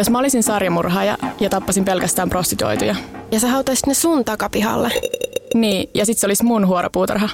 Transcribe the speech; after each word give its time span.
Jos 0.00 0.10
mä 0.10 0.18
olisin 0.18 0.42
sarjamurhaaja 0.42 1.18
ja 1.40 1.50
tappasin 1.50 1.84
pelkästään 1.84 2.30
prostituoituja. 2.30 2.96
Ja 3.30 3.40
sä 3.40 3.48
hautaisit 3.48 3.86
ne 3.86 3.94
sun 3.94 4.24
takapihalle. 4.24 4.92
Niin, 5.54 5.90
ja 5.94 6.06
sit 6.06 6.18
se 6.18 6.26
olisi 6.26 6.44
mun 6.44 6.66
huoropuutarha. 6.66 7.28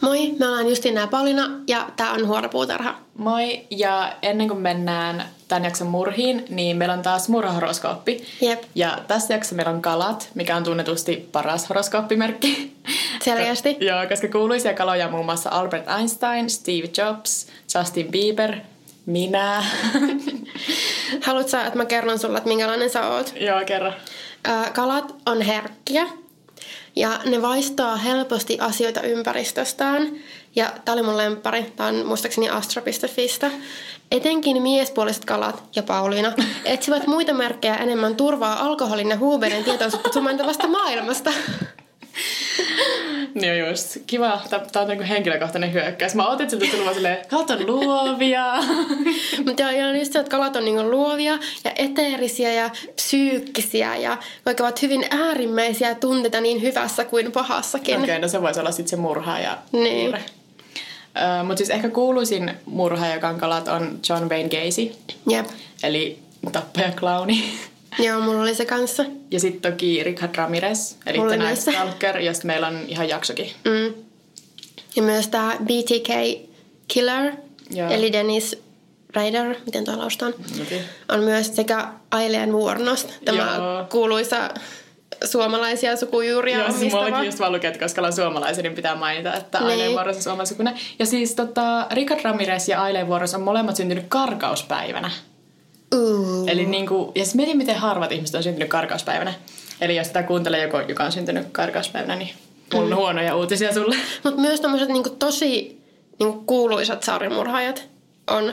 Moi, 0.00 0.34
me 0.38 0.46
ollaan 0.46 0.68
Justina 0.68 1.00
ja 1.00 1.06
Paulina 1.06 1.50
ja 1.66 1.86
tää 1.96 2.12
on 2.12 2.26
Huoropuutarha. 2.26 2.94
Moi, 3.18 3.66
ja 3.70 4.12
ennen 4.22 4.48
kuin 4.48 4.60
mennään 4.60 5.24
tämän 5.48 5.64
jakson 5.64 5.88
murhiin, 5.88 6.44
niin 6.48 6.76
meillä 6.76 6.94
on 6.94 7.02
taas 7.02 7.28
murhahoroskooppi. 7.28 8.24
Jep. 8.40 8.62
Ja 8.74 8.98
tässä 9.08 9.34
jaksossa 9.34 9.56
meillä 9.56 9.72
on 9.72 9.82
kalat, 9.82 10.28
mikä 10.34 10.56
on 10.56 10.64
tunnetusti 10.64 11.28
paras 11.32 11.68
horoskooppimerkki. 11.68 12.76
Selkeästi. 13.22 13.76
Joo, 13.88 14.06
koska 14.08 14.28
kuuluisia 14.28 14.74
kaloja 14.74 15.06
on 15.06 15.12
muun 15.12 15.24
muassa 15.24 15.50
Albert 15.50 15.88
Einstein, 15.98 16.50
Steve 16.50 16.88
Jobs, 16.98 17.46
Justin 17.74 18.08
Bieber, 18.10 18.56
minä. 19.06 19.64
Haluatko 21.26 21.56
että 21.56 21.78
mä 21.78 21.84
kerron 21.84 22.18
sulle, 22.18 22.38
että 22.38 22.48
minkälainen 22.48 22.90
sä 22.90 23.08
oot? 23.08 23.34
Joo, 23.40 23.64
kerro. 23.66 23.92
Ö, 24.48 24.70
kalat 24.72 25.14
on 25.26 25.42
herkkiä 25.42 26.06
ja 26.96 27.20
ne 27.24 27.42
vaistaa 27.42 27.96
helposti 27.96 28.58
asioita 28.60 29.02
ympäristöstään. 29.02 30.12
Ja 30.56 30.72
tää 30.84 30.94
oli 30.94 31.02
mun 31.02 31.16
lempari, 31.16 31.72
tää 31.76 31.86
on 31.86 32.06
muistaakseni 32.06 32.48
astro.fistä. 32.48 33.50
Etenkin 34.10 34.62
miespuoliset 34.62 35.24
kalat 35.24 35.62
ja 35.76 35.82
Pauliina 35.82 36.32
etsivät 36.64 37.06
muita 37.06 37.34
merkkejä 37.34 37.76
enemmän 37.76 38.16
turvaa 38.16 38.60
alkoholin 38.66 39.08
ja 39.08 39.16
huumeiden 39.16 39.64
tietoisuutta 39.64 40.12
sumentavasta 40.12 40.68
maailmasta. 40.68 41.32
Niin 43.34 43.58
just. 43.58 43.96
Kiva. 44.06 44.40
Tämä 44.50 44.82
on 44.82 44.88
niin 44.88 45.02
henkilökohtainen 45.02 45.72
hyökkäys. 45.72 46.14
Mä 46.14 46.28
otin 46.28 46.50
siltä 46.50 46.66
tulla 46.76 46.94
silleen, 46.94 47.18
kalat 47.28 47.50
on 47.50 47.66
luovia. 47.66 48.54
Mutta 49.46 49.62
joo, 49.62 49.88
on 49.88 49.98
just 49.98 50.12
se, 50.12 50.18
että 50.18 50.30
kalat 50.30 50.56
on 50.56 50.64
niinku 50.64 50.90
luovia 50.90 51.38
ja 51.64 51.72
eteerisiä 51.76 52.52
ja 52.52 52.70
psyykkisiä 52.94 53.96
ja 53.96 54.18
vaikka 54.46 54.64
ovat 54.64 54.82
hyvin 54.82 55.04
äärimmäisiä 55.10 55.94
tunteita 55.94 56.40
niin 56.40 56.62
hyvässä 56.62 57.04
kuin 57.04 57.32
pahassakin. 57.32 57.94
Okei, 57.96 58.04
okay, 58.04 58.18
no 58.18 58.28
se 58.28 58.42
voisi 58.42 58.60
olla 58.60 58.72
sitten 58.72 58.90
se 58.90 58.96
murha 58.96 59.38
ja 59.38 59.58
Niin. 59.72 60.04
murre. 60.06 60.24
Mutta 61.44 61.56
siis 61.56 61.70
ehkä 61.70 61.88
kuuluisin 61.88 62.50
murha, 62.66 63.08
joka 63.08 63.28
on 63.28 63.38
kalat, 63.38 63.68
on 63.68 63.98
John 64.08 64.28
Wayne 64.28 64.48
Gacy. 64.48 64.92
Jep. 65.28 65.46
Eli 65.82 66.18
tappaja-klauni. 66.52 67.44
Joo, 67.98 68.20
mulla 68.20 68.42
oli 68.42 68.54
se 68.54 68.64
kanssa. 68.64 69.04
Ja 69.30 69.40
sitten 69.40 69.72
toki 69.72 70.02
Richard 70.04 70.36
Ramirez, 70.36 70.94
eli 71.06 71.18
Mulla 71.18 71.34
The 71.34 71.42
Night. 71.42 71.60
Stalker, 71.60 72.18
josta 72.18 72.46
meillä 72.46 72.66
on 72.66 72.78
ihan 72.88 73.08
jaksokin. 73.08 73.50
Mm. 73.64 73.94
Ja 74.96 75.02
myös 75.02 75.28
tämä 75.28 75.56
BTK 75.64 76.40
Killer, 76.88 77.32
Joo. 77.70 77.90
eli 77.90 78.12
Dennis 78.12 78.62
Rader, 79.14 79.54
miten 79.66 79.84
tuo 79.84 79.94
Okei. 80.62 80.80
on 81.08 81.20
myös 81.20 81.56
sekä 81.56 81.88
Aileen 82.10 82.52
Wuornost, 82.52 83.08
tämä 83.24 83.54
Joo. 83.56 83.84
kuuluisa 83.90 84.48
suomalaisia 85.24 85.96
sukujuuria 85.96 86.58
Joo, 86.58 86.72
siis 86.72 86.92
mullakin 86.92 87.24
just 87.24 87.40
vaan 87.40 87.52
lukee, 87.52 87.68
että 87.68 87.84
koska 87.84 88.00
ollaan 88.00 88.12
suomalaisia, 88.12 88.62
niin 88.62 88.74
pitää 88.74 88.94
mainita, 88.94 89.34
että 89.34 89.58
Niin. 89.58 89.70
Aileen 89.70 89.92
Vuoros 89.92 90.16
on 90.16 90.22
suomalaisen 90.22 90.54
sukunen. 90.54 90.74
Ja 90.98 91.06
siis 91.06 91.34
tota, 91.34 91.86
Richard 91.90 92.20
Ramirez 92.24 92.68
ja 92.68 92.82
Aileen 92.82 93.06
Vuoros 93.06 93.34
on 93.34 93.42
molemmat 93.42 93.76
syntynyt 93.76 94.04
karkauspäivänä. 94.08 95.10
Uh. 95.92 96.48
Eli 96.48 96.66
niinku, 96.66 97.12
ja 97.14 97.24
siis 97.24 97.34
mietin, 97.34 97.56
miten 97.56 97.76
harvat 97.76 98.12
ihmiset 98.12 98.34
on 98.36 98.42
syntynyt 98.42 98.68
karkauspäivänä. 98.68 99.34
Eli 99.80 99.96
jos 99.96 100.06
sitä 100.06 100.22
kuuntelee 100.22 100.62
joku, 100.62 100.76
joka 100.88 101.04
on 101.04 101.12
syntynyt 101.12 101.46
karkauspäivänä, 101.52 102.16
niin 102.16 102.30
mulla 102.74 102.86
Mm. 102.86 102.92
on 102.92 102.98
huonoja 102.98 103.36
uutisia 103.36 103.74
sulle. 103.74 103.96
Mutta 104.24 104.40
myös 104.40 104.60
tämmöiset 104.60 104.88
niinku 104.88 105.10
tosi 105.10 105.80
niinku 106.18 106.42
kuuluisat 106.46 107.02
sarjamurhaajat 107.02 107.88
on 108.30 108.52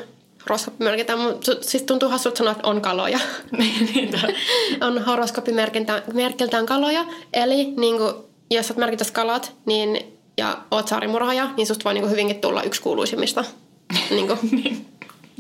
su- 1.46 1.58
Siis 1.62 1.84
tuntuu 1.84 2.10
hassulta 2.10 2.38
sanoa, 2.38 2.52
että 2.52 2.68
on 2.68 2.82
kaloja. 2.82 3.20
niin, 3.60 3.90
niin 3.96 4.12
on 4.88 5.06
horoskooppimerkiltään 5.06 6.66
kaloja. 6.66 7.06
Eli 7.34 7.74
niinku, 7.78 8.14
jos 8.52 8.68
sä 8.68 8.74
oot 8.74 8.78
merkittäisi 8.78 9.14
kalat 9.14 9.54
niin, 9.66 10.18
ja 10.38 10.58
oot 10.72 10.88
saarimurhaaja, 10.88 11.50
niin 11.58 11.68
susta 11.68 11.84
voi 11.84 11.94
niinku 11.94 12.10
hyvinkin 12.10 12.42
tulla 12.42 12.64
yksi 12.64 12.82
kuuluisimmista. 12.82 13.46
niinku, 14.10 14.38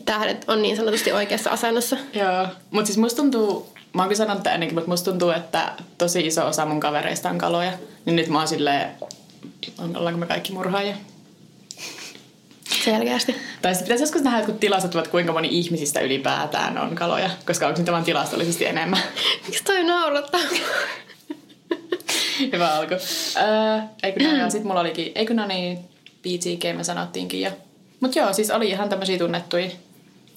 tähdet 0.09 0.45
on 0.47 0.61
niin 0.61 0.75
sanotusti 0.75 1.11
oikeassa 1.11 1.49
asennossa. 1.49 1.97
Joo, 2.13 2.47
mutta 2.71 2.85
siis 2.85 2.97
musta 2.97 3.17
tuntuu, 3.21 3.73
mä 3.93 4.01
oon 4.01 4.09
kyllä 4.09 4.17
sanonut 4.17 4.43
tämän 4.43 4.53
ennenkin, 4.53 4.75
mutta 4.75 4.89
musta 4.89 5.11
tuntuu, 5.11 5.29
että 5.29 5.71
tosi 5.97 6.27
iso 6.27 6.47
osa 6.47 6.65
mun 6.65 6.79
kavereista 6.79 7.29
on 7.29 7.37
kaloja. 7.37 7.71
Niin 8.05 8.15
nyt 8.15 8.27
mä 8.27 8.37
oon 8.37 8.47
silleen, 8.47 8.89
on- 9.77 9.97
ollaanko 9.97 10.19
me 10.19 10.25
kaikki 10.25 10.53
murhaajia? 10.53 10.95
Selkeästi. 12.83 13.35
Tai 13.61 13.73
sitten 13.73 13.85
pitäisi 13.85 14.03
joskus 14.03 14.21
nähdä 14.21 14.37
jotkut 14.39 14.59
tilastot, 14.59 14.95
että 14.95 15.11
kuinka 15.11 15.33
moni 15.33 15.47
ihmisistä 15.51 15.99
ylipäätään 15.99 16.77
on 16.77 16.95
kaloja, 16.95 17.29
koska 17.45 17.67
onko 17.67 17.77
niitä 17.77 17.91
vaan 17.91 18.03
tilastollisesti 18.03 18.65
enemmän. 18.65 18.99
Miksi 19.45 19.63
toi 19.63 19.83
naurattaa? 19.83 20.41
Hyvä 22.53 22.75
alku. 22.75 22.93
Öö, 22.93 23.79
eikö 24.03 24.23
no, 24.43 24.49
sit 24.49 24.63
mulla 24.63 24.79
olikin, 24.79 25.11
eikö 25.15 25.33
no 25.33 25.47
niin, 25.47 25.79
BTK 26.21 26.77
me 26.77 26.83
sanottiinkin 26.83 27.41
jo. 27.41 27.51
Mut 27.99 28.15
joo, 28.15 28.33
siis 28.33 28.51
oli 28.51 28.69
ihan 28.69 28.89
tämmösiä 28.89 29.17
tunnettuja. 29.17 29.69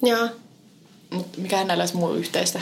Joo. 0.03 0.29
Mut 1.11 1.37
mikähän 1.37 1.67
näillä 1.67 1.83
olisi 1.83 1.97
muu 1.97 2.13
yhteistä? 2.13 2.61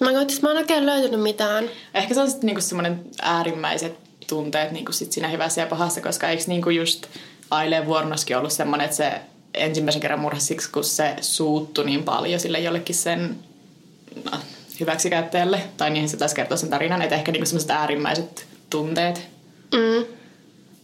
Mä 0.00 0.12
koitin, 0.12 0.38
mä 0.42 0.50
en 0.50 0.56
oikein 0.56 0.86
löytänyt 0.86 1.20
mitään. 1.20 1.70
Ehkä 1.94 2.14
se 2.14 2.20
on 2.20 2.30
sitten 2.30 2.46
niinku 2.46 2.60
semmoinen 2.60 3.04
äärimmäiset 3.22 3.94
tunteet 4.26 4.72
niinku 4.72 4.92
sit 4.92 5.12
siinä 5.12 5.28
hyvässä 5.28 5.60
ja 5.60 5.66
pahassa, 5.66 6.00
koska 6.00 6.28
eikö 6.28 6.42
niinku 6.46 6.70
just 6.70 7.06
Aileen 7.50 7.86
Vuornoskin 7.86 8.36
ollut 8.36 8.52
semmoinen, 8.52 8.84
että 8.84 8.96
se 8.96 9.12
ensimmäisen 9.54 10.02
kerran 10.02 10.20
murhasi 10.20 10.46
siksi, 10.46 10.70
kun 10.70 10.84
se 10.84 11.16
suuttui 11.20 11.84
niin 11.84 12.02
paljon 12.04 12.40
sille 12.40 12.58
jollekin 12.60 12.94
sen 12.94 13.36
no, 14.24 14.38
hyväksikäyttäjälle. 14.80 15.60
Tai 15.76 15.90
niihin 15.90 16.08
se 16.08 16.16
taisi 16.16 16.34
kertoa 16.34 16.56
sen 16.56 16.70
tarinan, 16.70 17.02
että 17.02 17.14
ehkä 17.14 17.32
niinku 17.32 17.46
semmoiset 17.46 17.70
äärimmäiset 17.70 18.46
tunteet 18.70 19.32
Mm. 19.72 20.04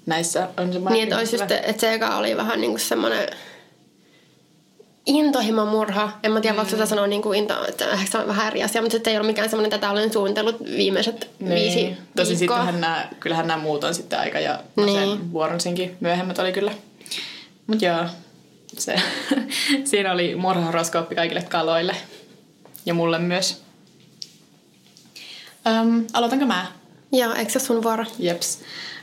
näissä 0.07 0.49
on 0.57 0.73
semmoinen... 0.73 0.93
Niin, 0.93 1.03
että 1.03 1.19
olisi 1.19 1.37
just, 1.37 1.51
että 1.51 1.81
se 1.81 1.95
eka 1.95 2.17
oli 2.17 2.37
vähän 2.37 2.61
niinku 2.61 2.79
semmoinen 2.79 3.29
intohimo 5.09 5.65
murha. 5.67 6.13
En 6.23 6.33
mä 6.33 6.41
tiedä, 6.41 6.57
voiko 6.57 6.71
sitä 6.71 6.87
sanoa 6.87 7.07
niinku 7.07 7.33
into, 7.33 7.65
että 7.69 7.91
ehkä 7.91 8.11
se 8.11 8.19
on 8.19 8.29
vähän 8.29 8.47
eri 8.47 8.63
asia, 8.63 8.83
mutta 8.83 8.93
sitten 8.97 9.11
ei 9.11 9.17
ollut 9.17 9.27
mikään 9.27 9.51
semmoinen, 9.51 9.67
että 9.75 9.79
tätä 9.87 9.93
olen 9.93 10.13
suunnitellut 10.13 10.65
viimeiset 10.65 11.31
viisi 11.49 11.77
Niin. 11.77 11.99
Tosi 12.17 12.39
viikkoa. 12.39 12.57
sittenhän 12.57 12.81
nämä, 12.81 13.09
kyllähän 13.21 13.47
nämä 13.47 13.63
muut 13.63 13.85
on 13.85 13.95
sitten 13.95 14.19
aika 14.19 14.41
ja 14.41 14.59
Niin. 14.77 15.09
sen 15.09 15.33
Vuoronsinkin 15.33 15.97
myöhemmät 16.01 16.39
oli 16.39 16.53
kyllä. 16.53 16.73
Mut 17.67 17.83
joo, 17.83 18.05
se, 18.79 18.95
siinä 19.91 20.13
oli 20.13 20.35
murhahoroskooppi 20.37 21.15
kaikille 21.15 21.43
kaloille 21.43 21.97
ja 22.87 22.95
mulle 22.95 23.19
myös. 23.19 23.63
Öm, 25.67 26.05
aloitanko 26.13 26.47
mä? 26.47 26.67
Joo, 27.13 27.35
eikö 27.35 27.53
se 27.53 27.59
ole 27.59 27.65
sun 27.67 27.83
vuoro? 27.83 28.05
Jeps. 28.19 28.59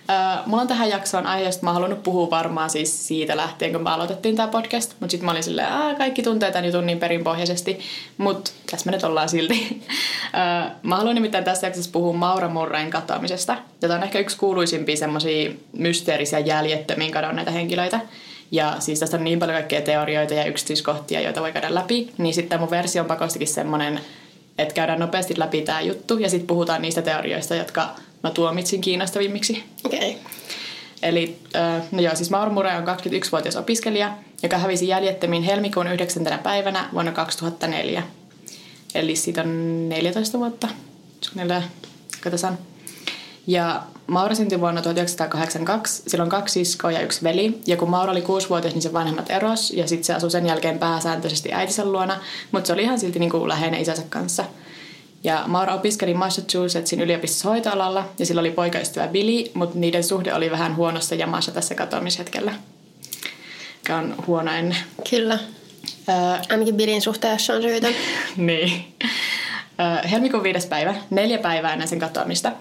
Ö, 0.09 0.43
mulla 0.45 0.61
on 0.61 0.67
tähän 0.67 0.89
jaksoon 0.89 1.27
aihe, 1.27 1.45
josta 1.45 1.63
mä 1.63 1.69
oon 1.69 1.73
halunnut 1.73 2.03
puhua 2.03 2.29
varmaan 2.29 2.69
siis 2.69 3.07
siitä 3.07 3.37
lähtien, 3.37 3.71
kun 3.71 3.83
me 3.83 3.89
aloitettiin 3.89 4.35
tämä 4.35 4.47
podcast. 4.47 4.93
Mutta 4.99 5.11
sitten 5.11 5.25
mä 5.25 5.31
olin 5.31 5.43
silleen, 5.43 5.67
että 5.67 5.97
kaikki 5.97 6.23
tuntee 6.23 6.51
tämän 6.51 6.65
jutun 6.65 6.85
niin 6.85 6.99
perinpohjaisesti. 6.99 7.79
Mutta 8.17 8.51
tässä 8.71 8.85
me 8.85 8.91
nyt 8.91 9.03
ollaan 9.03 9.29
silti. 9.29 9.81
Ö, 9.87 10.69
mä 10.83 10.95
haluan 10.95 11.15
nimittäin 11.15 11.43
tässä 11.43 11.67
jaksossa 11.67 11.91
puhua 11.91 12.13
Maura 12.13 12.49
Murreen 12.49 12.89
katoamisesta. 12.89 13.57
Jota 13.81 13.95
on 13.95 14.03
ehkä 14.03 14.19
yksi 14.19 14.37
kuuluisimpia 14.37 14.97
semmoisia 14.97 15.51
mysteerisiä 15.73 16.39
jäljettömiin 16.39 17.11
kadonneita 17.11 17.51
henkilöitä. 17.51 17.99
Ja 18.51 18.75
siis 18.79 18.99
tästä 18.99 19.17
on 19.17 19.23
niin 19.23 19.39
paljon 19.39 19.55
kaikkea 19.55 19.81
teorioita 19.81 20.33
ja 20.33 20.45
yksityiskohtia, 20.45 21.21
joita 21.21 21.41
voi 21.41 21.51
käydä 21.51 21.75
läpi. 21.75 22.13
Niin 22.17 22.33
sitten 22.33 22.59
mun 22.59 22.69
versio 22.69 23.01
on 23.01 23.07
pakostikin 23.07 23.47
semmoinen, 23.47 23.99
että 24.57 24.73
käydään 24.73 24.99
nopeasti 24.99 25.33
läpi 25.37 25.61
tämä 25.61 25.81
juttu 25.81 26.17
ja 26.17 26.29
sitten 26.29 26.47
puhutaan 26.47 26.81
niistä 26.81 27.01
teorioista, 27.01 27.55
jotka 27.55 27.89
mä 28.25 28.31
tuomitsin 28.31 28.81
kiinnostavimmiksi. 28.81 29.63
Okei. 29.83 29.99
Okay. 29.99 30.31
Eli, 31.01 31.39
äh, 31.55 31.83
no 31.91 32.01
joo, 32.01 32.15
siis 32.15 32.29
Mauro 32.29 32.51
Mure 32.51 32.75
on 32.75 32.83
21-vuotias 32.83 33.55
opiskelija, 33.55 34.17
joka 34.43 34.57
hävisi 34.57 34.87
jäljettömiin 34.87 35.43
helmikuun 35.43 35.87
9. 35.87 36.23
päivänä 36.43 36.89
vuonna 36.93 37.11
2004. 37.11 38.03
Eli 38.95 39.15
siitä 39.15 39.41
on 39.41 39.89
14 39.89 40.39
vuotta. 40.39 40.67
Suunnilleen, 41.21 41.63
katsotaan. 42.21 42.57
Ja 43.47 43.83
Maura 44.07 44.35
syntyi 44.35 44.59
vuonna 44.59 44.81
1982. 44.81 46.03
Sillä 46.07 46.23
on 46.23 46.29
kaksi 46.29 46.65
siskoa 46.65 46.91
ja 46.91 47.01
yksi 47.01 47.23
veli. 47.23 47.61
Ja 47.67 47.77
kun 47.77 47.89
Maura 47.89 48.11
oli 48.11 48.21
kuusivuotias, 48.21 48.73
niin 48.73 48.81
sen 48.81 48.93
vanhemmat 48.93 49.29
eros. 49.29 49.71
Ja 49.71 49.87
sitten 49.87 50.03
se 50.03 50.13
asui 50.13 50.31
sen 50.31 50.45
jälkeen 50.45 50.79
pääsääntöisesti 50.79 51.53
äitinsä 51.53 51.85
luona. 51.85 52.19
Mutta 52.51 52.67
se 52.67 52.73
oli 52.73 52.83
ihan 52.83 52.99
silti 52.99 53.19
niinku 53.19 53.47
läheinen 53.47 53.81
isänsä 53.81 54.03
kanssa. 54.09 54.45
Ja 55.25 55.43
Maura 55.47 55.73
opiskeli 55.73 56.13
Massachusettsin 56.13 57.01
yliopistossa 57.01 57.49
hoitoalalla 57.49 58.09
ja 58.19 58.25
sillä 58.25 58.39
oli 58.39 58.51
poikaystävä 58.51 59.07
Billy, 59.07 59.51
mutta 59.53 59.79
niiden 59.79 60.03
suhde 60.03 60.33
oli 60.33 60.51
vähän 60.51 60.75
huonossa 60.75 61.15
jamassa 61.15 61.51
tässä 61.51 61.75
katoamishetkellä. 61.75 62.53
Mikä 63.77 63.97
on 63.97 64.15
huono 64.27 64.51
ennen. 64.51 64.77
Kyllä. 65.09 65.39
Öö, 66.09 66.15
Ainakin 66.49 66.75
Billin 66.75 67.01
suhteessa 67.01 67.53
on 67.53 67.61
syytä. 67.61 67.87
niin. 68.37 68.95
Öö, 69.79 70.07
helmikuun 70.09 70.43
viides 70.43 70.65
päivä, 70.65 70.95
neljä 71.09 71.37
päivää 71.37 71.73
ennen 71.73 71.87
sen 71.87 71.99
katoamista. 71.99 72.51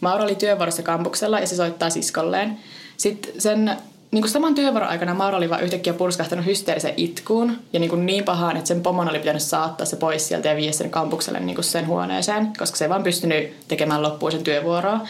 Maura 0.00 0.24
oli 0.24 0.34
työvuorossa 0.34 0.82
kampuksella 0.82 1.40
ja 1.40 1.46
se 1.46 1.56
soittaa 1.56 1.90
siskolleen. 1.90 2.58
Sitten 2.96 3.40
sen 3.40 3.76
niin 4.10 4.22
kuin 4.22 4.30
saman 4.30 4.54
työvuoron 4.54 4.88
aikana 4.88 5.14
Maura 5.14 5.36
oli 5.36 5.50
vaan 5.50 5.62
yhtäkkiä 5.62 5.92
purskahtanut 5.92 6.46
hysteerisen 6.46 6.94
itkuun 6.96 7.56
ja 7.72 7.80
niin, 7.80 7.90
kuin 7.90 8.06
niin 8.06 8.24
pahaan, 8.24 8.56
että 8.56 8.68
sen 8.68 8.80
pomon 8.80 9.10
oli 9.10 9.18
pitänyt 9.18 9.42
saattaa 9.42 9.86
se 9.86 9.96
pois 9.96 10.28
sieltä 10.28 10.48
ja 10.48 10.56
viedä 10.56 10.72
sen 10.72 10.90
kampukselle 10.90 11.40
niin 11.40 11.54
kuin 11.54 11.64
sen 11.64 11.86
huoneeseen, 11.86 12.52
koska 12.58 12.76
se 12.76 12.84
ei 12.84 12.88
vaan 12.88 13.02
pystynyt 13.02 13.68
tekemään 13.68 14.02
loppuun 14.02 14.32
sen 14.32 14.44
työvuoroa. 14.44 15.00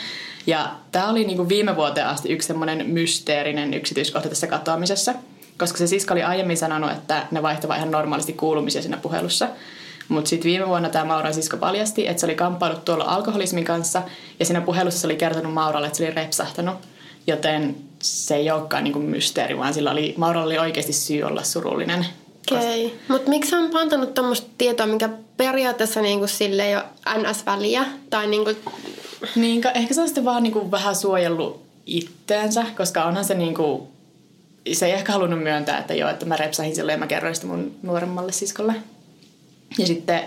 Ja 0.46 0.70
tämä 0.92 1.08
oli 1.08 1.24
niin 1.24 1.36
kuin 1.36 1.48
viime 1.48 1.76
vuoteen 1.76 2.06
asti 2.06 2.32
yksi 2.32 2.46
semmoinen 2.46 2.86
mysteerinen 2.86 3.74
yksityiskohta 3.74 4.28
tässä 4.28 4.46
katoamisessa, 4.46 5.14
koska 5.58 5.78
se 5.78 5.86
sisko 5.86 6.14
oli 6.14 6.22
aiemmin 6.22 6.56
sanonut, 6.56 6.90
että 6.90 7.26
ne 7.30 7.42
vaihtavat 7.42 7.76
ihan 7.76 7.90
normaalisti 7.90 8.32
kuulumisia 8.32 8.82
siinä 8.82 8.96
puhelussa. 8.96 9.48
Mutta 10.08 10.28
sitten 10.28 10.50
viime 10.50 10.68
vuonna 10.68 10.88
tämä 10.88 11.04
Mauran 11.04 11.34
sisko 11.34 11.56
paljasti, 11.56 12.08
että 12.08 12.20
se 12.20 12.26
oli 12.26 12.34
kamppailut 12.34 12.84
tuolla 12.84 13.04
alkoholismin 13.04 13.64
kanssa 13.64 14.02
ja 14.38 14.44
siinä 14.44 14.60
puhelussa 14.60 15.00
se 15.00 15.06
oli 15.06 15.16
kertonut 15.16 15.54
Mauralle, 15.54 15.86
että 15.86 15.96
se 15.96 16.04
oli 16.04 16.14
repsahtanut. 16.14 16.76
Joten 17.26 17.76
se 18.02 18.34
ei 18.34 18.50
olekaan 18.50 18.84
niinku 18.84 19.00
mysteeri, 19.00 19.58
vaan 19.58 19.74
sillä 19.74 19.90
oli, 19.90 20.14
Mauralla 20.16 20.46
oli 20.46 20.58
oikeasti 20.58 20.92
syy 20.92 21.22
olla 21.22 21.42
surullinen. 21.42 22.06
Okei, 22.52 22.86
okay. 22.86 22.98
mutta 23.08 23.30
miksi 23.30 23.56
on 23.56 23.70
pantanut 23.70 24.14
tuommoista 24.14 24.50
tietoa, 24.58 24.86
mikä 24.86 25.08
periaatteessa 25.36 26.00
niinku 26.00 26.26
sille 26.26 26.68
ei 26.68 26.76
ole 26.76 26.84
NS-väliä? 27.16 27.84
Tai 28.10 28.26
niinku... 28.26 28.50
Niin, 29.36 29.62
ehkä 29.74 29.94
se 29.94 30.00
on 30.00 30.08
sitten 30.08 30.24
vaan 30.24 30.42
niinku 30.42 30.70
vähän 30.70 30.96
suojellut 30.96 31.62
itteensä, 31.86 32.64
koska 32.76 33.04
onhan 33.04 33.24
se 33.24 33.34
niinku, 33.34 33.88
se 34.72 34.86
ei 34.86 34.92
ehkä 34.92 35.12
halunnut 35.12 35.42
myöntää, 35.42 35.78
että 35.78 35.94
joo, 35.94 36.10
että 36.10 36.26
mä 36.26 36.36
repsahin 36.36 36.74
silloin 36.74 36.94
ja 36.94 36.98
mä 36.98 37.06
kerroin 37.06 37.34
sitä 37.34 37.46
mun 37.46 37.74
nuoremmalle 37.82 38.32
siskolle. 38.32 38.74
Ja 39.78 39.86
sitten, 39.86 40.20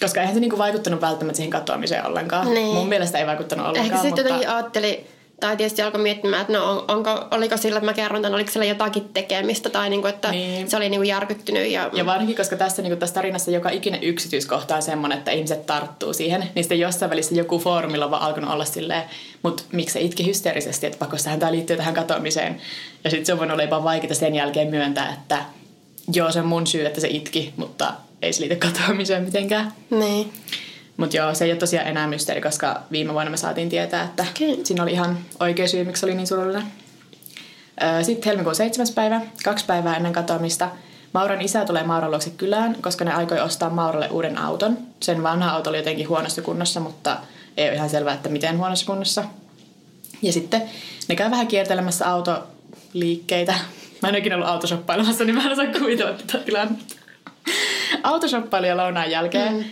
koska 0.00 0.20
eihän 0.20 0.34
se 0.34 0.40
niinku 0.40 0.58
vaikuttanut 0.58 1.00
välttämättä 1.00 1.36
siihen 1.36 1.50
katoamiseen 1.50 2.06
ollenkaan. 2.06 2.54
Niin. 2.54 2.74
Mun 2.74 2.88
mielestä 2.88 3.18
ei 3.18 3.26
vaikuttanut 3.26 3.66
ollenkaan. 3.66 3.86
Ehkä 3.86 3.96
sitten 3.96 4.10
mutta... 4.10 4.20
jotenkin 4.20 4.48
ajatteli, 4.48 5.06
tai 5.42 5.56
tietysti 5.56 5.82
alkoi 5.82 6.00
miettimään, 6.02 6.40
että 6.40 6.52
no 6.52 6.70
on, 6.70 6.84
onko, 6.88 7.24
oliko 7.30 7.56
sillä, 7.56 7.78
että 7.78 7.90
mä 7.90 7.92
kerron 7.92 8.22
tämän, 8.22 8.34
oliko 8.34 8.50
sillä 8.50 8.64
jotakin 8.64 9.08
tekemistä, 9.14 9.70
tai 9.70 9.90
niinku, 9.90 10.06
että 10.06 10.30
Niin. 10.30 10.70
se 10.70 10.76
oli 10.76 10.88
niinku 10.88 11.02
järkyttynyt. 11.02 11.70
Ja, 11.70 11.90
Ja 11.92 12.06
varsinkin, 12.06 12.36
koska 12.36 12.56
tässä, 12.56 12.82
niin 12.82 12.98
tässä 12.98 13.14
tarinassa 13.14 13.50
joka 13.50 13.70
ikinen 13.70 14.02
yksityiskohta 14.02 14.76
on 14.76 14.82
semmoinen, 14.82 15.18
että 15.18 15.30
ihmiset 15.30 15.66
tarttuu 15.66 16.12
siihen, 16.12 16.40
niin 16.54 16.64
sitten 16.64 16.80
jossain 16.80 17.10
välissä 17.10 17.34
joku 17.34 17.58
foorumilla 17.58 18.04
on 18.04 18.10
vaan 18.10 18.22
alkanut 18.22 18.50
olla 18.50 18.64
silleen, 18.64 19.02
mutta 19.42 19.62
miksi 19.72 19.92
se 19.92 20.00
itki 20.00 20.26
hysteerisesti, 20.26 20.86
että 20.86 20.98
pakostahan 20.98 21.38
tämä 21.38 21.52
liittyy 21.52 21.76
tähän 21.76 21.94
katoamiseen. 21.94 22.60
Ja 23.04 23.10
sitten 23.10 23.26
se 23.26 23.32
on 23.32 23.38
voinut 23.38 23.52
olla 23.52 23.62
jopa 23.62 23.84
vaikeaa 23.84 24.14
sen 24.14 24.34
jälkeen 24.34 24.68
myöntää, 24.68 25.12
että 25.12 25.38
joo, 26.12 26.32
se 26.32 26.40
on 26.40 26.46
mun 26.46 26.66
syy, 26.66 26.86
että 26.86 27.00
se 27.00 27.08
itki, 27.08 27.52
mutta 27.56 27.92
ei 28.22 28.32
se 28.32 28.40
liity 28.40 28.56
katoamiseen 28.56 29.22
mitenkään. 29.24 29.72
Niin. 29.90 30.32
Mutta 31.02 31.16
joo, 31.16 31.34
se 31.34 31.44
ei 31.44 31.50
ole 31.50 31.58
tosiaan 31.58 31.86
enää 31.86 32.06
mysteeri, 32.06 32.40
koska 32.40 32.82
viime 32.92 33.12
vuonna 33.12 33.30
me 33.30 33.36
saatiin 33.36 33.68
tietää, 33.68 34.04
että 34.04 34.26
Okei. 34.30 34.60
siinä 34.64 34.82
oli 34.82 34.92
ihan 34.92 35.18
oikea 35.40 35.68
syy, 35.68 35.84
miksi 35.84 36.06
oli 36.06 36.14
niin 36.14 36.26
surullinen. 36.26 36.62
Sitten 38.02 38.24
helmikuun 38.26 38.54
7. 38.54 38.86
päivä, 38.94 39.20
kaksi 39.44 39.64
päivää 39.64 39.96
ennen 39.96 40.12
katoamista, 40.12 40.70
Mauran 41.12 41.40
isä 41.40 41.64
tulee 41.64 41.82
Mauran 41.82 42.10
luokse 42.10 42.30
kylään, 42.30 42.76
koska 42.80 43.04
ne 43.04 43.12
aikoi 43.12 43.40
ostaa 43.40 43.70
Mauralle 43.70 44.08
uuden 44.08 44.38
auton. 44.38 44.78
Sen 45.00 45.22
vanha 45.22 45.50
auto 45.50 45.70
oli 45.70 45.76
jotenkin 45.76 46.08
huonossa 46.08 46.42
kunnossa, 46.42 46.80
mutta 46.80 47.18
ei 47.56 47.68
ole 47.68 47.76
ihan 47.76 47.90
selvää, 47.90 48.14
että 48.14 48.28
miten 48.28 48.58
huonossa 48.58 48.86
kunnossa. 48.86 49.24
Ja 50.22 50.32
sitten 50.32 50.62
ne 51.08 51.16
käy 51.16 51.30
vähän 51.30 51.46
kiertelemässä 51.46 52.10
autoliikkeitä. 52.10 53.54
Mä 54.02 54.08
en 54.08 54.14
ikinä 54.14 54.34
ollut 54.34 54.48
autoshoppailemassa, 54.48 55.24
niin 55.24 55.34
mä 55.34 55.42
en 55.42 55.52
osaa 55.52 55.66
kuvitella 55.78 56.12
tätä 56.12 56.38
tilannetta. 56.38 56.94
Autoshoppailija 58.02 58.76
lounaan 58.76 59.10
jälkeen. 59.10 59.54
Mm. 59.54 59.64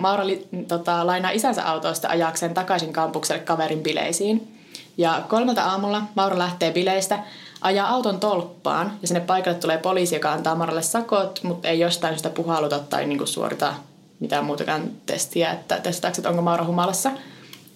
Maura 0.00 0.26
li, 0.26 0.48
tota, 0.68 1.06
lainaa 1.06 1.30
isänsä 1.30 1.68
autosta 1.68 2.08
ajakseen 2.08 2.54
takaisin 2.54 2.92
kampukselle 2.92 3.42
kaverin 3.42 3.82
bileisiin. 3.82 4.52
Ja 4.98 5.22
kolmelta 5.28 5.62
aamulla 5.62 6.02
Maura 6.14 6.38
lähtee 6.38 6.72
bileistä, 6.72 7.18
ajaa 7.60 7.88
auton 7.88 8.20
tolppaan 8.20 8.92
ja 9.02 9.08
sinne 9.08 9.20
paikalle 9.20 9.58
tulee 9.58 9.78
poliisi, 9.78 10.14
joka 10.14 10.32
antaa 10.32 10.54
Mauralle 10.54 10.82
sakot, 10.82 11.40
mutta 11.42 11.68
ei 11.68 11.80
jostain 11.80 12.16
sitä 12.16 12.30
puhaluta 12.30 12.78
tai 12.78 13.06
niinku 13.06 13.26
suorita 13.26 13.74
mitään 14.20 14.44
muutakaan 14.44 14.82
testiä, 15.06 15.50
että 15.50 15.80
testataanko, 15.80 16.18
että 16.18 16.28
onko 16.28 16.42
Maura 16.42 16.64
humalassa. 16.64 17.10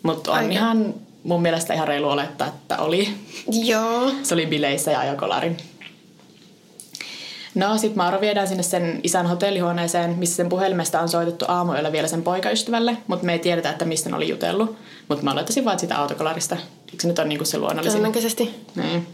Mutta 0.02 0.30
on 0.30 0.38
Aika. 0.38 0.52
ihan 0.52 0.94
mun 1.22 1.42
mielestä 1.42 1.74
ihan 1.74 1.88
reilu 1.88 2.08
olettaa, 2.08 2.46
että 2.46 2.78
oli. 2.78 3.08
Joo. 3.64 4.10
Se 4.22 4.34
oli 4.34 4.46
bileissä 4.46 4.90
ja 4.90 5.00
ajoi 5.00 5.16
kolarin. 5.16 5.56
No, 7.54 7.78
sit 7.78 7.96
Mauro 7.96 8.20
viedään 8.20 8.48
sinne 8.48 8.62
sen 8.62 9.00
isän 9.02 9.26
hotellihuoneeseen, 9.26 10.18
missä 10.18 10.36
sen 10.36 10.48
puhelimesta 10.48 11.00
on 11.00 11.08
soitettu 11.08 11.44
aamuilla 11.48 11.92
vielä 11.92 12.08
sen 12.08 12.22
poikaystävälle, 12.22 12.96
mutta 13.06 13.26
me 13.26 13.32
ei 13.32 13.38
tiedetä, 13.38 13.70
että 13.70 13.84
mistä 13.84 14.10
ne 14.10 14.16
oli 14.16 14.28
jutellut. 14.28 14.76
Mutta 15.08 15.24
mä 15.24 15.32
olettaisin 15.32 15.64
vaan 15.64 15.78
siitä 15.78 15.98
autokolarista. 15.98 16.56
Eikö 16.90 17.02
se 17.02 17.08
nyt 17.08 17.18
ole 17.18 17.28
niinku 17.28 17.44
se 17.44 17.58
luonnollisin? 17.58 17.98
Todennäköisesti. 17.98 18.64
Niin. 18.74 19.06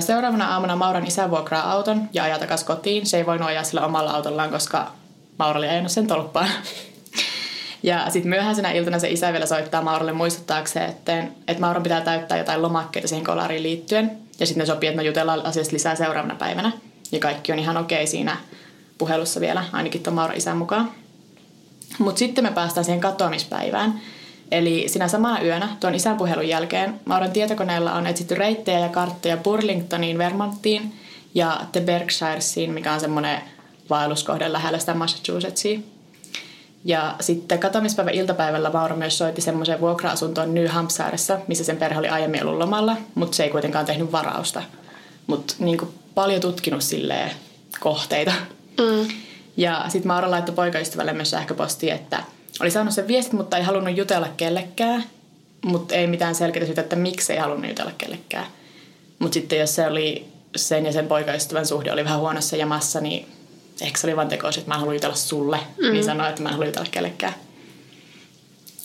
Seuraavana 0.00 0.52
aamuna 0.52 0.76
Mauran 0.76 1.06
isä 1.06 1.30
vuokraa 1.30 1.72
auton 1.72 2.08
ja 2.12 2.24
ajaa 2.24 2.38
takas 2.38 2.64
kotiin. 2.64 3.06
Se 3.06 3.16
ei 3.16 3.26
voinut 3.26 3.48
ajaa 3.48 3.64
sillä 3.64 3.86
omalla 3.86 4.10
autollaan, 4.10 4.50
koska 4.50 4.92
Maura 5.38 5.58
oli 5.58 5.68
ajanut 5.68 5.92
sen 5.92 6.06
tolppaan. 6.06 6.48
Ja 7.84 8.10
sitten 8.10 8.30
myöhäisenä 8.30 8.70
iltana 8.70 8.98
se 8.98 9.10
isä 9.10 9.32
vielä 9.32 9.46
soittaa 9.46 9.82
Mauralle 9.82 10.12
muistuttaakseen, 10.12 10.90
että, 10.90 11.24
että 11.48 11.60
Mauran 11.60 11.82
pitää 11.82 12.00
täyttää 12.00 12.38
jotain 12.38 12.62
lomakkeita 12.62 13.08
siihen 13.08 13.24
kolariin 13.24 13.62
liittyen. 13.62 14.18
Ja 14.40 14.46
sitten 14.46 14.60
ne 14.60 14.66
sopii, 14.66 14.88
että 14.88 14.96
me 14.96 15.02
jutellaan 15.02 15.46
asiasta 15.46 15.72
lisää 15.72 15.94
seuraavana 15.94 16.34
päivänä. 16.34 16.72
Ja 17.12 17.18
kaikki 17.18 17.52
on 17.52 17.58
ihan 17.58 17.76
okei 17.76 18.06
siinä 18.06 18.36
puhelussa 18.98 19.40
vielä, 19.40 19.64
ainakin 19.72 20.02
tuon 20.02 20.14
Mauran 20.14 20.36
isän 20.36 20.56
mukaan. 20.56 20.90
Mutta 21.98 22.18
sitten 22.18 22.44
me 22.44 22.50
päästään 22.50 22.84
siihen 22.84 23.00
katoamispäivään. 23.00 24.00
Eli 24.50 24.84
sinä 24.88 25.08
samana 25.08 25.42
yönä 25.42 25.68
tuon 25.80 25.94
isän 25.94 26.16
puhelun 26.16 26.48
jälkeen 26.48 27.00
Mauran 27.04 27.32
tietokoneella 27.32 27.92
on 27.92 28.06
etsitty 28.06 28.34
reittejä 28.34 28.78
ja 28.78 28.88
karttoja 28.88 29.36
Burlingtoniin, 29.36 30.18
Vermonttiin 30.18 30.94
ja 31.34 31.60
The 31.72 31.80
Berkshiresiin, 31.80 32.72
mikä 32.72 32.92
on 32.92 33.00
semmoinen 33.00 33.42
vaelluskohde 33.90 34.52
lähellä 34.52 34.78
sitä 34.78 34.94
Massachusettsia. 34.94 35.80
Ja 36.84 37.14
sitten 37.20 37.58
katoamispäivän 37.58 38.14
iltapäivällä 38.14 38.70
Mauro 38.70 38.96
myös 38.96 39.18
soitti 39.18 39.40
semmoiseen 39.40 39.80
vuokra-asuntoon 39.80 40.54
New 40.54 40.66
Hampshiressa, 40.66 41.38
missä 41.48 41.64
sen 41.64 41.76
perhe 41.76 41.98
oli 41.98 42.08
aiemmin 42.08 42.42
ollut 42.42 42.58
lomalla, 42.58 42.96
mutta 43.14 43.36
se 43.36 43.44
ei 43.44 43.50
kuitenkaan 43.50 43.86
tehnyt 43.86 44.12
varausta. 44.12 44.62
Mutta 45.26 45.54
niin 45.58 45.78
paljon 46.14 46.40
tutkinut 46.40 46.82
silleen 46.82 47.30
kohteita. 47.80 48.32
Mm. 48.80 49.08
Ja 49.56 49.84
sitten 49.88 50.08
Maura 50.08 50.30
laittoi 50.30 50.54
poikaystävälle 50.54 51.12
myös 51.12 51.30
sähköpostia, 51.30 51.94
että 51.94 52.22
oli 52.60 52.70
saanut 52.70 52.94
sen 52.94 53.08
viestit, 53.08 53.32
mutta 53.32 53.56
ei 53.56 53.62
halunnut 53.62 53.96
jutella 53.96 54.28
kellekään. 54.36 55.04
Mutta 55.64 55.94
ei 55.94 56.06
mitään 56.06 56.34
selkeää 56.34 56.66
syytä, 56.66 56.80
että 56.80 56.96
miksi 56.96 57.32
ei 57.32 57.38
halunnut 57.38 57.70
jutella 57.70 57.92
kellekään. 57.98 58.46
Mutta 59.18 59.34
sitten 59.34 59.58
jos 59.58 59.74
se 59.74 59.86
oli 59.86 60.26
sen 60.56 60.86
ja 60.86 60.92
sen 60.92 61.08
poikaystävän 61.08 61.66
suhde 61.66 61.92
oli 61.92 62.04
vähän 62.04 62.20
huonossa 62.20 62.56
jamassa, 62.56 63.00
niin 63.00 63.26
ehkä 63.80 63.98
se 63.98 64.06
oli 64.06 64.16
vaan 64.16 64.28
tekoisin, 64.28 64.60
että 64.60 64.70
mä 64.70 64.74
en 64.74 64.80
halua 64.80 64.94
jutella 64.94 65.16
sulle. 65.16 65.60
Mm. 65.78 65.92
Niin 65.92 66.04
sanoi, 66.04 66.28
että 66.28 66.42
mä 66.42 66.48
en 66.48 66.52
halua 66.52 66.66
jutella 66.66 66.88
kellekään. 66.90 67.34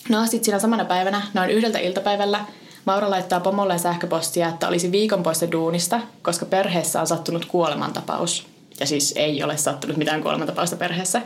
No 0.08 0.26
sitten 0.26 0.44
siinä 0.44 0.58
samana 0.58 0.84
päivänä, 0.84 1.22
noin 1.34 1.50
yhdeltä 1.50 1.78
iltapäivällä, 1.78 2.44
Maura 2.88 3.10
laittaa 3.10 3.40
pomolle 3.40 3.78
sähköpostia, 3.78 4.48
että 4.48 4.68
olisi 4.68 4.92
viikon 4.92 5.22
poissa 5.22 5.52
duunista, 5.52 6.00
koska 6.22 6.46
perheessä 6.46 7.00
on 7.00 7.06
sattunut 7.06 7.44
kuolemantapaus. 7.44 8.46
Ja 8.80 8.86
siis 8.86 9.14
ei 9.16 9.42
ole 9.42 9.56
sattunut 9.56 9.96
mitään 9.96 10.22
kuolemantapausta 10.22 10.76
perheessä. 10.76 11.22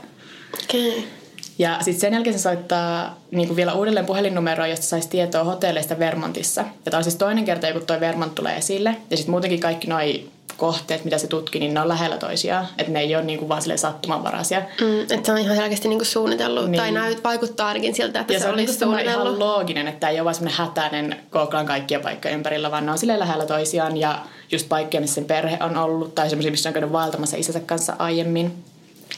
Okei. 0.64 0.90
Okay. 0.90 1.02
Ja 1.59 1.76
sitten 1.81 2.00
sen 2.00 2.12
jälkeen 2.12 2.38
se 2.38 2.42
soittaa 2.42 3.16
niin 3.31 3.49
kuin 3.49 3.57
vielä 3.57 3.73
uudelleen 3.73 4.07
puhelinnumeroa, 4.07 4.66
josta 4.66 4.87
saisi 4.87 5.09
tietoa 5.09 5.45
hotelleista 5.45 5.99
Vermontissa. 5.99 6.61
Ja 6.61 6.90
tämä 6.90 6.99
on 6.99 7.04
siis 7.04 7.16
toinen 7.16 7.45
kerta, 7.45 7.73
kun 7.73 7.87
toi 7.87 8.00
Vermont 8.00 8.35
tulee 8.35 8.57
esille. 8.57 8.97
Ja 9.11 9.16
sitten 9.16 9.31
muutenkin 9.31 9.61
kaikki 9.61 9.87
noi 9.87 10.28
kohteet, 10.56 11.04
mitä 11.04 11.18
se 11.18 11.26
tutki, 11.26 11.59
niin 11.59 11.75
ne 11.75 11.80
on 11.80 11.88
lähellä 11.88 12.16
toisiaan. 12.18 12.68
Että 12.78 12.92
ne 12.92 13.00
ei 13.00 13.16
ole 13.16 13.25
niin 13.25 13.38
kuin 13.38 13.49
vaan 13.49 13.62
sattumanvaraisia. 13.76 14.61
Mm, 14.80 15.00
että 15.00 15.21
se 15.26 15.32
on 15.32 15.38
ihan 15.38 15.56
selkeästi 15.56 15.88
niinku 15.88 16.04
suunnitellut. 16.04 16.71
Niin. 16.71 16.80
Tai 16.80 16.92
näyt 16.92 17.25
vaikuttaa 17.25 17.68
ainakin 17.68 17.94
siltä, 17.94 18.21
että 18.21 18.32
Ja 18.32 18.38
se, 18.38 18.42
se 18.42 18.49
on 18.49 18.54
olisi 18.54 18.73
niinku 18.73 18.85
suunnitellut. 18.85 19.26
ihan 19.26 19.38
looginen, 19.38 19.88
että 19.88 20.09
ei 20.09 20.16
ole 20.21 20.25
vaan 20.25 20.35
semmoinen 20.35 20.59
hätäinen 20.59 21.16
kooklaan 21.30 21.66
kaikkia 21.66 22.00
paikkoja 22.00 22.35
ympärillä, 22.35 22.71
vaan 22.71 22.87
ne 22.87 22.92
on 22.92 22.99
silleen 22.99 23.18
lähellä 23.21 23.47
toisiaan 23.47 23.97
ja 23.97 24.18
just 24.52 24.68
paikkoja, 24.68 25.00
missä 25.00 25.14
sen 25.14 25.25
perhe 25.25 25.59
on 25.61 25.76
ollut 25.76 26.14
tai 26.14 26.28
semmoisia, 26.30 26.50
missä 26.50 26.68
on 26.68 26.73
käynyt 26.73 26.92
vaeltamassa 26.92 27.37
isänsä 27.37 27.61
kanssa 27.61 27.97
aiemmin. 27.99 28.64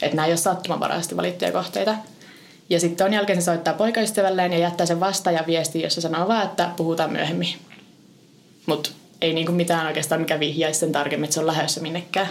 Että 0.02 0.16
nämä 0.16 0.26
ei 0.26 0.32
ole 0.32 0.36
sattumanvaraisesti 0.36 1.16
valittuja 1.16 1.52
kohteita. 1.52 1.94
Ja 2.70 2.80
sitten 2.80 3.04
ton 3.06 3.14
jälkeen 3.14 3.42
se 3.42 3.44
soittaa 3.44 3.74
poikaystävälleen 3.74 4.52
ja 4.52 4.58
jättää 4.58 4.86
sen 4.86 5.00
vastaajan 5.00 5.46
viesti, 5.46 5.82
jossa 5.82 6.00
sanoo 6.00 6.28
vaan, 6.28 6.44
että 6.44 6.70
puhutaan 6.76 7.12
myöhemmin. 7.12 7.54
Mutta 8.66 8.90
ei 9.20 9.32
niinku 9.32 9.52
mitään 9.52 9.86
oikeastaan, 9.86 10.20
mikä 10.20 10.40
vihjaisi 10.40 10.80
sen 10.80 10.92
tarkemmin, 10.92 11.24
että 11.24 11.34
se 11.34 11.40
on 11.40 11.46
lähdössä 11.46 11.80
minnekään. 11.80 12.28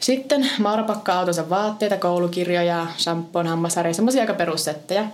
Sitten 0.00 0.50
Maura 0.58 0.82
pakkaa 0.82 1.18
autonsa 1.18 1.50
vaatteita, 1.50 1.96
koulukirjoja, 1.96 2.86
shampoon, 2.98 3.46
hammasharja, 3.46 3.94
semmoisia 3.94 4.20
aika 4.20 4.34
perussettejä. 4.34 5.04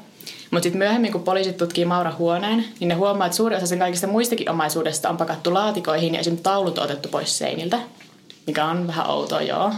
Mutta 0.50 0.62
sitten 0.62 0.78
myöhemmin, 0.78 1.12
kun 1.12 1.22
poliisit 1.22 1.56
tutkii 1.56 1.84
Maura 1.84 2.12
huoneen, 2.18 2.64
niin 2.80 2.88
ne 2.88 2.94
huomaa, 2.94 3.26
että 3.26 3.36
suuri 3.36 3.56
osa 3.56 3.66
sen 3.66 3.78
kaikista 3.78 4.06
muistakin 4.06 4.50
omaisuudesta 4.50 5.08
on 5.08 5.16
pakattu 5.16 5.54
laatikoihin 5.54 6.14
ja 6.14 6.20
esimerkiksi 6.20 6.42
taulut 6.42 6.78
on 6.78 6.84
otettu 6.84 7.08
pois 7.08 7.38
seiniltä. 7.38 7.78
Mikä 8.46 8.64
on 8.64 8.86
vähän 8.86 9.10
outoa, 9.10 9.42
joo. 9.42 9.72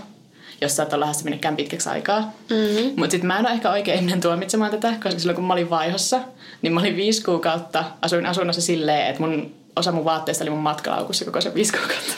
Jos 0.61 0.77
sä 0.77 0.83
et 0.83 0.93
ole 0.93 1.01
lähdössä 1.01 1.25
minnekään 1.25 1.57
pitkäksi 1.57 1.89
aikaa. 1.89 2.21
Mm-hmm. 2.21 2.93
Mutta 2.97 3.11
sitten 3.11 3.27
mä 3.27 3.39
en 3.39 3.47
ole 3.47 3.55
ehkä 3.55 3.71
oikein 3.71 3.99
ihminen 3.99 4.21
tuomitsemaan 4.21 4.71
tätä, 4.71 4.95
koska 5.03 5.19
silloin 5.19 5.37
kun 5.37 5.45
mä 5.45 5.53
olin 5.53 5.71
vaihossa, 5.71 6.21
niin 6.63 6.73
mä 6.73 6.81
olin 6.81 6.97
viisi 6.97 7.23
kuukautta, 7.23 7.85
asuin 8.03 8.27
asunnossa 8.27 8.63
silleen, 8.63 9.07
että 9.07 9.23
mun 9.23 9.55
osa 9.77 9.93
mun 9.93 10.05
vaatteista 10.05 10.45
oli 10.45 10.51
mun 10.51 10.59
matkalaukussa 10.59 11.25
koko 11.25 11.41
se 11.41 11.55
viisi 11.55 11.73
kuukautta. 11.73 12.13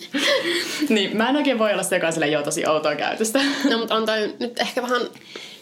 niin, 0.94 1.16
mä 1.16 1.28
en 1.28 1.36
oikein 1.36 1.58
voi 1.58 1.72
olla 1.72 1.82
se, 1.82 1.96
joka 1.96 2.06
on 2.06 2.32
joo 2.32 2.42
tosi 2.42 2.66
outoa 2.66 2.94
käytöstä. 2.94 3.38
no, 3.70 3.78
mutta 3.78 3.94
on 3.94 4.06
toi 4.06 4.34
nyt 4.40 4.58
ehkä 4.58 4.82
vähän 4.82 5.02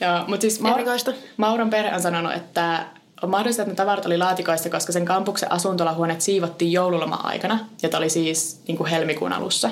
Joo, 0.00 0.24
mutta 0.26 0.40
siis 0.40 0.60
Maur- 0.60 1.14
Mauron 1.36 1.70
perhe 1.70 1.94
on 1.94 2.02
sanonut, 2.02 2.32
että 2.32 2.84
on 3.22 3.30
mahdollista, 3.30 3.62
että 3.62 3.72
ne 3.72 3.76
tavarat 3.76 4.06
oli 4.06 4.18
laatikoissa, 4.18 4.70
koska 4.70 4.92
sen 4.92 5.04
kampuksen 5.04 5.52
asuntolahuoneet 5.52 6.20
siivottiin 6.20 6.72
joululoma-aikana, 6.72 7.58
jota 7.82 7.98
oli 7.98 8.10
siis 8.10 8.60
niin 8.68 8.76
kuin 8.76 8.90
helmikuun 8.90 9.32
alussa. 9.32 9.70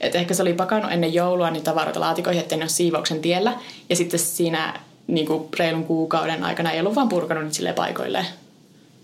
Et 0.00 0.14
ehkä 0.14 0.34
se 0.34 0.42
oli 0.42 0.52
pakannut 0.52 0.92
ennen 0.92 1.14
joulua 1.14 1.50
niin 1.50 1.64
tavaroita 1.64 2.00
laatikoihin, 2.00 2.42
ettei 2.42 2.58
ne 2.58 2.64
ole 2.64 2.68
siivouksen 2.68 3.20
tiellä. 3.20 3.52
Ja 3.90 3.96
sitten 3.96 4.20
siinä 4.20 4.80
niin 5.06 5.26
kuin 5.26 5.48
reilun 5.58 5.84
kuukauden 5.84 6.44
aikana 6.44 6.70
ei 6.70 6.80
ollut 6.80 6.94
vaan 6.94 7.08
purkanut 7.08 7.44
niitä 7.44 7.56
silleen 7.56 7.74
paikoilleen. 7.74 8.26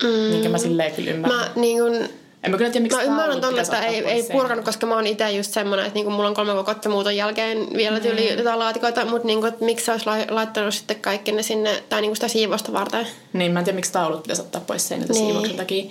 Mm. 0.03 0.09
Minkä 0.09 0.49
mä 0.49 0.59
silleen 0.59 0.93
kyllä 0.93 1.11
ymmärrän. 1.11 1.41
Mä 1.41 1.50
niin 1.57 1.79
kun, 1.79 2.09
en 2.47 2.50
mä 2.50 2.57
kyllä 2.57 2.71
tiedä, 2.71 2.83
miksi 2.83 2.99
Mä 2.99 3.05
ymmärrän 3.05 3.41
ton, 3.41 3.59
että 3.59 3.81
ei, 3.81 4.05
ei 4.05 4.23
purkanut, 4.33 4.65
koska 4.65 4.87
mä 4.87 4.95
oon 4.95 5.07
itse 5.07 5.31
just 5.31 5.53
semmonen, 5.53 5.87
että 5.87 5.95
niinku 5.95 6.11
mulla 6.11 6.29
on 6.29 6.35
kolme 6.35 6.53
kuukautta 6.53 6.88
muuton 6.88 7.17
jälkeen 7.17 7.69
vielä 7.76 8.00
tyyli 8.00 8.31
mm. 8.31 8.38
jotain 8.38 8.59
laatikoita, 8.59 9.05
mutta 9.05 9.26
niinku, 9.26 9.47
että 9.47 9.65
miksi 9.65 9.85
sä 9.85 9.93
olisi 9.93 10.07
laittanut 10.31 10.75
sitten 10.75 11.00
kaikki 11.00 11.33
ne 11.33 11.43
sinne, 11.43 11.83
tai 11.88 12.00
niinku 12.00 12.15
sitä 12.15 12.29
siivosta 12.29 12.73
varten. 12.73 13.07
Niin, 13.33 13.53
mä 13.53 13.59
en 13.59 13.65
tiedä, 13.65 13.76
miksi 13.76 13.93
taulut 13.93 14.23
pitäisi 14.23 14.43
ottaa 14.43 14.61
pois 14.67 14.88
seinältä 14.88 15.12
niin. 15.12 15.26
siivouksen 15.26 15.57
takia. 15.57 15.85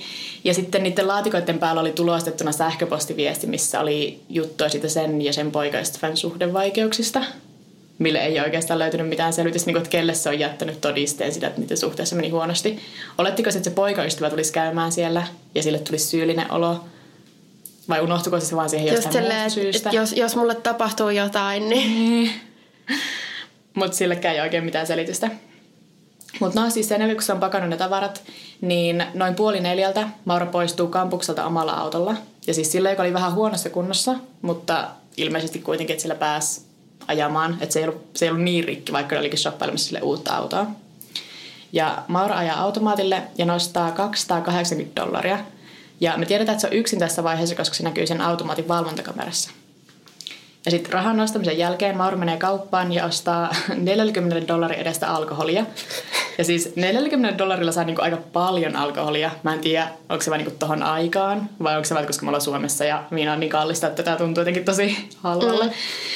Ja 0.44 0.54
sitten 0.54 0.84
niiden 0.84 1.08
laatikoiden 1.08 1.60
päällä 1.60 1.82
oli 1.82 1.92
tulostettuna 1.92 2.52
sähköpostiviesti, 2.52 3.48
missä 3.48 3.80
oli 3.80 4.20
juttua 4.30 4.70
siitä 4.70 4.90
sen 4.90 5.22
ja 5.22 5.34
sen 5.34 5.52
poikaystävän 5.52 6.18
suhdevaikeuksista 6.18 7.22
mille 8.00 8.20
ei 8.20 8.40
oikeastaan 8.40 8.80
löytynyt 8.80 9.10
mitään 9.10 9.34
selvitystä, 9.34 9.68
niin 9.68 9.74
kuin, 9.74 9.82
että 9.82 9.90
kelle 9.90 10.14
se 10.14 10.30
on 10.30 10.40
jättänyt 10.40 10.82
todisteen 10.82 11.34
sitä, 11.34 11.48
että 11.48 11.62
niiden 11.62 11.78
suhteessa 11.78 12.16
meni 12.16 12.30
huonosti. 12.30 12.80
Olettiko 13.18 13.50
että 13.50 13.64
se 13.64 13.70
poikaystävä 13.70 14.30
tulisi 14.30 14.54
käymään 14.54 14.92
siellä 14.92 15.28
ja 15.56 15.64
sille 15.64 15.80
tulisi 15.80 16.06
syyllinen 16.06 16.52
olo? 16.52 16.86
Vai 17.90 18.02
unohtuiko 18.02 18.40
se 18.40 18.56
vaan 18.56 18.70
siihen 18.70 18.88
jostain 18.88 19.14
sille, 19.14 19.34
muusta 19.34 19.50
syystä? 19.50 19.90
Jos, 19.94 20.14
jos 20.14 20.36
mulle 20.36 20.56
tapahtuu 20.56 21.10
jotain, 21.10 21.70
niin... 21.70 22.32
Mutta 23.74 23.98
sillekään 23.98 24.36
ei 24.36 24.42
oikein 24.42 24.64
mitään 24.64 24.88
selitystä. 24.88 25.30
Mutta 26.40 26.62
no 26.62 26.70
siis 26.70 26.90
sen 26.90 27.14
kun 27.14 27.24
se 27.24 27.34
on 27.34 27.40
pakannut 27.40 27.70
ne 27.70 27.78
tavarat, 27.78 28.24
niin 28.62 29.06
noin 29.14 29.36
puoli 29.36 29.60
neljältä 29.60 30.10
Maura 30.25 30.46
poistuu 30.46 30.88
kampukselta 30.88 31.46
omalla 31.46 31.74
autolla. 31.74 32.16
Ja 32.48 32.54
siis 32.54 32.72
sillä, 32.72 32.90
joka 32.90 33.04
oli 33.04 33.14
vähän 33.14 33.34
huonossa 33.34 33.70
kunnossa, 33.70 34.16
mutta 34.42 34.88
ilmeisesti 35.18 35.60
kuitenkin, 35.60 35.94
että 35.94 36.02
sillä 36.02 36.16
pääsi 36.16 36.62
ajamaan. 37.08 37.58
Että 37.62 37.74
se 37.74 37.80
ei 37.80 37.88
ollut, 37.88 38.08
se 38.16 38.26
ei 38.26 38.30
ollut 38.30 38.44
niin 38.44 38.64
rikki, 38.64 38.92
vaikka 38.92 39.16
ne 39.16 39.20
olikin 39.20 39.40
shoppailemassa 39.40 39.88
sille 39.88 40.02
uutta 40.02 40.36
autoa. 40.36 40.66
Ja 41.74 42.04
Maura 42.08 42.38
ajaa 42.38 42.62
automaatille 42.62 43.24
ja 43.38 43.46
nostaa 43.46 43.92
280 43.92 45.02
dollaria. 45.02 45.40
Ja 46.00 46.18
me 46.18 46.26
tiedetään, 46.26 46.54
että 46.54 46.62
se 46.62 46.68
on 46.68 46.80
yksin 46.80 47.00
tässä 47.00 47.24
vaiheessa, 47.24 47.56
koska 47.56 47.76
se 47.76 47.84
näkyy 47.84 48.08
sen 48.08 48.22
automaatin 48.22 48.68
valvontakamerassa. 48.68 49.52
Ja 50.66 50.72
sitten 50.72 50.94
rahan 50.94 51.18
nostamisen 51.18 51.58
jälkeen 51.58 51.98
Maur 51.98 52.16
menee 52.16 52.38
kauppaan 52.38 52.94
ja 52.94 53.06
ostaa 53.06 53.56
40 53.76 54.48
dollarin 54.48 54.80
edestä 54.80 55.08
alkoholia. 55.08 55.66
Ja 56.38 56.44
siis 56.44 56.76
40 56.76 57.38
dollarilla 57.38 57.72
saa 57.72 57.84
niinku 57.84 58.02
aika 58.02 58.18
paljon 58.34 58.76
alkoholia. 58.76 59.32
Mä 59.44 59.54
en 59.54 59.60
tiedä, 59.60 59.88
onko 60.10 60.24
se 60.24 60.32
vain 60.32 60.40
niinku 60.40 60.56
tohon 60.60 60.84
aikaan 60.84 61.50
vai 61.64 61.76
onko 61.76 61.86
se 61.86 61.96
vain, 61.96 62.08
koska 62.08 62.26
me 62.26 62.30
ollaan 62.30 62.42
Suomessa 62.42 62.86
ja 62.86 63.04
viina 63.12 63.34
on 63.34 63.40
niin 63.40 63.50
kallista, 63.50 63.88
että 63.88 64.04
tämä 64.04 64.18
tuntuu 64.18 64.42
jotenkin 64.42 64.66
tosi 64.66 64.98
halvalle. 65.18 65.66
Mm. 65.66 65.72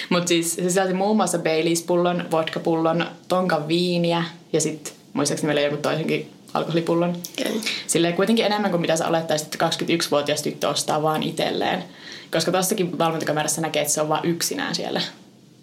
Mutta 0.10 0.27
siis 0.27 0.56
se 0.56 0.62
sisälti 0.62 0.94
muun 0.94 1.15
muassa 1.18 1.38
Baileys-pullon, 1.38 2.25
vodka-pullon, 2.32 3.06
tonkan 3.27 3.68
viiniä 3.68 4.24
ja 4.53 4.62
sitten 4.62 4.94
muistaakseni 5.13 5.48
meillä 5.48 5.62
joku 5.62 5.77
toisenkin 5.77 6.38
alkoholipullon. 6.53 7.10
Okay. 7.41 7.62
Silleen 7.88 8.13
kuitenkin 8.13 8.46
enemmän 8.46 8.72
kuin 8.72 8.82
mitä 8.82 8.96
sä 8.96 9.08
olettaisit, 9.08 9.53
että 9.53 9.70
21-vuotias 9.70 10.41
tyttö 10.41 10.70
ostaa 10.70 11.01
vaan 11.01 11.24
itselleen. 11.24 11.84
Koska 12.32 12.51
tossakin 12.51 12.98
valvontakamerassa 12.98 13.62
näkee, 13.62 13.82
että 13.82 13.94
se 13.94 14.01
on 14.01 14.10
vain 14.10 14.25
yksinään 14.25 14.75
siellä. 14.75 15.01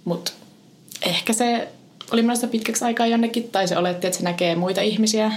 Mutta 0.05 0.33
ehkä 1.03 1.33
se 1.33 1.69
oli 2.13 2.23
menossa 2.23 2.47
pitkäksi 2.47 2.85
aikaa 2.85 3.07
jonnekin, 3.07 3.49
tai 3.51 3.69
se 3.69 3.79
oletti, 3.79 4.07
että 4.07 4.19
se 4.19 4.25
näkee 4.25 4.57
muita 4.57 4.81
ihmisiä. 4.81 5.33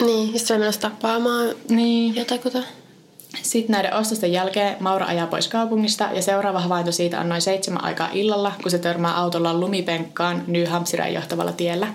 Niin, 0.00 0.32
ja 0.32 0.38
se 0.38 0.52
oli 0.52 0.60
menossa 0.60 0.80
tapaamaan 0.80 1.48
niin. 1.68 2.16
jotakuta. 2.16 2.58
Sitten 3.42 3.72
näiden 3.72 3.94
ostosten 3.94 4.32
jälkeen 4.32 4.76
Maura 4.80 5.06
ajaa 5.06 5.26
pois 5.26 5.48
kaupungista 5.48 6.08
ja 6.14 6.22
seuraava 6.22 6.60
havainto 6.60 6.92
siitä 6.92 7.20
on 7.20 7.28
noin 7.28 7.42
seitsemän 7.42 7.84
aikaa 7.84 8.08
illalla, 8.12 8.52
kun 8.62 8.70
se 8.70 8.78
törmää 8.78 9.16
autolla 9.16 9.54
lumipenkkaan 9.54 10.44
New 10.46 10.64
Hampshireen 10.64 11.14
johtavalla 11.14 11.52
tiellä. 11.52 11.86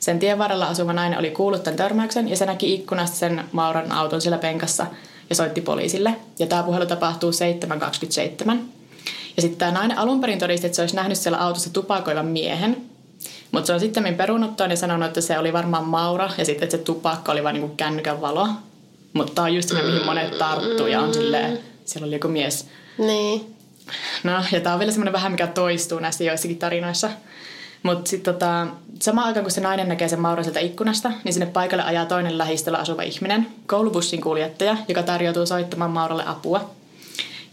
Sen 0.00 0.18
tien 0.18 0.38
varrella 0.38 0.66
asuva 0.66 0.92
nainen 0.92 1.18
oli 1.18 1.30
kuullut 1.30 1.62
tämän 1.62 1.76
törmäyksen 1.76 2.28
ja 2.28 2.36
se 2.36 2.46
näki 2.46 2.74
ikkunasta 2.74 3.16
sen 3.16 3.44
Mauran 3.52 3.92
auton 3.92 4.20
siellä 4.20 4.38
penkassa 4.38 4.86
ja 5.30 5.36
soitti 5.36 5.60
poliisille. 5.60 6.16
Ja 6.38 6.46
tämä 6.46 6.62
puhelu 6.62 6.86
tapahtuu 6.86 7.30
7.27. 7.30 8.56
Ja 9.36 9.42
sitten 9.42 9.58
tämä 9.58 9.72
nainen 9.72 9.98
alun 9.98 10.20
perin 10.20 10.38
todisti, 10.38 10.66
että 10.66 10.76
se 10.76 10.82
olisi 10.82 10.96
nähnyt 10.96 11.18
siellä 11.18 11.38
autossa 11.38 11.72
tupakoivan 11.72 12.26
miehen. 12.26 12.76
Mutta 13.52 13.66
se 13.66 13.72
on 13.72 13.80
sitten 13.80 14.14
perunut 14.14 14.60
ja 14.70 14.76
sanonut, 14.76 15.08
että 15.08 15.20
se 15.20 15.38
oli 15.38 15.52
varmaan 15.52 15.84
Maura 15.84 16.30
ja 16.38 16.44
sitten, 16.44 16.64
että 16.64 16.76
se 16.76 16.82
tupakka 16.82 17.32
oli 17.32 17.44
vain 17.44 17.54
niinku 17.54 17.74
kännykän 17.76 18.20
valo. 18.20 18.48
Mutta 19.12 19.34
tämä 19.34 19.44
on 19.44 19.54
just 19.54 19.68
se, 19.68 19.82
mihin 19.82 20.06
monet 20.06 20.38
tarttuu 20.38 20.86
ja 20.86 21.00
on 21.00 21.14
silleen, 21.14 21.58
siellä 21.84 22.06
oli 22.06 22.14
joku 22.14 22.28
mies. 22.28 22.66
Niin. 22.98 23.56
No, 24.22 24.32
ja 24.52 24.60
tämä 24.60 24.72
on 24.72 24.78
vielä 24.78 24.92
semmoinen 24.92 25.12
vähän, 25.12 25.32
mikä 25.32 25.46
toistuu 25.46 25.98
näissä 25.98 26.24
joissakin 26.24 26.58
tarinoissa. 26.58 27.10
Mutta 27.82 28.10
sitten 28.10 28.34
tota, 28.34 28.66
samaan 29.00 29.26
aikaan, 29.26 29.44
kun 29.44 29.50
se 29.50 29.60
nainen 29.60 29.88
näkee 29.88 30.08
sen 30.08 30.20
Mauron 30.20 30.44
sieltä 30.44 30.60
ikkunasta, 30.60 31.12
niin 31.24 31.32
sinne 31.32 31.46
paikalle 31.46 31.84
ajaa 31.84 32.06
toinen 32.06 32.38
lähistöllä 32.38 32.78
asuva 32.78 33.02
ihminen, 33.02 33.46
koulubussin 33.66 34.20
kuljettaja, 34.20 34.76
joka 34.88 35.02
tarjoutuu 35.02 35.46
soittamaan 35.46 35.90
Mauralle 35.90 36.24
apua. 36.26 36.70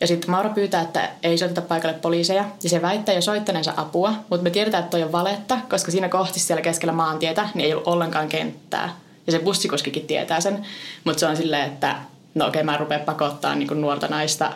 Ja 0.01 0.07
sitten 0.07 0.31
Maura 0.31 0.49
pyytää, 0.49 0.81
että 0.81 1.09
ei 1.23 1.37
soiteta 1.37 1.61
paikalle 1.61 1.97
poliiseja, 2.01 2.45
ja 2.63 2.69
se 2.69 2.81
väittää 2.81 3.15
jo 3.15 3.21
soittaneensa 3.21 3.73
apua, 3.77 4.13
mutta 4.29 4.43
me 4.43 4.49
tiedetään, 4.49 4.83
että 4.83 4.91
toi 4.91 5.03
on 5.03 5.11
valetta, 5.11 5.57
koska 5.69 5.91
siinä 5.91 6.09
kohti 6.09 6.39
siellä 6.39 6.61
keskellä 6.61 6.93
maantietä 6.93 7.49
niin 7.53 7.65
ei 7.65 7.73
ollut 7.73 7.87
ollenkaan 7.87 8.29
kenttää. 8.29 8.95
Ja 9.27 9.31
se 9.31 9.39
bussikoskikin 9.39 10.07
tietää 10.07 10.41
sen, 10.41 10.65
mutta 11.03 11.19
se 11.19 11.25
on 11.25 11.37
silleen, 11.37 11.65
että 11.65 11.95
no 12.35 12.47
okei, 12.47 12.59
okay, 12.59 12.63
mä 12.63 12.73
en 12.73 12.79
rupea 12.79 12.99
pakottaa 12.99 13.55
niin 13.55 13.81
nuorta 13.81 14.07
naista 14.07 14.53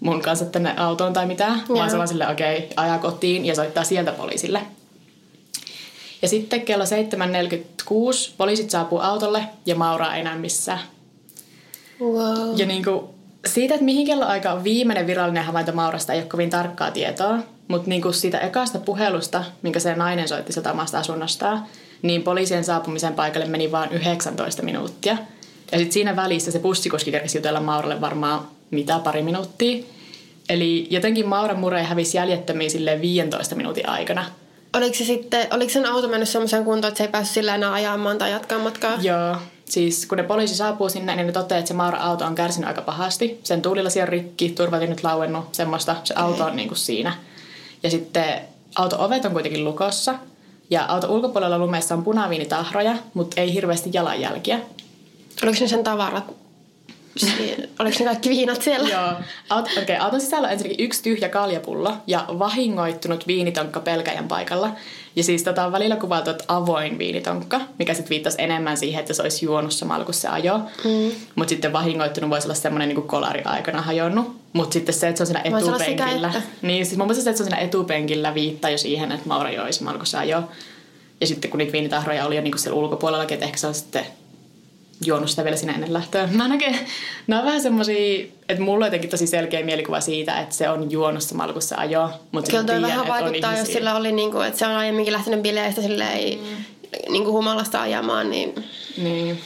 mun 0.00 0.22
kanssa 0.22 0.44
tänne 0.44 0.74
autoon 0.76 1.12
tai 1.12 1.26
mitään, 1.26 1.62
Joo. 1.68 1.78
vaan 1.78 1.90
se 1.90 1.96
on 1.96 2.08
silleen, 2.08 2.30
okei, 2.30 2.58
okay, 2.58 2.68
ajaa 2.76 2.98
kotiin 2.98 3.46
ja 3.46 3.54
soittaa 3.54 3.84
sieltä 3.84 4.12
poliisille. 4.12 4.62
Ja 6.22 6.28
sitten 6.28 6.62
kello 6.62 6.84
7.46 6.84 8.32
poliisit 8.36 8.70
saapuu 8.70 8.98
autolle 8.98 9.44
ja 9.66 9.74
Maura 9.74 10.14
ei 10.14 10.22
näe 10.22 10.38
missään. 10.38 10.80
Wow. 12.00 12.54
Ja 12.56 12.66
niin 12.66 12.84
kuin, 12.84 13.04
siitä, 13.46 13.74
että 13.74 13.84
mihin 13.84 14.06
kello 14.06 14.24
aika 14.24 14.52
on 14.52 14.64
viimeinen 14.64 15.06
virallinen 15.06 15.44
havainto 15.44 15.72
Maurasta, 15.72 16.12
ei 16.12 16.20
ole 16.20 16.28
kovin 16.28 16.50
tarkkaa 16.50 16.90
tietoa. 16.90 17.38
Mutta 17.68 17.88
niin 17.88 18.02
kuin 18.02 18.14
siitä 18.14 18.38
ekasta 18.38 18.78
puhelusta, 18.78 19.44
minkä 19.62 19.80
se 19.80 19.94
nainen 19.94 20.28
soitti 20.28 20.52
sieltä 20.52 20.72
omasta 20.72 20.98
asunnostaan, 20.98 21.66
niin 22.02 22.22
poliisien 22.22 22.64
saapumisen 22.64 23.14
paikalle 23.14 23.46
meni 23.46 23.72
vain 23.72 23.92
19 23.92 24.62
minuuttia. 24.62 25.16
Ja 25.72 25.78
sitten 25.78 25.92
siinä 25.92 26.16
välissä 26.16 26.50
se 26.50 26.58
bussikuski 26.58 27.10
kerkesi 27.10 27.38
jutella 27.38 27.60
Mauralle 27.60 28.00
varmaan 28.00 28.48
mitä 28.70 28.98
pari 28.98 29.22
minuuttia. 29.22 29.84
Eli 30.48 30.86
jotenkin 30.90 31.28
Mauran 31.28 31.58
mure 31.58 31.82
hävisi 31.82 32.16
jäljettömiin 32.16 32.70
15 33.00 33.54
minuutin 33.54 33.88
aikana. 33.88 34.24
Oliko, 34.76 34.94
se 34.94 35.04
sitten, 35.04 35.46
oliko 35.50 35.72
sen 35.72 35.86
auto 35.86 36.08
mennyt 36.08 36.28
semmoiseen 36.28 36.64
kuntoon, 36.64 36.88
että 36.88 36.98
se 36.98 37.04
ei 37.04 37.10
päässyt 37.10 37.34
sillä 37.34 37.54
enää 37.54 37.72
ajamaan 37.72 38.18
tai 38.18 38.30
jatkaa 38.30 38.58
matkaa? 38.58 38.98
Joo. 39.00 39.36
Siis 39.64 40.06
kun 40.06 40.18
ne 40.18 40.24
poliisi 40.24 40.54
saapuu 40.54 40.88
sinne, 40.88 41.16
niin 41.16 41.26
ne 41.26 41.32
toteaa, 41.32 41.58
että 41.58 41.68
se 41.68 41.74
Maura-auto 41.74 42.24
on 42.24 42.34
kärsinyt 42.34 42.68
aika 42.68 42.82
pahasti. 42.82 43.40
Sen 43.44 43.62
tuulilasi 43.62 44.02
on 44.02 44.08
rikki, 44.08 44.54
nyt 44.88 45.04
lauennut, 45.04 45.54
semmoista. 45.54 45.96
Se 46.04 46.14
auto 46.16 46.44
on 46.44 46.56
niin 46.56 46.68
kuin 46.68 46.78
siinä. 46.78 47.12
Ja 47.82 47.90
sitten 47.90 48.40
auto-ovet 48.74 49.24
on 49.24 49.32
kuitenkin 49.32 49.64
lukossa. 49.64 50.14
Ja 50.70 50.84
auto 50.84 51.14
ulkopuolella 51.14 51.58
lumeessa 51.58 51.94
on 51.94 52.04
punaviinitahroja, 52.04 52.94
mutta 53.14 53.40
ei 53.40 53.54
hirveästi 53.54 53.90
jalanjälkiä. 53.92 54.60
Oliko 55.42 55.58
ne 55.60 55.68
sen 55.68 55.84
tavarat 55.84 56.24
Oliko 57.78 57.96
ne 57.98 58.04
kaikki 58.04 58.30
viinat 58.30 58.62
siellä? 58.62 58.88
Joo. 58.88 59.12
Auto, 59.50 59.70
okay, 59.82 59.96
auton 59.96 60.20
sisällä 60.20 60.46
on 60.46 60.52
ensinnäkin 60.52 60.84
yksi 60.84 61.02
tyhjä 61.02 61.28
kaljapullo 61.28 61.92
ja 62.06 62.24
vahingoittunut 62.28 63.26
viinitonkka 63.26 63.80
pelkäjän 63.80 64.28
paikalla. 64.28 64.70
Ja 65.16 65.24
siis 65.24 65.42
tota 65.42 65.66
on 65.66 65.72
välillä 65.72 65.96
kuvattu, 65.96 66.30
että 66.30 66.44
avoin 66.48 66.98
viinitonkka, 66.98 67.60
mikä 67.78 67.94
sitten 67.94 68.10
viittasi 68.10 68.36
enemmän 68.40 68.76
siihen, 68.76 69.00
että 69.00 69.14
se 69.14 69.22
olisi 69.22 69.44
juonut 69.44 69.72
samalla 69.72 70.04
kun 70.04 70.14
se 70.14 70.28
ajoi. 70.28 70.58
Mm. 70.58 71.10
Mutta 71.34 71.48
sitten 71.48 71.72
vahingoittunut 71.72 72.30
voisi 72.30 72.46
olla 72.46 72.54
semmoinen 72.54 72.88
niin 72.88 73.02
kolari 73.02 73.42
aikana 73.44 73.82
hajonnut. 73.82 74.36
Mutta 74.52 74.72
sitten 74.72 74.94
se, 74.94 75.08
että 75.08 75.16
se 75.18 75.22
on 75.22 75.26
siinä 75.26 75.58
etupenkillä. 75.58 76.32
Sitä, 76.32 76.38
että... 76.38 76.42
Niin, 76.62 76.86
siis 76.86 76.98
mun 76.98 77.06
mielestä 77.06 77.24
se, 77.24 77.30
että 77.30 77.38
se 77.38 77.42
on 77.42 77.50
siinä 77.50 77.62
etupenkillä 77.62 78.34
viittaa 78.34 78.70
jo 78.70 78.78
siihen, 78.78 79.12
että 79.12 79.28
Maura 79.28 79.50
joi 79.50 79.72
samalla 79.72 79.98
kun 79.98 80.06
se 80.06 80.18
ajoi. 80.18 80.42
Ja 81.20 81.26
sitten 81.26 81.50
kun 81.50 81.58
niitä 81.58 81.72
viinitahroja 81.72 82.26
oli 82.26 82.36
jo 82.36 82.42
niin 82.42 82.58
siellä 82.58 82.80
ulkopuolella, 82.80 83.24
että 83.24 83.44
ehkä 83.44 83.58
se 83.58 83.66
on 83.66 83.74
sitten 83.74 84.06
juonut 85.04 85.30
sitä 85.30 85.44
vielä 85.44 85.56
sinä 85.56 85.72
ennen 85.72 85.92
lähtöä. 85.92 86.28
Mä 86.32 86.48
näkeen, 86.48 86.78
nämä 87.26 87.40
on 87.40 87.46
vähän 87.46 87.62
semmosia, 87.62 88.26
että 88.48 88.62
mulla 88.62 88.84
on 88.84 88.86
jotenkin 88.86 89.10
tosi 89.10 89.26
selkeä 89.26 89.64
mielikuva 89.64 90.00
siitä, 90.00 90.40
että 90.40 90.54
se 90.54 90.70
on 90.70 90.90
juonut 90.90 91.22
samalla 91.22 91.52
kun 91.52 91.62
se 91.62 91.74
ajoi. 91.74 92.08
Mutta 92.32 92.50
Kyllä 92.50 92.64
toi 92.64 92.82
vähän 92.82 93.08
vaikuttaa, 93.08 93.58
jos 93.58 93.72
sillä 93.72 93.96
oli, 93.96 94.12
niinku, 94.12 94.40
että 94.40 94.58
se 94.58 94.66
on 94.66 94.72
aiemminkin 94.72 95.12
lähtenyt 95.12 95.42
bileistä 95.42 95.82
silleen 95.82 96.38
mm. 96.38 96.64
niinku 97.08 97.32
humalasta 97.32 97.80
ajamaan. 97.80 98.30
Niin... 98.30 98.64
niin. 98.96 99.40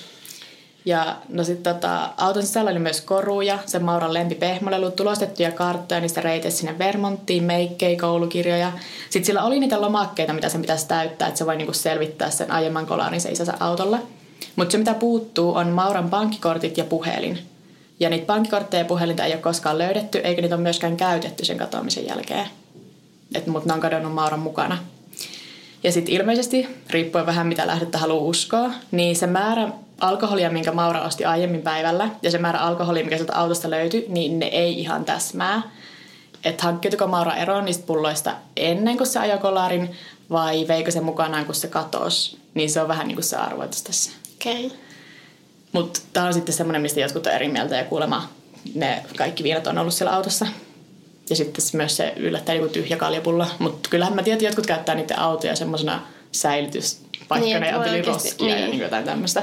Ja 0.84 1.16
no 1.28 1.44
sitten 1.44 1.74
tota, 1.74 2.08
auton 2.16 2.42
sisällä 2.42 2.70
oli 2.70 2.78
myös 2.78 3.00
koruja, 3.00 3.58
se 3.66 3.78
Mauran 3.78 4.14
lempipehmolelu, 4.14 4.90
tulostettuja 4.90 5.52
karttoja 5.52 6.00
niistä 6.00 6.20
reiteistä 6.20 6.60
sinne 6.60 6.78
Vermonttiin, 6.78 7.44
meikkejä, 7.44 8.00
koulukirjoja. 8.00 8.72
Sitten 9.10 9.24
sillä 9.24 9.42
oli 9.42 9.60
niitä 9.60 9.80
lomakkeita, 9.80 10.32
mitä 10.32 10.48
sen 10.48 10.60
pitäisi 10.60 10.88
täyttää, 10.88 11.28
että 11.28 11.38
se 11.38 11.46
voi 11.46 11.56
niinku 11.56 11.72
selvittää 11.72 12.30
sen 12.30 12.50
aiemman 12.50 12.86
kolarin 12.86 13.20
se 13.20 13.30
isänsä 13.30 13.54
autolla. 13.60 13.98
Mutta 14.56 14.72
se 14.72 14.78
mitä 14.78 14.94
puuttuu 14.94 15.54
on 15.54 15.68
Mauran 15.68 16.10
pankkikortit 16.10 16.78
ja 16.78 16.84
puhelin. 16.84 17.38
Ja 18.00 18.10
niitä 18.10 18.26
pankkikortteja 18.26 18.82
ja 18.82 18.88
puhelinta 18.88 19.24
ei 19.24 19.32
ole 19.32 19.40
koskaan 19.40 19.78
löydetty, 19.78 20.18
eikä 20.18 20.42
niitä 20.42 20.54
ole 20.54 20.62
myöskään 20.62 20.96
käytetty 20.96 21.44
sen 21.44 21.58
katoamisen 21.58 22.06
jälkeen. 22.06 22.46
Mutta 23.46 23.68
ne 23.68 23.74
on 23.74 23.80
kadonnut 23.80 24.14
Mauran 24.14 24.40
mukana. 24.40 24.78
Ja 25.84 25.92
sitten 25.92 26.14
ilmeisesti, 26.14 26.68
riippuen 26.90 27.26
vähän 27.26 27.46
mitä 27.46 27.66
lähdettä 27.66 27.98
haluaa 27.98 28.24
uskoa, 28.24 28.70
niin 28.90 29.16
se 29.16 29.26
määrä 29.26 29.68
alkoholia, 30.00 30.50
minkä 30.50 30.72
Maura 30.72 31.02
osti 31.02 31.24
aiemmin 31.24 31.62
päivällä, 31.62 32.08
ja 32.22 32.30
se 32.30 32.38
määrä 32.38 32.58
alkoholia, 32.58 33.04
mikä 33.04 33.16
sieltä 33.16 33.36
autosta 33.36 33.70
löytyi, 33.70 34.06
niin 34.08 34.38
ne 34.38 34.46
ei 34.46 34.80
ihan 34.80 35.04
täsmää. 35.04 35.62
Että 36.44 36.62
hankkiutuko 36.62 37.06
Maura 37.06 37.34
eroon 37.34 37.64
niistä 37.64 37.86
pulloista 37.86 38.34
ennen 38.56 38.96
kuin 38.96 39.06
se 39.06 39.18
ajoi 39.18 39.38
kolarin, 39.38 39.90
vai 40.30 40.68
veikö 40.68 40.90
se 40.90 41.00
mukanaan, 41.00 41.44
kun 41.44 41.54
se 41.54 41.68
katosi. 41.68 42.38
Niin 42.54 42.70
se 42.70 42.80
on 42.80 42.88
vähän 42.88 43.08
niin 43.08 43.16
kuin 43.16 43.24
se 43.24 43.36
arvoitus 43.36 43.82
tässä. 43.82 44.10
Okei. 44.42 44.66
Okay. 44.66 44.78
Mutta 45.72 46.00
tämä 46.12 46.26
on 46.26 46.34
sitten 46.34 46.54
semmoinen, 46.54 46.82
mistä 46.82 47.00
jotkut 47.00 47.26
on 47.26 47.32
eri 47.32 47.48
mieltä 47.48 47.76
ja 47.76 47.84
kuulemma 47.84 48.28
ne 48.74 49.02
kaikki 49.16 49.42
viinat 49.42 49.66
on 49.66 49.78
ollut 49.78 49.94
siellä 49.94 50.16
autossa. 50.16 50.46
Ja 51.30 51.36
sitten 51.36 51.64
myös 51.72 51.96
se 51.96 52.12
yllättäen 52.16 52.58
joku 52.58 52.72
tyhjä 52.72 52.96
kaljapullo. 52.96 53.46
Mutta 53.58 53.88
kyllähän 53.88 54.14
mä 54.14 54.22
tiedän, 54.22 54.36
että 54.36 54.46
jotkut 54.46 54.66
käyttää 54.66 54.94
niitä 54.94 55.20
autoja 55.20 55.56
semmoisena 55.56 56.02
säilytyspaikkana 56.32 57.60
niin, 57.60 57.62
ja 57.62 57.76
anteli 57.76 58.02
roskia 58.02 58.46
niin. 58.46 58.60
ja 58.60 58.68
niin 58.68 58.80
jotain 58.80 59.04
tämmöistä. 59.04 59.42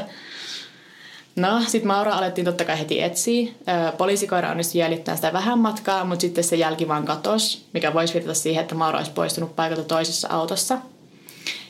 No, 1.36 1.62
sitten 1.68 1.88
Maura 1.88 2.16
alettiin 2.16 2.46
totta 2.46 2.66
kai 2.66 2.80
heti 2.80 3.02
etsiä. 3.02 3.52
Poliisikoira 3.98 4.52
onnistui 4.52 4.82
jäljittämään 4.82 5.18
sitä 5.18 5.34
vähän 5.34 5.60
matkaa, 5.60 6.06
mutta 6.06 6.22
sitten 6.22 6.44
se 6.44 6.56
jälki 6.56 6.88
vaan 6.88 7.06
katosi, 7.06 7.66
mikä 7.74 7.94
voisi 7.94 8.14
viitata 8.14 8.34
siihen, 8.34 8.62
että 8.62 8.76
Maura 8.76 8.98
olisi 8.98 9.12
poistunut 9.12 9.56
paikalta 9.56 9.84
toisessa 9.84 10.28
autossa. 10.32 10.78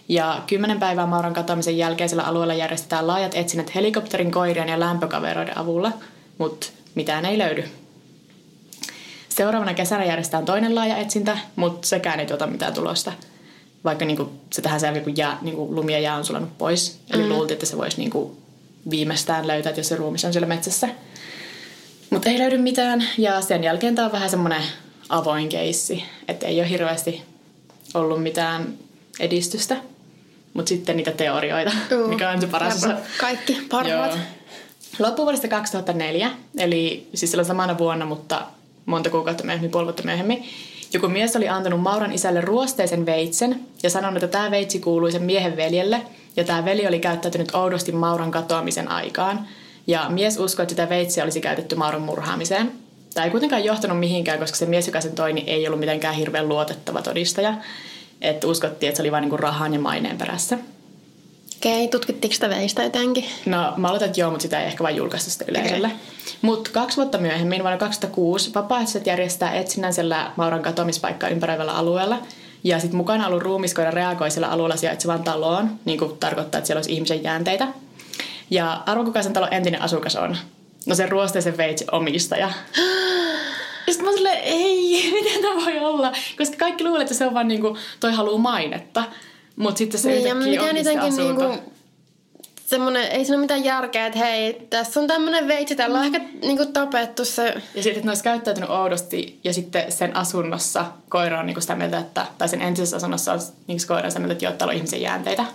Ja 0.10 0.44
kymmenen 0.48 0.80
päivää 0.80 1.06
Mauran 1.06 1.34
katoamisen 1.34 1.78
jälkeisellä 1.78 2.24
alueella 2.24 2.54
järjestetään 2.54 3.08
laajat 3.08 3.36
etsinnät 3.36 3.76
helikopterin, 3.76 4.32
koirien 4.32 4.70
ja 4.70 4.80
lämpökaveroiden 4.80 5.58
avulla, 5.58 5.92
mutta 6.38 6.68
mitään 6.96 7.26
ei 7.26 7.38
löydy. 7.38 7.64
Seuraavana 9.30 9.74
kesänä 9.74 10.06
järjestetään 10.06 10.46
toinen 10.46 10.76
laaja 10.76 10.98
etsintä, 10.98 11.38
mutta 11.56 11.88
sekään 11.88 12.20
ei 12.20 12.26
tuota 12.26 12.48
mitään 12.48 12.74
tulosta. 12.74 13.12
Vaikka 13.84 14.06
niinku, 14.06 14.32
se 14.50 14.62
tähän 14.62 14.80
selkeä, 14.80 15.04
kun 15.04 15.18
jää, 15.18 15.38
niinku, 15.42 15.76
lumi 15.76 15.94
ja 15.94 16.00
jää 16.00 16.16
on 16.16 16.26
sulanut 16.26 16.58
pois. 16.58 17.00
Eli 17.10 17.24
mm. 17.24 17.30
luultiin, 17.30 17.56
että 17.56 17.66
se 17.66 17.78
voisi 17.78 17.98
niinku, 17.98 18.38
viimeistään 18.90 19.48
löytää, 19.48 19.74
jos 19.78 19.88
se 19.88 19.96
ruumis 19.96 20.26
on 20.26 20.34
siellä 20.34 20.48
metsässä. 20.48 20.90
Mutta 22.10 22.30
ei 22.30 22.40
löydy 22.40 22.58
mitään. 22.58 23.04
Ja 23.18 23.42
sen 23.42 23.64
jälkeen 23.64 23.96
tämä 23.96 24.06
on 24.06 24.12
vähän 24.12 24.30
semmoinen 24.30 24.64
avoin 25.10 25.50
keissi. 25.50 26.04
Että 26.28 26.48
ei 26.48 26.60
ole 26.60 26.70
hirveästi 26.70 27.22
ollut 27.94 28.24
mitään 28.24 28.74
edistystä. 29.20 29.76
Mutta 30.54 30.70
sitten 30.70 30.98
niitä 30.98 31.12
teorioita, 31.12 31.72
uh, 31.92 32.10
mikä 32.10 32.30
on 32.30 32.42
se 32.42 32.48
paras 32.48 32.88
Kaikki 33.18 33.58
parhaat. 33.70 34.18
Loppuvuodesta 35.00 35.48
2004, 35.48 36.32
eli 36.58 37.08
siis 37.14 37.32
silloin 37.32 37.46
samana 37.46 37.78
vuonna, 37.78 38.06
mutta 38.06 38.42
monta 38.86 39.10
kuukautta 39.10 39.44
myöhemmin, 39.44 39.72
puoli 39.72 39.86
vuotta 39.86 40.04
myöhemmin, 40.04 40.44
joku 40.94 41.08
mies 41.08 41.36
oli 41.36 41.50
antanut 41.50 41.82
Mauran 41.82 42.12
isälle 42.12 42.42
ruosteisen 42.42 43.06
veitsen 43.06 43.60
ja 43.84 43.90
sanonut, 43.90 44.24
että 44.24 44.38
tämä 44.38 44.52
veitsi 44.52 44.80
kuului 44.80 45.12
sen 45.12 45.24
miehen 45.24 45.58
veljelle 45.58 46.02
ja 46.36 46.44
tämä 46.44 46.66
veli 46.66 46.88
oli 46.88 47.00
käyttäytynyt 47.00 47.56
oudosti 47.56 47.92
Mauran 47.92 48.32
katoamisen 48.32 48.88
aikaan. 48.88 49.48
Ja 49.88 50.06
mies 50.10 50.38
uskoi, 50.38 50.64
että 50.64 50.72
sitä 50.72 50.90
veitsiä 50.90 51.24
olisi 51.24 51.42
käytetty 51.42 51.76
Mauran 51.76 52.02
murhaamiseen. 52.02 52.72
Tämä 53.14 53.26
ei 53.26 53.32
kuitenkaan 53.32 53.64
johtanut 53.64 54.00
mihinkään, 54.00 54.40
koska 54.40 54.58
se 54.58 54.66
mies, 54.66 54.88
joka 54.88 55.02
sen 55.02 55.16
toi, 55.16 55.34
niin 55.34 55.48
ei 55.48 55.68
ollut 55.68 55.80
mitenkään 55.80 56.16
hirveän 56.16 56.50
luotettava 56.50 57.02
todistaja. 57.02 57.54
Että 58.22 58.48
uskottiin, 58.48 58.88
että 58.88 58.98
se 58.98 59.02
oli 59.02 59.12
vain 59.12 59.30
niin 59.30 59.40
rahan 59.40 59.74
ja 59.74 59.80
maineen 59.80 60.18
perässä. 60.18 60.58
Okei, 61.58 61.88
tutkittiinko 61.88 62.34
sitä 62.34 62.50
veistä 62.50 62.84
jotenkin? 62.84 63.26
No 63.46 63.74
mä 63.78 63.88
aloitan, 63.88 64.06
että 64.06 64.22
joo, 64.22 64.32
mutta 64.32 64.42
sitä 64.42 64.60
ei 64.60 64.68
ehkä 64.68 64.84
vain 64.84 64.96
julkaista 64.96 65.32
sitä 65.32 65.46
yleisölle. 65.48 65.88
Okay. 65.88 66.00
Mutta 66.42 66.70
kaksi 66.74 66.98
vuotta 66.98 67.18
myöhemmin, 67.18 67.62
vuonna 67.62 67.78
2006, 67.78 68.54
vapaaehtoiset 68.56 69.08
järjestää 69.08 69.54
etsinnän 69.54 69.94
siellä 69.94 70.32
Mauran 70.36 70.62
katoamispaikkaa 70.62 71.30
ympäröivällä 71.30 71.72
alueella. 71.72 72.18
Ja 72.64 72.80
sitten 72.80 72.98
mukana 72.98 73.28
ollut 73.28 73.44
ruumiskoira 73.44 73.92
reagoi 73.92 74.32
siellä 74.32 74.48
alueella 74.48 74.76
sijaitsevan 74.76 75.24
taloon, 75.24 75.72
niin 75.86 76.00
kuin 76.00 76.18
tarkoittaa, 76.18 76.60
että 76.60 76.68
siellä 76.68 76.80
olisi 76.80 76.94
ihmisen 76.94 77.24
jäänteitä. 77.24 77.68
Ja 78.50 78.84
arvon 78.86 79.06
kuka 79.06 79.24
sen 79.24 79.34
talon 79.34 79.54
entinen 79.54 79.82
asukas 79.82 80.16
on? 80.16 80.38
No 80.86 80.96
se 80.96 81.06
ruosteisen 81.06 81.58
veitsi 81.58 81.86
omistaja. 81.92 82.52
sitten 83.86 84.06
mä 84.06 84.12
silleen, 84.12 84.40
ei, 84.44 85.12
miten 85.24 85.42
tämä 85.42 85.66
voi 85.66 85.80
olla? 85.80 86.12
Koska 86.38 86.58
kaikki 86.58 86.84
luulee, 86.84 87.02
että 87.02 87.14
se 87.14 87.26
on 87.28 87.34
vaan 87.34 87.48
niinku, 87.48 87.78
toi 88.00 88.14
haluu 88.14 88.38
mainetta. 88.38 89.04
Mutta 89.56 89.78
sitten 89.78 90.00
se 90.00 90.10
niin, 90.10 90.28
yhtäkkiä 90.28 90.64
onkin 90.64 90.84
se 90.84 91.00
asunto. 91.00 91.50
Niinku, 91.50 91.72
semmoinen, 92.70 93.12
ei 93.12 93.26
siinä 93.26 93.36
ole 93.36 93.42
mitään 93.42 93.64
järkeä, 93.64 94.06
että 94.06 94.20
hei, 94.20 94.68
tässä 94.70 95.00
on 95.00 95.08
tämmöinen 95.08 95.48
veitsi, 95.48 95.76
tällä 95.76 96.00
on 96.00 96.06
ehkä 96.06 96.22
niinku 96.42 96.66
tapettu 96.66 97.26
se. 97.26 97.44
Ja 97.46 97.84
sitten, 97.84 97.92
että 97.92 98.06
ne 98.06 98.10
olisi 98.10 98.24
käyttäytynyt 98.24 98.70
oudosti 98.70 99.40
ja 99.44 99.54
sitten 99.54 99.92
sen 99.92 100.16
asunnossa 100.16 100.86
koira 101.10 101.40
on 101.40 101.46
niinku 101.46 101.62
sitä 101.62 101.76
mieltä, 101.76 101.98
että, 102.00 102.26
tai 102.38 102.50
sen 102.50 102.62
entisessä 102.62 102.98
asunnossa 102.98 103.34
on 103.34 103.40
niinku 103.68 103.84
koira 103.88 104.10
sitä 104.10 104.20
mieltä, 104.20 104.34
että 104.34 104.46
joo, 104.46 104.54
täällä 104.54 104.72
on 104.72 104.78
ihmisen 104.78 105.02
jäänteitä. 105.02 105.46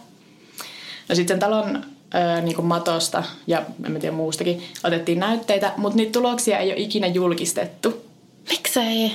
No 1.09 1.15
sitten 1.15 1.35
sen 1.35 1.41
talon 1.41 1.85
ö, 2.15 2.41
niinku 2.41 2.63
matosta 2.63 3.23
ja 3.47 3.63
en 3.87 4.01
tiedä 4.01 4.17
muustakin 4.17 4.63
otettiin 4.85 5.21
näytteitä, 5.21 5.73
mutta 5.77 5.97
niitä 5.97 6.13
tuloksia 6.13 6.59
ei 6.59 6.73
ole 6.73 6.81
ikinä 6.81 7.07
julkistettu. 7.07 8.05
Miksei? 8.51 9.13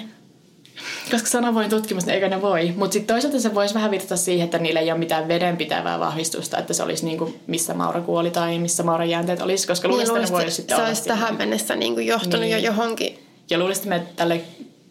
Koska 1.11 1.29
se 1.29 1.37
on 1.37 1.45
avoin 1.45 1.69
tutkimus, 1.69 2.05
niin 2.05 2.13
eikö 2.13 2.29
ne 2.29 2.41
voi. 2.41 2.73
Mutta 2.77 2.93
sitten 2.93 3.15
toisaalta 3.15 3.39
se 3.39 3.55
voisi 3.55 3.73
vähän 3.73 3.91
viitata 3.91 4.17
siihen, 4.17 4.45
että 4.45 4.59
niillä 4.59 4.79
ei 4.79 4.91
ole 4.91 4.99
mitään 4.99 5.27
vedenpitävää 5.27 5.99
vahvistusta, 5.99 6.57
että 6.57 6.73
se 6.73 6.83
olisi 6.83 7.05
niinku, 7.05 7.35
missä 7.47 7.73
Maura 7.73 8.01
kuoli 8.01 8.31
tai 8.31 8.59
missä 8.59 8.83
Mauran 8.83 9.09
jäänteet 9.09 9.41
olisi, 9.41 9.67
koska 9.67 9.87
niin, 9.87 9.93
luulisin, 9.93 10.17
että 10.17 10.29
ne 10.29 10.33
voisi 10.33 10.55
sitten 10.55 10.77
Se 10.77 10.83
olisi 10.83 11.03
tähän 11.03 11.37
mennessä 11.37 11.75
niinku 11.75 11.99
johtunut 11.99 12.39
niin. 12.39 12.51
jo 12.51 12.57
johonkin. 12.57 13.19
Ja 13.49 13.59
luulisin, 13.59 13.93
että 13.93 14.07
me 14.07 14.13
tälle 14.15 14.41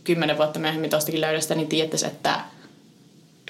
kymmenen 0.05 0.37
vuotta 0.37 0.59
myöhemmin 0.59 0.91
tuostakin 0.91 1.21
löydöstä, 1.21 1.55
niin 1.55 1.69
tietäisi, 1.69 2.07
että 2.07 2.41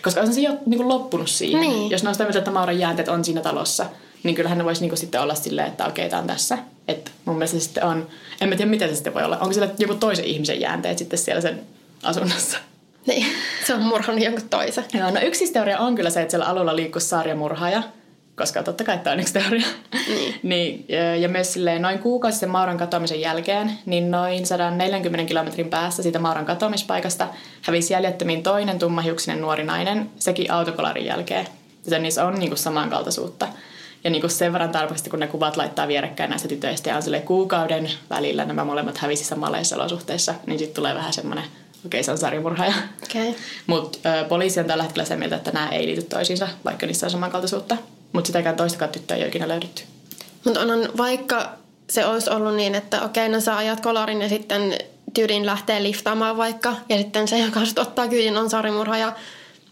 koska 0.02 0.20
on 0.20 0.34
se 0.34 0.40
jo 0.40 0.52
niinku 0.66 0.88
loppunut 0.88 1.28
siihen. 1.28 1.60
Niin. 1.60 1.90
Jos 1.90 2.02
ne 2.02 2.08
olisi 2.08 2.18
tämmöiset, 2.18 2.40
että 2.40 2.50
Mauran 2.50 2.78
jäänteet 2.78 3.08
on 3.08 3.24
siinä 3.24 3.40
talossa, 3.40 3.86
niin 4.22 4.34
kyllähän 4.34 4.58
ne 4.58 4.64
voisi 4.64 4.80
niinku 4.80 4.96
sitten 4.96 5.20
olla 5.20 5.34
silleen, 5.34 5.68
että 5.68 5.86
okei, 5.86 6.08
tämä 6.08 6.22
on 6.22 6.28
tässä. 6.28 6.58
Et 6.88 7.12
mun 7.24 7.36
mielestä 7.36 7.58
se 7.58 7.64
sitten 7.64 7.84
on, 7.84 8.08
en 8.40 8.48
mä 8.48 8.56
tiedä 8.56 8.70
miten 8.70 8.88
se 8.88 8.94
sitten 8.94 9.14
voi 9.14 9.24
olla. 9.24 9.38
Onko 9.38 9.52
siellä 9.52 9.74
joku 9.78 9.94
toisen 9.94 10.24
ihmisen 10.24 10.60
jäänteet 10.60 10.98
sitten 10.98 11.18
siellä 11.18 11.40
sen 11.40 11.60
asunnossa? 12.02 12.58
Niin, 13.06 13.26
se 13.66 13.74
on 13.74 13.82
murhannut 13.82 14.24
jonkun 14.24 14.48
toisen. 14.48 14.84
Joo, 14.94 15.10
no 15.10 15.20
yksi 15.20 15.52
teoria 15.52 15.78
on 15.78 15.94
kyllä 15.94 16.10
se, 16.10 16.22
että 16.22 16.30
siellä 16.30 16.46
alueella 16.46 16.76
liikkuu 16.76 17.00
sarjamurhaaja, 17.00 17.82
koska 18.36 18.62
totta 18.62 18.84
kai 18.84 18.98
tämä 18.98 19.14
on 19.14 19.20
yksi 19.20 19.32
teoria. 19.32 19.66
Niin. 20.08 20.34
niin, 20.42 20.86
ja 21.20 21.28
myös 21.28 21.52
silleen, 21.52 21.82
noin 21.82 21.98
kuukausi 21.98 22.38
sen 22.38 22.50
Mauran 22.50 22.78
katoamisen 22.78 23.20
jälkeen, 23.20 23.72
niin 23.86 24.10
noin 24.10 24.46
140 24.46 25.28
kilometrin 25.28 25.70
päässä 25.70 26.02
siitä 26.02 26.18
Mauran 26.18 26.46
katoamispaikasta 26.46 27.28
hävisi 27.62 27.92
jäljettömiin 27.92 28.42
toinen 28.42 28.78
tummahiuksinen 28.78 29.40
nuori 29.40 29.64
nainen, 29.64 30.10
sekin 30.18 30.50
autokolarin 30.50 31.06
jälkeen. 31.06 31.46
Joten 31.84 32.02
niissä 32.02 32.24
on 32.24 32.34
niinku 32.34 32.56
samankaltaisuutta. 32.56 33.48
Ja 34.04 34.10
niinku 34.10 34.28
sen 34.28 34.52
verran 34.52 34.70
tarpeesti, 34.70 35.10
kun 35.10 35.20
ne 35.20 35.26
kuvat 35.26 35.56
laittaa 35.56 35.88
vierekkäin 35.88 36.30
näistä 36.30 36.48
tytöistä 36.48 36.90
ja 36.90 36.96
on 36.96 37.02
sille 37.02 37.20
kuukauden 37.20 37.90
välillä 38.10 38.44
nämä 38.44 38.64
molemmat 38.64 38.98
hävisi 38.98 39.24
samanlaisissa 39.24 39.76
olosuhteissa, 39.76 40.34
niin 40.46 40.58
sitten 40.58 40.74
tulee 40.74 40.94
vähän 40.94 41.12
semmoinen 41.12 41.44
okei, 41.86 42.02
se 42.02 42.10
on 42.10 42.18
sarjamurhaaja. 42.18 42.74
Okay. 43.04 43.34
Mutta 43.66 43.98
poliisi 44.28 44.60
on 44.60 44.66
tällä 44.66 44.82
hetkellä 44.82 45.04
sen 45.04 45.18
mieltä, 45.18 45.36
että 45.36 45.50
nämä 45.50 45.68
ei 45.68 45.86
liity 45.86 46.02
toisiinsa, 46.02 46.48
vaikka 46.64 46.86
niissä 46.86 47.06
on 47.06 47.10
samankaltaisuutta. 47.10 47.76
Mutta 48.12 48.26
sitäkään 48.26 48.56
toistakaan 48.56 48.90
tyttöä 48.90 49.16
ei 49.16 49.22
ole 49.22 49.28
ikinä 49.28 49.48
löydetty. 49.48 49.82
Mutta 50.44 50.60
on 50.60 50.88
vaikka 50.96 51.52
se 51.90 52.06
olisi 52.06 52.30
ollut 52.30 52.54
niin, 52.54 52.74
että 52.74 53.02
okei, 53.02 53.28
no 53.28 53.40
sä 53.40 53.56
ajat 53.56 53.80
kolarin 53.80 54.22
ja 54.22 54.28
sitten 54.28 54.78
tyydin 55.14 55.46
lähtee 55.46 55.82
liftaamaan 55.82 56.36
vaikka, 56.36 56.74
ja 56.88 56.96
sitten 56.96 57.28
se, 57.28 57.38
joka 57.38 57.60
ottaa 57.76 58.08
kyydin, 58.08 58.36
on 58.36 58.50
sarjamurhaaja. 58.50 59.12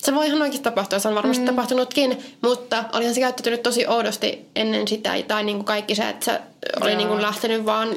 Se 0.06 0.14
voi 0.14 0.26
ihan 0.26 0.42
oikeasti 0.42 0.64
tapahtua, 0.64 0.98
se 0.98 1.08
on 1.08 1.14
varmasti 1.14 1.42
mm. 1.42 1.46
tapahtunutkin, 1.46 2.36
mutta 2.42 2.84
olihan 2.92 3.14
se 3.14 3.20
käyttäytynyt 3.20 3.62
tosi 3.62 3.86
oudosti 3.86 4.46
ennen 4.56 4.88
sitä, 4.88 5.10
tai 5.28 5.44
niin 5.44 5.56
kuin 5.56 5.66
kaikki 5.66 5.94
se, 5.94 6.08
että 6.08 6.24
se 6.24 6.40
oli 6.80 6.96
niin 6.96 7.08
kuin 7.08 7.22
lähtenyt 7.22 7.64
vaan 7.66 7.88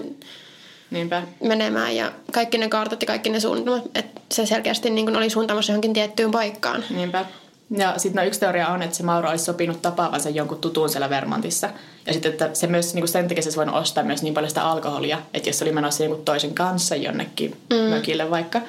Niinpä. 0.92 1.24
menemään 1.44 1.96
ja 1.96 2.12
kaikki 2.32 2.58
ne 2.58 2.70
kartat 2.70 3.02
ja 3.02 3.08
kaikki 3.08 3.30
ne 3.30 3.40
suunnitelmat, 3.40 3.86
että 3.96 4.22
se 4.32 4.46
selkeästi 4.46 4.90
niin 4.90 5.18
oli 5.18 5.30
suuntaamassa 5.30 5.72
johonkin 5.72 5.94
tiettyyn 5.94 6.32
paikkaan. 6.32 6.84
Niinpä. 6.90 7.26
Ja 7.78 7.94
sitten 7.98 8.22
no, 8.22 8.28
yksi 8.28 8.40
teoria 8.40 8.68
on, 8.68 8.82
että 8.82 8.98
se 8.98 9.04
Mauro 9.04 9.30
olisi 9.30 9.46
sopinut 9.46 9.82
tapaavansa 9.82 10.30
jonkun 10.30 10.58
tutun 10.58 10.90
siellä 10.90 11.10
Vermontissa. 11.10 11.70
Ja 12.06 12.14
sitten, 12.14 12.32
että 12.32 12.50
se 12.54 12.68
myös 12.68 12.94
niin 12.94 13.02
kuin 13.02 13.10
sen 13.10 13.28
takia 13.28 13.44
se 13.44 13.56
voinut 13.56 13.76
ostaa 13.76 14.04
myös 14.04 14.24
niin 14.24 14.34
paljon 14.34 14.50
sitä 14.50 14.64
alkoholia, 14.64 15.22
että 15.34 15.50
jos 15.50 15.60
se 15.60 15.66
oli 15.66 15.72
menossa 15.72 16.04
jonkun 16.04 16.26
toisen 16.26 16.54
kanssa 16.54 16.96
jonnekin 16.96 17.58
mm. 17.70 17.76
mökille 17.76 18.30
vaikka. 18.30 18.62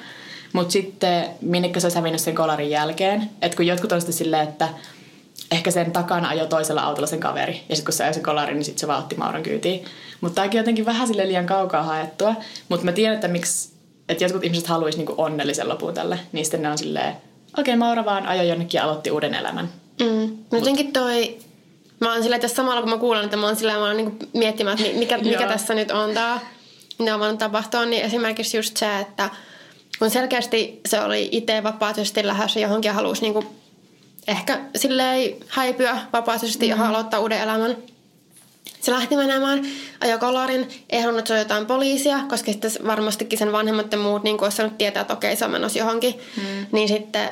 Mutta 0.53 0.71
sitten 0.71 1.25
minnekä 1.41 1.79
se 1.79 1.85
olisi 1.85 1.97
hävinnyt 1.97 2.21
sen 2.21 2.35
kolarin 2.35 2.69
jälkeen. 2.69 3.29
Että 3.41 3.55
kun 3.55 3.67
jotkut 3.67 3.91
on 3.91 4.01
sitten 4.01 4.17
silleen, 4.17 4.47
että 4.47 4.69
ehkä 5.51 5.71
sen 5.71 5.91
takana 5.91 6.29
ajoi 6.29 6.47
toisella 6.47 6.81
autolla 6.81 7.07
sen 7.07 7.19
kaveri. 7.19 7.63
Ja 7.69 7.75
sitten 7.75 7.85
kun 7.85 7.93
se 7.93 8.03
ajoi 8.03 8.13
sen 8.13 8.23
kolarin, 8.23 8.55
niin 8.55 8.65
sitten 8.65 8.79
se 8.79 8.87
vaan 8.87 8.99
otti 8.99 9.15
Mauron 9.15 9.43
kyytiin. 9.43 9.85
Mutta 10.21 10.35
tämäkin 10.35 10.57
jotenkin 10.57 10.85
vähän 10.85 11.07
sille 11.07 11.27
liian 11.27 11.45
kaukaa 11.45 11.83
haettua. 11.83 12.35
Mutta 12.69 12.85
mä 12.85 12.91
tiedän, 12.91 13.15
että 13.15 13.27
miksi, 13.27 13.69
että 14.09 14.23
jotkut 14.23 14.43
ihmiset 14.43 14.67
haluaisi 14.67 14.97
niinku 14.97 15.13
onnellisen 15.17 15.69
lopun 15.69 15.93
tälle. 15.93 16.19
Niin 16.31 16.45
sitten 16.45 16.61
ne 16.61 16.69
on 16.69 16.77
silleen, 16.77 17.13
okei 17.57 17.73
okay, 17.73 17.75
Maura 17.75 18.05
vaan 18.05 18.25
ajoi 18.25 18.47
jonnekin 18.47 18.77
ja 18.79 18.83
aloitti 18.83 19.11
uuden 19.11 19.33
elämän. 19.33 19.69
Mm. 19.99 20.37
Jotenkin 20.51 20.93
toi, 20.93 21.37
mä 21.99 22.13
oon 22.13 22.21
silleen 22.21 22.41
tässä 22.41 22.55
samalla 22.55 22.81
kun 22.81 22.89
mä 22.89 22.97
kuulen, 22.97 23.23
että 23.23 23.37
mä 23.37 23.45
oon 23.45 23.55
silleen, 23.55 23.79
mä 23.79 23.85
oon 23.85 23.97
niinku 23.97 24.25
miettimään, 24.33 24.79
että 24.81 24.99
mikä, 24.99 25.17
mikä 25.17 25.47
tässä 25.47 25.73
nyt 25.73 25.91
on 25.91 26.13
tää, 26.13 26.39
mitä 26.99 27.13
on 27.13 27.19
voinut 27.19 27.39
tapahtua, 27.39 27.85
niin 27.85 28.03
esimerkiksi 28.03 28.57
just 28.57 28.77
se, 28.77 28.99
että 28.99 29.29
kun 30.01 30.09
selkeästi 30.09 30.81
se 30.85 30.99
oli 31.01 31.29
itse 31.31 31.63
vapaaehtoisesti 31.63 32.27
lähdössä 32.27 32.59
johonkin 32.59 32.89
ja 32.89 32.93
halusi 32.93 33.21
niinku 33.21 33.45
ehkä 34.27 34.59
silleen 34.75 35.35
häipyä 35.47 35.97
vapaaehtoisesti 36.13 36.67
mm-hmm. 36.67 36.83
ja 36.83 36.89
aloittaa 36.89 37.19
uuden 37.19 37.41
elämän. 37.41 37.77
Se 38.79 38.91
lähti 38.91 39.15
menemään, 39.15 39.65
ajoi 39.99 40.19
kolarin, 40.19 40.69
ei 40.89 41.01
halunnut 41.01 41.27
se 41.27 41.39
jotain 41.39 41.65
poliisia, 41.65 42.19
koska 42.29 42.51
sitten 42.51 42.71
varmastikin 42.87 43.39
sen 43.39 43.51
vanhemmat 43.51 43.91
ja 43.91 43.97
muut 43.97 44.23
niin 44.23 44.43
olisi 44.43 44.57
saanut 44.57 44.77
tietää, 44.77 45.01
että 45.01 45.13
okei, 45.13 45.35
se 45.35 45.45
on 45.45 45.51
menossa 45.51 45.79
johonkin. 45.79 46.19
Mm. 46.37 46.65
Niin 46.71 46.87
sitten 46.87 47.29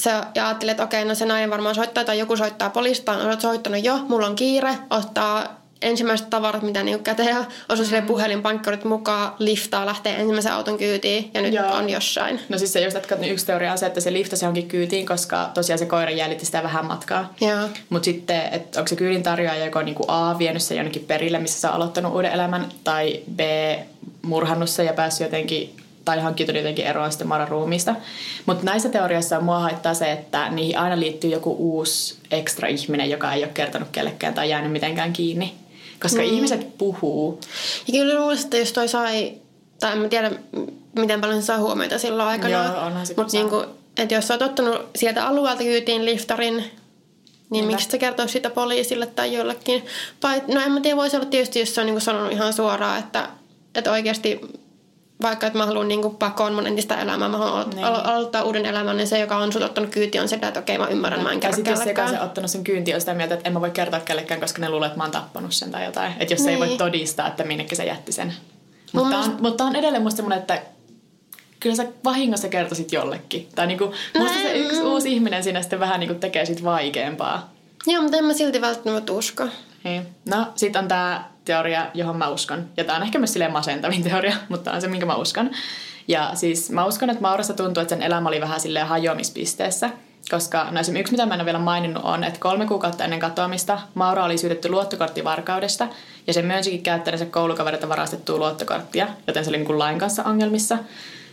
se 0.00 0.10
ja 0.34 0.46
ajatteli, 0.46 0.70
että 0.70 0.84
okei, 0.84 1.04
no 1.04 1.14
se 1.14 1.26
nainen 1.26 1.50
varmaan 1.50 1.74
soittaa 1.74 2.04
tai 2.04 2.18
joku 2.18 2.36
soittaa 2.36 2.70
poliisista, 2.70 3.12
on 3.12 3.40
soittanut 3.40 3.84
jo, 3.84 3.98
mulla 4.08 4.26
on 4.26 4.36
kiire, 4.36 4.74
ottaa 4.90 5.60
ensimmäiset 5.82 6.30
tavarat, 6.30 6.62
mitä 6.62 6.82
niinku 6.82 7.02
käteen 7.02 7.36
osui 7.68 7.86
sille 7.86 8.02
puhelinpankkarit 8.02 8.84
mukaan, 8.84 9.32
liftaa, 9.38 9.86
lähtee 9.86 10.14
ensimmäisen 10.14 10.52
auton 10.52 10.78
kyytiin 10.78 11.30
ja 11.34 11.42
nyt 11.42 11.54
Joo. 11.54 11.72
on 11.72 11.90
jossain. 11.90 12.40
No 12.48 12.58
siis 12.58 12.72
se 12.72 12.80
just, 12.80 12.96
että 12.96 13.16
yksi 13.26 13.46
teoria 13.46 13.72
on 13.72 13.78
se, 13.78 13.86
että 13.86 14.00
se 14.00 14.12
liftasi 14.12 14.44
johonkin 14.44 14.68
kyytiin, 14.68 15.06
koska 15.06 15.50
tosiaan 15.54 15.78
se 15.78 15.86
koira 15.86 16.10
jäljitti 16.10 16.46
sitä 16.46 16.62
vähän 16.62 16.86
matkaa. 16.86 17.34
Mutta 17.88 18.04
sitten, 18.04 18.42
että 18.52 18.80
onko 18.80 18.88
se 18.88 18.96
kyydin 18.96 19.22
tarjoaja 19.22 19.64
joko 19.64 19.82
niinku 19.82 20.04
A 20.08 20.38
vienyt 20.38 20.62
se 20.62 20.74
jonnekin 20.74 21.04
perille, 21.04 21.38
missä 21.38 21.60
sä 21.60 21.70
aloittanut 21.70 22.14
uuden 22.14 22.32
elämän, 22.32 22.68
tai 22.84 23.20
B 23.36 23.40
murhannut 24.22 24.70
se 24.70 24.84
ja 24.84 24.92
päässyt 24.92 25.24
jotenkin 25.24 25.76
tai 26.04 26.20
hankkiutunut 26.20 26.62
jotenkin 26.62 26.86
eroon 26.86 27.10
sitten 27.10 27.28
Maran 27.28 27.48
ruumista. 27.48 27.94
Mutta 28.46 28.64
näissä 28.64 28.88
teorioissa 28.88 29.40
mua 29.40 29.58
haittaa 29.58 29.94
se, 29.94 30.12
että 30.12 30.48
niihin 30.48 30.78
aina 30.78 31.00
liittyy 31.00 31.30
joku 31.30 31.56
uusi 31.58 32.16
ekstra 32.30 32.68
ihminen, 32.68 33.10
joka 33.10 33.32
ei 33.32 33.44
ole 33.44 33.52
kertonut 33.54 33.88
kellekään 33.92 34.34
tai 34.34 34.50
jäänyt 34.50 34.72
mitenkään 34.72 35.12
kiinni. 35.12 35.54
Koska 36.02 36.18
mm. 36.18 36.24
ihmiset 36.24 36.78
puhuu. 36.78 37.40
Ja 37.86 37.92
kyllä 37.92 38.20
luulisin, 38.20 38.44
että 38.44 38.56
jos 38.56 38.72
toi 38.72 38.88
sai, 38.88 39.32
tai 39.80 39.96
en 39.96 40.10
tiedä 40.10 40.30
miten 40.98 41.20
paljon 41.20 41.42
se 41.42 41.46
saa 41.46 41.58
huomiota 41.58 41.98
silloin 41.98 42.28
aikana. 42.28 42.64
Joo, 42.64 42.86
onhan 42.86 43.06
se 43.06 43.14
Mutta 43.16 43.32
niinku, 43.32 43.64
että 43.96 44.14
jos 44.14 44.28
sä 44.28 44.34
oot 44.34 44.42
ottanut 44.42 44.86
sieltä 44.96 45.26
alueelta 45.26 45.62
kyytiin 45.62 46.04
liftarin, 46.04 46.56
niin 46.56 46.70
Niinpä. 47.50 47.66
miksi 47.66 47.90
sä 47.90 47.98
kertoo 47.98 48.28
sitä 48.28 48.50
poliisille 48.50 49.06
tai 49.06 49.34
jollekin? 49.34 49.86
Tai, 50.20 50.42
no 50.54 50.60
en 50.60 50.72
mä 50.72 50.80
tiedä, 50.80 50.96
voisi 50.96 51.16
olla 51.16 51.26
tietysti, 51.26 51.60
jos 51.60 51.74
se 51.74 51.80
on 51.80 51.86
niinku 51.86 52.00
sanonut 52.00 52.32
ihan 52.32 52.52
suoraan, 52.52 52.98
että, 52.98 53.28
että 53.74 53.92
oikeasti 53.92 54.40
vaikka 55.22 55.46
että 55.46 55.58
mä 55.58 55.66
haluan 55.66 55.88
niin 55.88 56.16
pakoon 56.18 56.52
mun 56.52 56.66
entistä 56.66 57.00
elämää, 57.00 57.28
mä 57.28 57.38
haluan 57.38 57.70
niin. 57.70 57.86
alo- 57.86 58.08
aloittaa 58.08 58.42
uuden 58.42 58.66
elämän, 58.66 58.96
niin 58.96 59.06
se, 59.06 59.18
joka 59.18 59.36
on 59.36 59.52
sut 59.52 59.62
ottanut 59.62 59.90
kyyti, 59.90 60.18
on 60.18 60.28
sitä, 60.28 60.48
että 60.48 60.60
okei, 60.60 60.78
mä 60.78 60.86
ymmärrän, 60.86 61.22
mä 61.22 61.32
en 61.32 61.40
kerro 61.40 61.56
kellekään. 61.56 61.84
se, 61.84 61.90
joka 61.90 62.04
on 62.04 62.26
ottanut 62.26 62.50
sen 62.50 62.64
kyynti, 62.64 62.94
on 62.94 63.00
sitä 63.00 63.14
mieltä, 63.14 63.34
että 63.34 63.48
en 63.48 63.52
mä 63.52 63.60
voi 63.60 63.70
kertoa 63.70 64.00
kellekään, 64.00 64.40
koska 64.40 64.60
ne 64.60 64.70
luulee, 64.70 64.86
että 64.86 64.98
mä 64.98 65.04
oon 65.04 65.10
tappanut 65.10 65.52
sen 65.52 65.70
tai 65.70 65.84
jotain. 65.84 66.12
Että 66.20 66.34
jos 66.34 66.40
niin. 66.40 66.50
ei 66.50 66.58
voi 66.58 66.66
niin. 66.66 66.78
todistaa, 66.78 67.28
että 67.28 67.44
minnekin 67.44 67.76
se 67.76 67.84
jätti 67.84 68.12
sen. 68.12 68.34
Mutta 68.92 69.16
musta... 69.16 69.32
on, 69.32 69.38
mutta 69.42 69.64
on 69.64 69.76
edelleen 69.76 70.02
musta 70.02 70.16
semmoinen, 70.16 70.38
että 70.38 70.62
kyllä 71.60 71.76
sä 71.76 71.86
vahingossa 72.04 72.48
kertoisit 72.48 72.92
jollekin. 72.92 73.48
Tai 73.54 73.66
niinku, 73.66 73.92
musta 74.18 74.38
se 74.38 74.58
yksi 74.58 74.82
uusi 74.82 75.12
ihminen 75.12 75.44
siinä 75.44 75.60
sitten 75.60 75.80
vähän 75.80 76.00
niinku 76.00 76.14
tekee 76.14 76.44
sit 76.44 76.64
vaikeampaa. 76.64 77.52
Joo, 77.86 78.02
mutta 78.02 78.16
en 78.16 78.24
mä 78.24 78.32
silti 78.34 78.60
välttämättä 78.60 79.12
usko. 79.12 79.48
Niin. 79.84 80.06
No, 80.28 80.46
sit 80.54 80.76
on 80.76 80.88
tää 80.88 81.30
teoria, 81.48 81.86
johon 81.94 82.16
mä 82.16 82.28
uskon. 82.28 82.68
Ja 82.76 82.84
tää 82.84 82.96
on 82.96 83.02
ehkä 83.02 83.18
myös 83.18 83.32
silleen 83.32 83.52
masentavin 83.52 84.02
teoria, 84.02 84.36
mutta 84.48 84.72
on 84.72 84.80
se, 84.80 84.88
minkä 84.88 85.06
mä 85.06 85.16
uskon. 85.16 85.50
Ja 86.08 86.30
siis 86.34 86.70
mä 86.70 86.84
uskon, 86.84 87.10
että 87.10 87.22
Maurassa 87.22 87.54
tuntuu, 87.54 87.80
että 87.80 87.94
sen 87.94 88.02
elämä 88.02 88.28
oli 88.28 88.40
vähän 88.40 88.60
silleen 88.60 88.86
hajoamispisteessä. 88.86 89.90
Koska 90.30 90.68
no 90.70 90.80
yksi, 90.98 91.12
mitä 91.12 91.26
mä 91.26 91.34
en 91.34 91.40
ole 91.40 91.44
vielä 91.44 91.58
maininnut, 91.58 92.04
on, 92.04 92.24
että 92.24 92.40
kolme 92.40 92.66
kuukautta 92.66 93.04
ennen 93.04 93.20
katoamista 93.20 93.80
Maura 93.94 94.24
oli 94.24 94.38
syytetty 94.38 94.68
luottokorttivarkaudesta 94.68 95.88
ja 96.26 96.32
se 96.32 96.42
myönsikin 96.42 96.82
käyttäneensä 96.82 97.26
koulukaverilta 97.26 97.88
varastettua 97.88 98.38
luottokorttia, 98.38 99.08
joten 99.26 99.44
se 99.44 99.50
oli 99.50 99.58
niin 99.58 99.78
lain 99.78 99.98
kanssa 99.98 100.24
ongelmissa. 100.24 100.78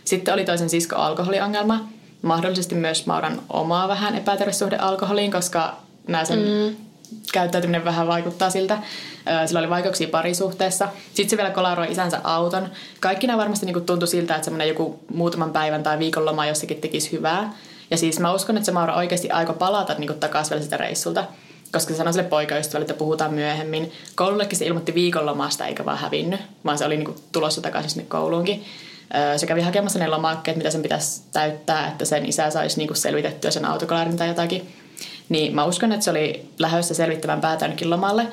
Sitten 0.04 0.34
oli 0.34 0.44
toisen 0.44 0.70
sisko 0.70 0.96
alkoholiongelma, 0.96 1.88
mahdollisesti 2.22 2.74
myös 2.74 3.06
Mauran 3.06 3.42
omaa 3.48 3.88
vähän 3.88 4.14
epäterveyssuhde 4.14 4.76
alkoholiin, 4.76 5.32
koska 5.32 5.76
nämä 6.08 6.24
sen 6.24 6.38
mm 6.38 6.85
käyttäytyminen 7.32 7.84
vähän 7.84 8.06
vaikuttaa 8.06 8.50
siltä. 8.50 8.78
Sillä 9.46 9.60
oli 9.60 9.70
vaikeuksia 9.70 10.08
parisuhteessa. 10.08 10.88
Sitten 11.14 11.30
se 11.30 11.36
vielä 11.36 11.50
kolaroi 11.50 11.92
isänsä 11.92 12.20
auton. 12.24 12.68
Kaikki 13.00 13.26
nämä 13.26 13.38
varmasti 13.38 13.66
niinku 13.66 13.80
tuntui 13.80 14.08
siltä, 14.08 14.34
että 14.34 14.44
semmoinen 14.44 14.68
joku 14.68 14.98
muutaman 15.14 15.52
päivän 15.52 15.82
tai 15.82 15.98
viikon 15.98 16.24
loma 16.24 16.46
jossakin 16.46 16.80
tekisi 16.80 17.12
hyvää. 17.12 17.52
Ja 17.90 17.96
siis 17.96 18.20
mä 18.20 18.32
uskon, 18.32 18.56
että 18.56 18.66
se 18.66 18.72
Maura 18.72 18.94
oikeasti 18.94 19.30
aiko 19.30 19.52
palata 19.52 19.94
niinku 19.98 20.14
takaisin 20.14 20.50
vielä 20.50 20.64
sitä 20.64 20.76
reissulta. 20.76 21.24
Koska 21.72 21.92
se 21.92 21.96
sanoi 21.96 22.12
sille 22.12 22.28
poikaystävälle, 22.28 22.82
että 22.82 22.94
puhutaan 22.94 23.34
myöhemmin. 23.34 23.92
Koulullekin 24.14 24.58
se 24.58 24.66
ilmoitti 24.66 24.94
viikonlomasta 24.94 25.66
eikä 25.66 25.84
vaan 25.84 25.98
hävinnyt, 25.98 26.40
vaan 26.64 26.78
se 26.78 26.84
oli 26.84 26.96
niinku 26.96 27.14
tulossa 27.32 27.60
takaisin 27.60 27.90
sinne 27.90 28.06
kouluunkin. 28.08 28.64
Se 29.36 29.46
kävi 29.46 29.60
hakemassa 29.60 29.98
ne 29.98 30.08
lomakkeet, 30.08 30.56
mitä 30.56 30.70
sen 30.70 30.82
pitäisi 30.82 31.22
täyttää, 31.32 31.88
että 31.88 32.04
sen 32.04 32.26
isä 32.26 32.50
saisi 32.50 32.78
niinku 32.78 32.94
selvitettyä 32.94 33.50
sen 33.50 33.64
autokolarin 33.64 34.16
tai 34.16 34.28
jotakin. 34.28 34.74
Niin 35.28 35.54
mä 35.54 35.64
uskon, 35.64 35.92
että 35.92 36.04
se 36.04 36.10
oli 36.10 36.48
lähdössä 36.58 36.94
selvittämään 36.94 37.40
päätä 37.40 37.70
lomalle. 37.84 38.26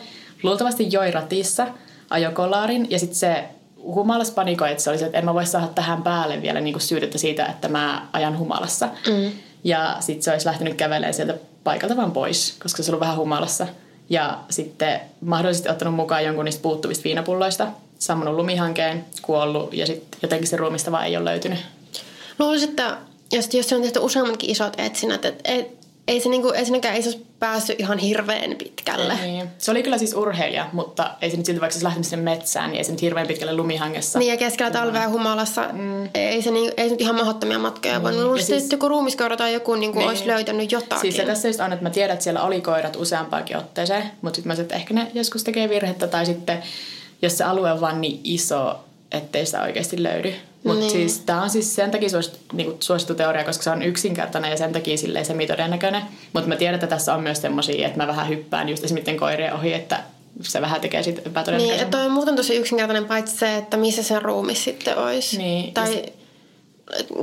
Luultavasti 0.44 0.88
joi 0.92 1.12
ratissa, 1.12 1.68
ajo 2.10 2.32
kolarin 2.32 2.88
ja 2.90 3.00
sitten 3.00 3.18
se 3.18 3.44
humalas 3.78 4.32
panikoi, 4.32 4.72
että 4.72 4.84
se 4.84 4.90
oli 4.90 4.98
se, 4.98 5.06
että 5.06 5.18
en 5.18 5.26
mä 5.26 5.34
voi 5.34 5.46
saada 5.46 5.68
tähän 5.68 6.04
päälle 6.04 6.42
vielä 6.42 6.62
niin 6.62 6.74
kuin 6.74 6.82
syytettä 6.82 7.18
siitä, 7.18 7.46
että 7.46 7.68
mä 7.68 8.08
ajan 8.14 8.38
humalassa. 8.38 8.86
Mm. 9.08 9.32
Ja 9.64 9.98
sitten 10.00 10.24
se 10.24 10.32
olisi 10.32 10.46
lähtenyt 10.46 10.74
kävelemään 10.74 11.14
sieltä 11.14 11.36
paikalta 11.64 11.98
vaan 11.98 12.12
pois, 12.12 12.56
koska 12.64 12.84
se 12.84 12.92
oli 12.92 13.00
vähän 13.00 13.18
humalassa. 13.18 13.68
Ja 14.10 14.40
sitten 14.50 15.00
mahdollisesti 15.22 15.70
ottanut 15.70 15.96
mukaan 15.96 16.26
jonkun 16.26 16.46
niistä 16.46 16.62
puuttuvista 16.62 17.04
viinapulloista, 17.04 17.68
sammunut 18.00 18.36
lumihankeen, 18.36 19.06
kuollut 19.22 19.74
ja 19.74 19.86
sitten 19.86 20.20
jotenkin 20.22 20.48
se 20.48 20.58
ruumista 20.58 20.92
vaan 20.92 21.06
ei 21.06 21.18
ole 21.18 21.26
löytynyt. 21.26 21.60
Luulisin, 22.40 22.70
että 22.70 22.98
jos, 23.32 23.54
jos 23.54 23.70
se 23.70 23.76
on 23.76 23.82
tehty 23.82 24.00
useammatkin 24.00 24.50
isot 24.50 24.74
etsinnät, 24.78 25.26
että 25.26 25.52
et, 25.52 25.83
ei 26.08 26.20
se 26.20 26.30
niinku, 26.30 26.50
ensinnäkään 26.50 26.96
ei 26.96 27.02
se 27.02 27.10
olisi 27.10 27.26
päässyt 27.40 27.80
ihan 27.80 27.98
hirveän 27.98 28.56
pitkälle. 28.56 29.16
Niin. 29.22 29.50
Se 29.58 29.72
oli 29.72 29.84
kyllä 29.84 29.98
siis 29.98 30.14
urheilija, 30.14 30.70
mutta 30.74 31.12
ei 31.22 31.32
se 31.32 31.38
nyt 31.38 31.46
silti 31.46 31.62
vaikka 31.62 31.80
se 31.80 31.84
lähtenyt 31.84 32.08
sinne 32.08 32.24
metsään, 32.24 32.70
niin 32.70 32.78
ei 32.78 32.84
se 32.84 32.92
nyt 32.92 33.02
hirveän 33.02 33.28
pitkälle 33.28 33.56
lumihangessa. 33.56 34.20
Niin 34.20 34.32
ja 34.32 34.38
keskellä 34.38 34.72
talvea 34.72 35.10
humalassa, 35.10 35.70
mm. 35.72 36.10
ei, 36.14 36.42
se 36.42 36.52
niin, 36.52 36.72
ei 36.78 36.86
se 36.86 36.94
nyt 36.94 37.02
ihan 37.02 37.16
mahdottomia 37.16 37.60
matkoja, 37.60 38.00
mm. 38.00 38.04
vaan 38.04 38.24
luulisin, 38.24 38.48
siis, 38.48 38.64
että 38.64 38.76
joku 38.76 38.90
ruumiskoira 38.90 39.38
tai 39.38 39.54
joku 39.54 39.76
niinku 39.76 40.00
niin. 40.00 40.10
olisi 40.10 40.28
löytänyt 40.28 40.72
jotakin. 40.72 41.02
Siis 41.02 41.16
se 41.16 41.26
tässä 41.26 41.48
just 41.48 41.60
on, 41.60 41.74
että 41.74 41.84
mä 41.84 41.90
tiedän, 41.90 42.14
että 42.14 42.24
siellä 42.24 42.44
oli 42.44 42.62
koirat 42.62 42.96
useampaakin 42.96 43.58
otteeseen, 43.58 44.12
mutta 44.22 44.36
sitten 44.36 44.48
mä 44.48 44.56
sanoin, 44.56 44.66
että 44.66 44.76
ehkä 44.76 44.94
ne 44.94 45.12
joskus 45.14 45.44
tekee 45.44 45.70
virhettä 45.70 46.08
tai 46.08 46.26
sitten 46.26 46.64
jos 47.22 47.38
se 47.38 47.44
alue 47.44 47.72
on 47.72 47.82
vaan 47.82 48.02
niin 48.02 48.20
iso, 48.24 48.80
ettei 49.12 49.46
sitä 49.46 49.62
oikeasti 49.62 50.04
löydy. 50.04 50.34
Mutta 50.64 50.80
niin. 50.80 50.92
siis 50.92 51.20
tämä 51.20 51.44
on 51.44 51.50
siis 51.50 51.76
sen 51.76 51.92
takia 51.92 52.10
suosittu, 52.10 52.40
niinku, 52.54 52.78
suosittu 52.80 53.16
teoria, 53.16 53.44
koska 53.44 53.64
se 53.64 53.70
on 53.70 53.82
yksinkertainen 53.82 54.52
ja 54.52 54.58
sen 54.58 54.74
takia 54.74 54.98
silleen 54.98 55.26
semi-todennäköinen. 55.26 56.02
Mutta 56.34 56.50
mä 56.50 56.56
tiedän, 56.56 56.76
että 56.76 56.88
tässä 56.88 57.14
on 57.14 57.24
myös 57.24 57.42
semmoisia, 57.42 57.88
että 57.88 57.98
mä 57.98 58.08
vähän 58.08 58.30
hyppään 58.30 58.70
just 58.70 58.84
esimerkiksi 58.84 59.16
koirien 59.16 59.54
ohi, 59.54 59.74
että 59.74 60.04
se 60.42 60.62
vähän 60.62 60.82
tekee 60.82 61.04
sitten 61.04 61.28
epätodennäköisen. 61.28 61.76
Niin, 61.78 61.84
että 61.84 61.98
toi 61.98 62.06
on 62.06 62.12
muuten 62.12 62.36
tosi 62.36 62.56
yksinkertainen 62.56 63.06
paitsi 63.06 63.38
se, 63.38 63.58
että 63.58 63.78
missä 63.78 64.04
sen 64.04 64.22
ruumi 64.22 64.56
sitten 64.56 64.98
olisi. 64.98 65.38
Niin. 65.38 65.74
Tai 65.74 65.88
se... 65.88 66.14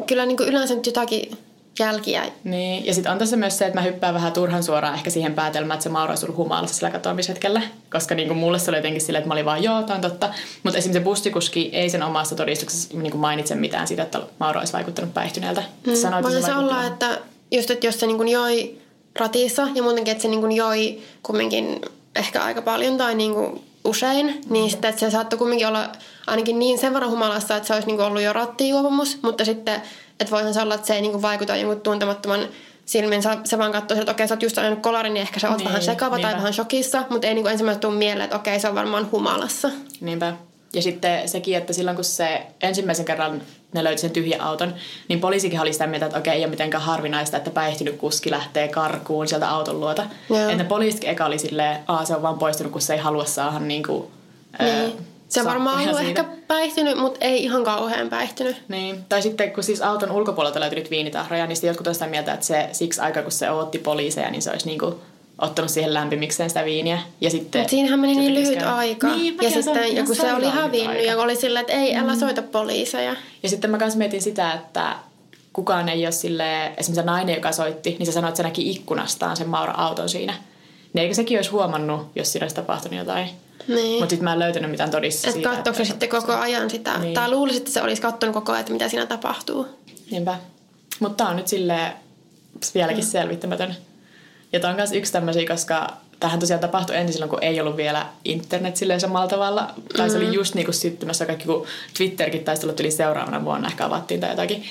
kyllä 0.07 0.27
niin 0.27 0.37
kuin 0.37 0.49
yleensä 0.49 0.75
nyt 0.75 0.87
jotakin 0.87 1.39
jälkiä. 1.81 2.25
Niin, 2.45 2.87
ja 2.87 2.95
sitten 2.95 3.13
on 3.13 3.19
tässä 3.19 3.37
myös 3.37 3.59
se, 3.59 3.67
että 3.67 3.79
mä 3.79 3.85
hyppään 3.85 4.15
vähän 4.15 4.33
turhan 4.33 4.63
suoraan 4.63 4.95
ehkä 4.95 5.11
siihen 5.11 5.35
päätelmään, 5.35 5.77
että 5.77 5.83
se 5.83 5.89
Mauro 5.89 6.11
olisi 6.11 6.27
humalassa 6.27 6.75
sillä 6.77 6.91
katoamishetkellä. 6.91 7.63
Koska 7.93 8.15
niin 8.15 8.29
kuin 8.29 8.39
mulle 8.39 8.59
se 8.59 8.71
oli 8.71 8.79
jotenkin 8.79 9.01
silleen, 9.01 9.21
että 9.21 9.29
mä 9.29 9.35
olin 9.35 9.45
vaan, 9.45 9.63
joo, 9.63 9.83
tämä 9.83 9.95
on 9.95 10.01
totta. 10.01 10.35
Mutta 10.63 10.79
esimerkiksi 10.79 11.01
se 11.01 11.05
bussikuski 11.05 11.71
ei 11.73 11.91
sen 11.91 12.03
omassa 12.03 12.35
todistuksessa 12.35 12.99
niin 12.99 13.11
kuin 13.11 13.21
mainitse 13.21 13.55
mitään 13.55 13.87
siitä, 13.87 14.03
että 14.03 14.21
Mauro 14.39 14.59
olisi 14.59 14.73
vaikuttanut 14.73 15.15
päihtyneeltä. 15.15 15.63
Hmm. 15.87 16.23
Voisi 16.23 16.43
se 16.43 16.55
olla, 16.55 16.85
että 16.85 17.19
just, 17.51 17.71
että 17.71 17.87
jos 17.87 18.01
se 18.01 18.07
niin 18.07 18.17
kuin 18.17 18.29
joi 18.29 18.79
ratissa 19.19 19.69
ja 19.75 19.83
muutenkin, 19.83 20.13
että 20.13 20.23
se 20.23 20.29
niin 20.29 20.41
kuin 20.41 20.53
joi 20.53 20.99
kumminkin 21.23 21.81
ehkä 22.17 22.43
aika 22.43 22.63
paljon 22.63 22.99
tai 22.99 23.15
niin 23.15 23.35
kuin 23.35 23.65
usein, 23.85 24.27
mm. 24.27 24.53
niin 24.53 24.71
sitten, 24.71 24.89
että 24.89 25.01
se 25.01 25.11
saattoi 25.11 25.39
kumminkin 25.39 25.67
olla 25.67 25.89
ainakin 26.27 26.59
niin 26.59 26.79
sen 26.79 26.95
verran 26.95 27.11
humalassa, 27.11 27.57
että 27.57 27.67
se 27.67 27.75
olisi 27.75 27.87
niin 27.87 27.97
kuin 27.97 28.07
ollut 28.07 28.23
jo 28.23 28.33
rattijuopumus, 28.33 29.19
mutta 29.23 29.45
sitten 29.45 29.83
että 30.21 30.31
voihan 30.31 30.55
se 30.55 30.63
olla, 30.63 30.75
että 30.75 30.87
se 30.87 30.95
ei 30.95 31.01
niinku 31.01 31.23
vaikuta 31.23 31.57
jonkun 31.57 31.81
tuntemattoman 31.81 32.41
silmin. 32.87 33.23
Sä, 33.23 33.37
sä 33.45 33.59
vaan 33.59 33.73
katsoo, 33.73 33.99
että 33.99 34.13
okei, 34.13 34.29
sä 34.29 34.35
oot 34.35 34.43
just 34.43 34.59
ajanut 34.59 34.83
kolarin, 34.83 35.15
niin 35.15 35.23
ehkä 35.23 35.41
sä 35.41 35.49
oot 35.49 35.59
niin, 35.59 35.69
vähän 35.69 35.83
sekava 35.83 36.17
niinpä. 36.17 36.29
tai 36.29 36.37
vähän 36.37 36.55
shokissa, 36.55 37.05
mutta 37.11 37.27
ei 37.27 37.35
niinku 37.35 37.49
ensimmäisenä 37.49 37.81
tule 37.81 37.95
mieleen, 37.95 38.25
että 38.25 38.37
okei, 38.37 38.61
se 38.61 38.69
on 38.69 38.75
varmaan 38.75 39.09
humalassa. 39.13 39.71
Niinpä. 40.01 40.33
Ja 40.73 40.83
sitten 40.83 41.29
sekin, 41.29 41.57
että 41.57 41.73
silloin 41.73 41.97
kun 41.97 42.05
se 42.05 42.43
ensimmäisen 42.61 43.05
kerran 43.05 43.43
ne 43.73 43.85
löyti 43.85 44.01
sen 44.01 44.11
tyhjän 44.11 44.41
auton, 44.41 44.75
niin 45.09 45.21
poliisikin 45.21 45.61
oli 45.61 45.73
sitä 45.73 45.87
mieltä, 45.87 46.07
että 46.07 46.19
okei, 46.19 46.33
ei 46.35 46.41
ole 46.41 46.51
mitenkään 46.51 46.83
harvinaista, 46.83 47.37
että 47.37 47.51
päihtynyt 47.51 47.97
kuski 47.97 48.31
lähtee 48.31 48.69
karkuun 48.69 49.29
sieltä 49.29 49.51
auton 49.51 49.81
luota. 49.81 50.07
Joo. 50.31 50.49
Että 50.49 50.65
poliisit 50.65 51.05
eka 51.05 51.27
oli 51.27 51.39
silleen, 51.39 51.79
aa 51.87 52.05
se 52.05 52.17
on 52.17 52.23
vaan 52.23 52.39
poistunut, 52.39 52.73
kun 52.73 52.81
se 52.81 52.95
ei 52.95 53.01
halua 53.01 53.25
saada 53.25 53.59
niinku, 53.59 54.11
Niin. 54.59 55.07
Se 55.31 55.41
on 55.41 55.47
varmaan 55.47 55.77
ollut 55.77 55.97
siitä. 55.97 56.21
ehkä 56.21 56.25
päihtynyt, 56.47 56.99
mutta 56.99 57.19
ei 57.21 57.45
ihan 57.45 57.65
kauhean 57.65 58.09
päihtynyt. 58.09 58.57
Niin. 58.69 59.05
Tai 59.09 59.23
sitten 59.23 59.53
kun 59.53 59.65
siis 59.65 59.83
auton 59.83 60.11
ulkopuolelta 60.11 60.61
löytyi 60.61 60.87
viinitahroja, 60.91 61.47
niin 61.47 61.59
jotkut 61.63 61.87
on 61.87 61.95
sitä 61.95 62.07
mieltä, 62.07 62.33
että 62.33 62.47
se 62.47 62.69
siksi 62.73 63.01
aika 63.01 63.23
kun 63.23 63.33
se 63.33 63.51
otti 63.51 63.79
poliiseja, 63.79 64.31
niin 64.31 64.43
se 64.43 64.51
olisi 64.51 64.67
niinku 64.67 65.01
ottanut 65.39 65.71
siihen 65.71 65.95
lämpimikseen 65.95 66.51
sitä 66.51 66.65
viiniä. 66.65 66.99
Ja 67.21 67.31
sitten, 67.31 67.61
Mutta 67.61 67.71
siinähän 67.71 68.01
meni 68.01 68.15
niin 68.15 68.35
lyhyt 68.35 68.59
käydä. 68.59 68.75
aika. 68.75 69.07
Niin, 69.07 69.37
ja 69.43 69.51
sitten 69.51 69.63
sanoin, 69.63 69.97
joku 69.97 70.15
se 70.15 70.35
oli 70.35 70.47
hävinnyt 70.47 71.05
ja 71.07 71.19
oli 71.19 71.37
silleen, 71.37 71.61
että 71.61 71.73
ei, 71.73 71.97
älä 71.97 72.17
soita 72.17 72.43
poliiseja. 72.43 73.17
Ja 73.43 73.49
sitten 73.49 73.71
mä 73.71 73.79
kans 73.79 73.97
mietin 73.97 74.23
sitä, 74.23 74.53
että 74.53 74.97
kukaan 75.53 75.89
ei 75.89 76.07
ole 76.07 76.13
sille 76.13 76.65
esimerkiksi 76.65 76.95
se 76.95 77.03
nainen, 77.03 77.35
joka 77.35 77.53
soitti, 77.53 77.97
niin 77.99 78.07
se 78.07 78.13
sanoi, 78.13 78.29
että 78.29 78.37
se 78.37 78.43
näki 78.43 78.71
ikkunastaan 78.71 79.37
sen 79.37 79.49
Maura 79.49 79.73
auton 79.73 80.09
siinä. 80.09 80.35
Niin 80.93 81.03
eikö 81.03 81.15
sekin 81.15 81.39
olisi 81.39 81.51
huomannut, 81.51 82.07
jos 82.15 82.33
siinä 82.33 82.45
olisi 82.45 82.57
tapahtunut 82.57 82.99
jotain? 82.99 83.29
Niin. 83.75 83.99
Mutta 84.01 84.11
sitten 84.11 84.25
mä 84.25 84.33
en 84.33 84.39
löytänyt 84.39 84.71
mitään 84.71 84.91
todista 84.91 85.29
Että 85.29 85.33
siitä. 85.35 85.49
katsoiko 85.57 85.77
se 85.77 85.85
sitten 85.85 86.09
koko 86.09 86.33
ajan 86.33 86.71
sitä, 86.71 86.99
Niin. 86.99 87.15
tai 87.15 87.31
luulisin, 87.31 87.59
että 87.61 87.71
se 87.73 87.83
olisi 87.83 88.03
katsonut 88.03 88.35
koko 88.35 88.53
ajan, 88.53 88.61
että 88.61 88.73
mitä 88.73 88.89
siinä 88.89 89.07
tapahtuu. 89.07 89.67
Niinpä. 90.11 90.39
Mutta 91.01 91.17
tää 91.25 91.31
on 91.31 91.37
nyt 91.37 91.49
silleen 91.49 91.93
vieläkin 92.75 93.05
Mm. 93.05 93.11
selvittämätön. 93.11 93.77
Ja 94.53 94.61
tää 94.61 94.71
on 94.71 94.77
myös 94.77 94.93
yksi 94.93 95.13
tämmöisiä, 95.13 95.47
koska 95.49 95.89
tähän 96.21 96.41
tosiaan 96.41 96.61
tapahtui 96.61 96.97
ensin 96.97 97.13
silloin, 97.13 97.31
kun 97.31 97.43
ei 97.45 97.61
ollut 97.61 97.77
vielä 97.77 98.07
internet 98.25 98.77
silleen 98.77 99.01
samalla 99.01 99.29
tavalla. 99.29 99.75
Tai 99.97 100.11
se 100.11 100.19
Mm. 100.19 100.27
oli 100.27 100.35
just 100.35 100.55
niinku 100.55 100.73
syttymässä 100.73 101.27
kaikki, 101.27 101.45
kun 101.45 101.67
Twitterkin 101.97 102.45
taisi 102.45 102.61
tulla 102.63 102.75
yli 102.81 102.91
seuraavana 102.91 103.45
vuonna 103.45 103.69
ehkä 103.69 103.85
avattiin 103.87 104.21
tai 104.21 104.31
jotakin. 104.31 104.65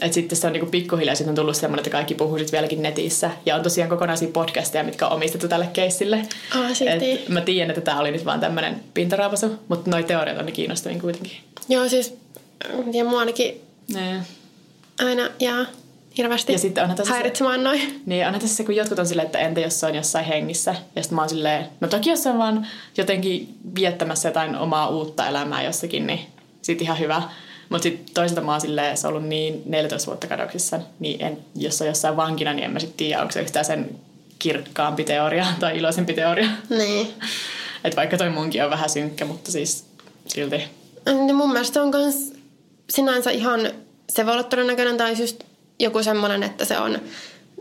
Et 0.00 0.12
sitten 0.12 0.38
se 0.38 0.46
on 0.46 0.52
niinku 0.52 0.70
pikkuhiljaa 0.70 1.14
sitten 1.14 1.30
on 1.30 1.34
tullut 1.36 1.56
semmoinen, 1.56 1.80
että 1.80 1.90
kaikki 1.90 2.14
puhuu 2.14 2.38
sit 2.38 2.52
vieläkin 2.52 2.82
netissä. 2.82 3.30
Ja 3.46 3.56
on 3.56 3.62
tosiaan 3.62 3.90
kokonaisia 3.90 4.28
podcasteja, 4.28 4.84
mitkä 4.84 5.06
on 5.06 5.12
omistettu 5.12 5.48
tälle 5.48 5.68
keissille. 5.72 6.22
Siistiä. 6.72 6.94
Et 6.94 7.28
mä 7.28 7.40
tiedän, 7.40 7.70
että 7.70 7.80
tämä 7.80 8.00
oli 8.00 8.10
nyt 8.10 8.24
vaan 8.24 8.40
tämmöinen 8.40 8.80
pintaraapasu, 8.94 9.58
mutta 9.68 9.90
noi 9.90 10.04
teoriat 10.04 10.38
on 10.38 10.46
ne 10.46 10.52
kiinnostavin 10.52 11.00
kuitenkin. 11.00 11.32
Joo, 11.68 11.88
siis, 11.88 12.14
ja 12.92 13.04
mua 13.04 13.20
ainakin 13.20 13.60
Ne. 13.94 14.20
aina 15.04 15.28
jää 15.40 15.66
hirveästi 16.18 16.52
Ja 16.52 16.58
sitten 16.58 16.82
onhan 16.82 16.96
tässä 16.96 17.10
se- 17.10 17.14
häiritsemään 17.14 17.64
noin. 17.64 18.02
Niin 18.06 18.26
onhan 18.26 18.40
tässä 18.40 18.56
se, 18.56 18.64
kun 18.64 18.76
jotkut 18.76 18.98
on 18.98 19.06
silleen, 19.06 19.26
että 19.26 19.38
entä 19.38 19.60
jos 19.60 19.80
se 19.80 19.86
on 19.86 19.94
jossain 19.94 20.24
hengissä. 20.24 20.74
Ja 20.96 21.02
sitten 21.02 21.16
mä 21.16 21.22
oon 21.22 21.28
silleen, 21.28 21.66
no 21.80 21.88
toki 21.88 22.10
jos 22.10 22.26
on 22.26 22.38
vaan 22.38 22.66
jotenkin 22.96 23.54
viettämässä 23.74 24.28
jotain 24.28 24.56
omaa 24.56 24.88
uutta 24.88 25.28
elämää 25.28 25.62
jossakin, 25.62 26.06
niin 26.06 26.20
sit 26.62 26.82
ihan 26.82 26.98
hyvä. 26.98 27.22
Mutta 27.68 27.82
sitten 27.82 28.14
toisaalta 28.14 28.40
mä 28.40 28.52
oon 28.52 28.60
silleen, 28.60 28.96
se 28.96 29.06
on 29.06 29.14
ollut 29.14 29.28
niin 29.28 29.62
14 29.66 30.06
vuotta 30.06 30.26
kadoksissa, 30.26 30.80
niin 30.98 31.22
en, 31.24 31.38
jos 31.54 31.80
on 31.80 31.86
jossain 31.86 32.16
vankina, 32.16 32.52
niin 32.52 32.64
en 32.64 32.70
mä 32.70 32.78
sitten 32.78 32.96
tiedä, 32.96 33.20
onko 33.20 33.32
se 33.32 33.40
yhtään 33.40 33.64
sen 33.64 33.90
kirkkaampi 34.38 35.04
teoria 35.04 35.46
tai 35.60 35.78
iloisempi 35.78 36.14
teoria. 36.14 36.50
Niin. 36.68 37.14
että 37.84 37.96
vaikka 37.96 38.16
toi 38.16 38.30
munkin 38.30 38.64
on 38.64 38.70
vähän 38.70 38.90
synkkä, 38.90 39.24
mutta 39.24 39.52
siis 39.52 39.84
silti. 40.26 40.64
Ja 41.06 41.34
mun 41.34 41.52
mielestä 41.52 41.82
on 41.82 41.90
kans 41.90 42.32
sinänsä 42.90 43.30
ihan, 43.30 43.60
se 44.08 44.26
voi 44.26 44.32
olla 44.32 44.42
todennäköinen 44.42 44.96
tai 44.96 45.20
just 45.20 45.44
joku 45.78 46.02
semmoinen, 46.02 46.42
että 46.42 46.64
se 46.64 46.78
on 46.78 46.98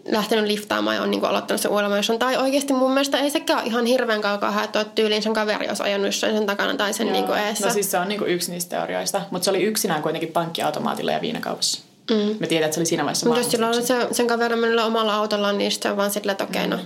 lähtenyt 0.05 0.45
liftaamaan 0.45 0.95
ja 0.95 1.01
on 1.01 1.11
niinku 1.11 1.25
aloittanut 1.25 1.61
sen 1.61 1.71
uudella. 1.71 2.17
Tai 2.19 2.37
oikeasti 2.37 2.73
mun 2.73 2.91
mielestä 2.91 3.19
ei 3.19 3.29
sekään 3.29 3.59
ole 3.59 3.67
ihan 3.67 3.85
hirveän 3.85 4.21
kaukaa 4.21 4.51
haettu, 4.51 4.79
että 4.79 4.95
tyyliin 4.95 5.23
sen 5.23 5.33
kaveri 5.33 5.67
olisi 5.67 5.83
ajanut 5.83 6.15
sen 6.15 6.45
takana 6.45 6.75
tai 6.75 6.93
sen 6.93 7.13
niinku 7.13 7.31
eessä. 7.31 7.67
No 7.67 7.73
siis 7.73 7.91
se 7.91 7.97
on 7.97 8.07
niinku 8.07 8.25
yksi 8.25 8.51
niistä 8.51 8.69
teorioista, 8.75 9.21
mutta 9.31 9.43
se 9.43 9.49
oli 9.49 9.63
yksinään 9.63 10.01
kuitenkin 10.01 10.31
pankkiautomaatilla 10.31 11.11
ja 11.11 11.21
viinakaupassa. 11.21 11.81
Mm. 12.11 12.35
Me 12.39 12.47
tiedän, 12.47 12.65
että 12.65 12.75
se 12.75 12.79
oli 12.79 12.85
siinä 12.85 13.03
vaiheessa 13.03 13.25
Mutta 13.25 13.41
jos 13.41 13.51
sillä 13.51 13.67
on 13.67 13.83
se, 13.83 14.07
sen 14.11 14.27
kaveri 14.27 14.55
mennyt 14.55 14.85
omalla 14.85 15.15
autollaan, 15.15 15.57
niin 15.57 15.71
sit 15.71 15.83
se 15.83 15.91
on 15.91 15.97
vaan 15.97 16.11
silleen, 16.11 16.31
että 16.31 16.43
okei, 16.43 16.67
no. 16.67 16.79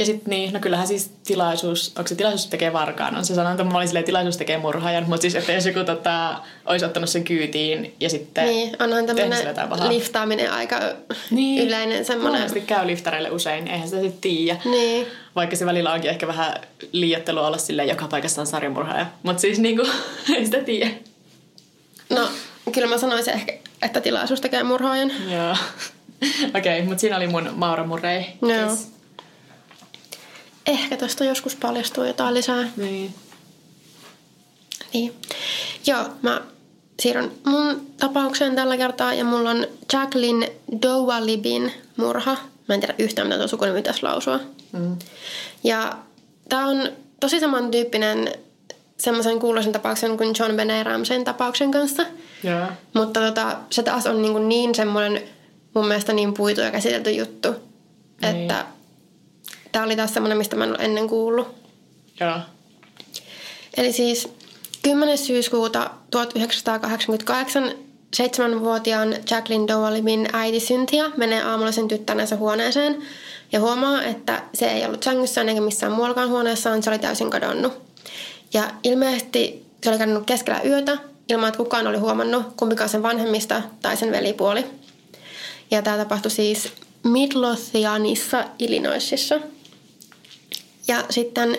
Ja 0.00 0.06
sitten 0.06 0.30
niin, 0.30 0.52
no 0.52 0.60
kyllähän 0.60 0.86
siis 0.86 1.10
tilaisuus, 1.24 1.92
onko 1.98 2.08
se 2.08 2.14
tilaisuus 2.14 2.46
tekee 2.46 2.72
varkaan, 2.72 3.16
on 3.16 3.24
se 3.24 3.34
sanonta, 3.34 3.64
mä 3.64 3.76
olin 3.76 3.88
silleen, 3.88 4.04
tilaisuus 4.04 4.36
tekee 4.36 4.58
murhaajan, 4.58 5.04
mutta 5.08 5.20
siis 5.20 5.34
että 5.34 5.52
jos 5.52 5.66
joku 5.66 5.84
tota, 5.84 6.40
olisi 6.66 6.84
ottanut 6.84 7.10
sen 7.10 7.24
kyytiin 7.24 7.94
ja 8.00 8.10
sitten 8.10 8.46
Niin, 8.46 8.76
onhan 8.82 9.08
sille 9.08 9.54
tämmöinen 9.54 9.88
liftaaminen 9.88 10.52
aika 10.52 10.80
Niin. 11.30 11.68
yleinen 11.68 12.04
semmoinen. 12.04 12.40
Monesti 12.40 12.60
käy 12.60 12.86
liftareille 12.86 13.30
usein, 13.30 13.68
eihän 13.68 13.88
sitä 13.88 14.00
sitten 14.00 14.20
tiedä. 14.20 14.60
Niin. 14.64 15.06
Vaikka 15.36 15.56
se 15.56 15.66
välillä 15.66 15.92
onkin 15.92 16.10
ehkä 16.10 16.26
vähän 16.26 16.54
liiottelua 16.92 17.46
olla 17.46 17.58
silleen, 17.58 17.88
joka 17.88 18.08
paikassa 18.08 18.40
on 18.40 18.46
sarjamurhaaja. 18.46 19.06
Mutta 19.22 19.40
siis 19.40 19.58
niinku, 19.58 19.86
ei 20.36 20.44
sitä 20.44 20.60
tiedä. 20.62 20.90
No, 22.10 22.28
kyllä 22.72 22.88
mä 22.88 22.98
sanoisin 22.98 23.34
ehkä, 23.34 23.52
että 23.82 24.00
tilaisuus 24.00 24.40
tekee 24.40 24.62
murhaajan. 24.62 25.12
Joo. 25.30 25.56
Okei, 26.58 26.78
okay, 26.78 26.82
mutta 26.82 27.00
siinä 27.00 27.16
oli 27.16 27.26
mun 27.26 27.50
Maura 27.54 27.86
Murray. 27.86 28.22
Joo. 28.42 28.76
Ehkä 30.66 30.96
tästä 30.96 31.24
joskus 31.24 31.56
paljastuu 31.56 32.04
jotain 32.04 32.34
lisää. 32.34 32.68
Niin. 32.76 33.14
Niin. 34.92 35.14
Joo, 35.86 36.04
mä 36.22 36.40
siirryn 37.02 37.32
mun 37.44 37.86
tapaukseen 38.00 38.56
tällä 38.56 38.76
kertaa 38.76 39.14
ja 39.14 39.24
mulla 39.24 39.50
on 39.50 39.66
Jacqueline 39.92 40.52
Dowalibin 40.82 41.72
murha. 41.96 42.36
Mä 42.68 42.74
en 42.74 42.80
tiedä 42.80 42.94
yhtään, 42.98 43.28
mitä 43.28 43.38
tuo 43.38 43.48
sukunimi 43.48 43.76
pitäisi 43.78 44.02
lausua. 44.02 44.40
Mm. 44.72 44.96
Ja 45.64 45.96
tää 46.48 46.66
on 46.66 46.88
tosi 47.20 47.40
samantyyppinen 47.40 48.32
semmoisen 48.98 49.38
kuuluisen 49.40 49.72
tapauksen 49.72 50.16
kuin 50.16 50.34
John 50.38 50.56
Benet 50.56 50.86
Ramseyn 50.86 51.24
tapauksen 51.24 51.70
kanssa. 51.70 52.02
Joo. 52.42 52.66
Mutta 52.94 53.20
tota, 53.20 53.56
se 53.70 53.82
taas 53.82 54.06
on 54.06 54.22
niin, 54.22 54.48
niin 54.48 54.74
semmoinen 54.74 55.22
mun 55.74 55.86
mielestä 55.88 56.12
niin 56.12 56.34
puitu 56.34 56.60
ja 56.60 56.70
käsitelty 56.70 57.10
juttu, 57.10 57.48
Niin. 58.22 58.36
että 58.36 58.66
tämä 59.72 59.84
oli 59.84 59.96
taas 59.96 60.14
semmoinen, 60.14 60.38
mistä 60.38 60.56
mä 60.56 60.64
en 60.64 60.70
ole 60.70 60.78
ennen 60.80 61.08
kuullut. 61.08 61.48
Joo. 62.20 62.38
Eli 63.76 63.92
siis 63.92 64.28
10. 64.82 65.18
syyskuuta 65.18 65.90
1988 66.10 67.72
seitsemänvuotiaan 68.14 69.14
Jacqueline 69.30 69.68
Dowalibin 69.68 70.28
äiti 70.32 70.58
Cynthia 70.58 71.10
menee 71.16 71.42
aamulla 71.42 71.72
sen 71.72 71.88
tyttärensä 71.88 72.36
huoneeseen 72.36 73.02
ja 73.52 73.60
huomaa, 73.60 74.02
että 74.02 74.42
se 74.54 74.66
ei 74.66 74.86
ollut 74.86 75.02
sängyssään 75.02 75.48
eikä 75.48 75.60
missään 75.60 75.92
muuallakaan 75.92 76.28
huoneessaan, 76.28 76.82
se 76.82 76.90
oli 76.90 76.98
täysin 76.98 77.30
kadonnut. 77.30 77.72
Ja 78.54 78.70
ilmeisesti 78.82 79.66
se 79.84 79.90
oli 79.90 79.98
kadonnut 79.98 80.26
keskellä 80.26 80.60
yötä 80.64 80.98
ilman, 81.28 81.48
että 81.48 81.58
kukaan 81.58 81.86
oli 81.86 81.98
huomannut 81.98 82.46
kumpikaan 82.56 82.90
sen 82.90 83.02
vanhemmista 83.02 83.62
tai 83.82 83.96
sen 83.96 84.12
velipuoli. 84.12 84.64
Ja 85.70 85.82
tämä 85.82 85.96
tapahtui 85.96 86.30
siis 86.30 86.72
Midlothianissa, 87.02 88.44
Illinoisissa. 88.58 89.40
Ja 90.90 91.04
sitten 91.10 91.58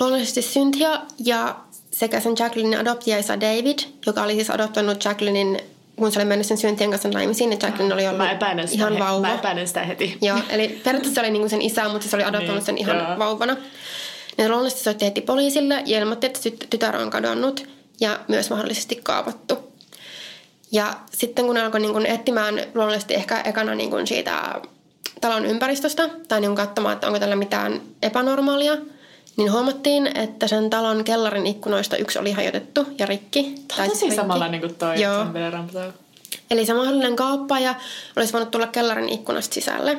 luonnollisesti 0.00 0.40
Cynthia 0.40 1.00
ja 1.24 1.56
sekä 1.90 2.20
sen 2.20 2.34
Jacquelinin 2.38 2.78
adoptiaisa 2.78 3.40
David, 3.40 3.78
joka 4.06 4.22
oli 4.22 4.34
siis 4.34 4.50
adoptoinut 4.50 5.04
Jacquelinin, 5.04 5.58
kun 5.96 6.12
se 6.12 6.18
oli 6.18 6.24
mennyt 6.26 6.46
sen 6.46 6.56
Cynthian 6.56 6.90
kanssa 6.90 7.08
naimisiin, 7.08 7.50
niin 7.50 7.58
Jacqueline 7.62 7.94
oli 7.94 8.06
ollut 8.06 8.18
Mä 8.18 8.32
epäilen 8.32 8.68
sitä, 8.68 8.78
ihan 8.82 8.92
he- 8.92 8.98
vauva. 8.98 9.26
Mä 9.26 9.34
epäilen 9.34 9.68
sitä 9.68 9.82
heti. 9.82 10.18
Joo, 10.22 10.38
eli 10.48 10.68
periaatteessa 10.68 11.14
se 11.14 11.20
oli 11.20 11.30
niinku 11.30 11.48
sen 11.48 11.62
isä, 11.62 11.88
mutta 11.88 12.08
se 12.08 12.16
oli 12.16 12.24
adoptoinut 12.24 12.56
Niin, 12.56 12.66
sen 12.66 12.78
ihan 12.78 12.96
joo. 12.96 13.18
vauvana. 13.18 13.56
Ne 14.38 14.48
luonnollisesti 14.48 14.84
soitti 14.84 15.04
heti 15.04 15.20
poliisille 15.20 15.82
ja 15.86 15.98
ilmoitti, 15.98 16.26
että 16.26 16.40
tyt- 16.48 16.66
tytär 16.70 16.96
on 16.96 17.10
kadonnut 17.10 17.66
ja 18.00 18.20
myös 18.28 18.50
mahdollisesti 18.50 19.00
kaapattu. 19.02 19.58
Ja 20.72 20.94
sitten 21.12 21.46
kun 21.46 21.56
alkoi 21.56 21.80
niin 21.80 21.92
kuin 21.92 22.06
etsimään 22.06 22.54
luonnollisesti 22.74 23.14
ehkä 23.14 23.40
ekana 23.40 23.74
niin 23.74 24.06
siitä 24.06 24.54
talon 25.20 25.46
ympäristöstä 25.46 26.08
tai 26.28 26.40
niin 26.40 26.54
katsomaan, 26.54 26.94
että 26.94 27.06
onko 27.06 27.18
tällä 27.18 27.36
mitään 27.36 27.80
epänormaalia, 28.02 28.76
niin 29.36 29.52
huomattiin, 29.52 30.06
että 30.18 30.48
sen 30.48 30.70
talon 30.70 31.04
kellarin 31.04 31.46
ikkunoista 31.46 31.96
yksi 31.96 32.18
oli 32.18 32.32
hajotettu 32.32 32.86
ja 32.98 33.06
rikki. 33.06 33.42
Tämä 33.42 33.82
on 33.82 33.86
siis 33.86 33.92
tosi 33.92 34.04
rikki. 34.04 34.16
samalla 34.16 34.48
niin 34.48 34.60
kuin 34.60 34.74
toi 34.74 35.02
Joo. 35.02 35.26
Eli 36.50 36.66
se 36.66 36.74
mahdollinen 36.74 37.16
kaappaaja 37.16 37.74
olisi 38.16 38.32
voinut 38.32 38.50
tulla 38.50 38.66
kellarin 38.66 39.08
ikkunasta 39.08 39.54
sisälle. 39.54 39.98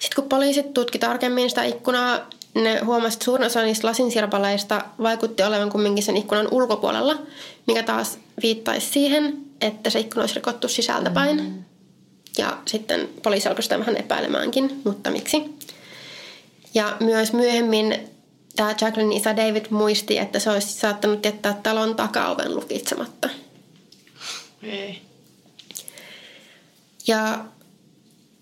Sitten 0.00 0.16
kun 0.16 0.28
poliisit 0.28 0.74
tutki 0.74 0.98
tarkemmin 0.98 1.48
sitä 1.48 1.64
ikkunaa, 1.64 2.18
ne 2.54 2.80
huomasivat, 2.84 3.12
että 3.12 3.24
suurin 3.24 3.46
osa 3.46 3.62
niistä 3.62 3.86
lasinsirpaleista 3.86 4.84
vaikutti 5.02 5.42
olevan 5.42 5.70
kumminkin 5.70 6.04
sen 6.04 6.16
ikkunan 6.16 6.48
ulkopuolella, 6.50 7.18
mikä 7.66 7.82
taas 7.82 8.18
viittaisi 8.42 8.86
siihen, 8.86 9.36
että 9.60 9.90
se 9.90 10.00
ikkuna 10.00 10.22
olisi 10.22 10.34
rikottu 10.34 10.68
sisältäpäin. 10.68 11.36
Mm. 11.36 11.64
Ja 12.38 12.58
sitten 12.66 13.08
poliisi 13.22 13.48
alkoi 13.48 13.62
sitä 13.62 13.78
vähän 13.78 13.96
epäilemäänkin, 13.96 14.80
mutta 14.84 15.10
miksi? 15.10 15.44
Ja 16.74 16.96
myös 17.00 17.32
myöhemmin 17.32 17.98
tämä 18.56 18.74
Jacqueline 18.80 19.16
isä 19.16 19.36
David 19.36 19.66
muisti, 19.70 20.18
että 20.18 20.38
se 20.38 20.50
olisi 20.50 20.72
saattanut 20.72 21.24
jättää 21.24 21.60
talon 21.62 21.96
takaoven 21.96 22.54
lukitsematta. 22.54 23.28
Ei. 24.62 25.02
Ja 27.06 27.44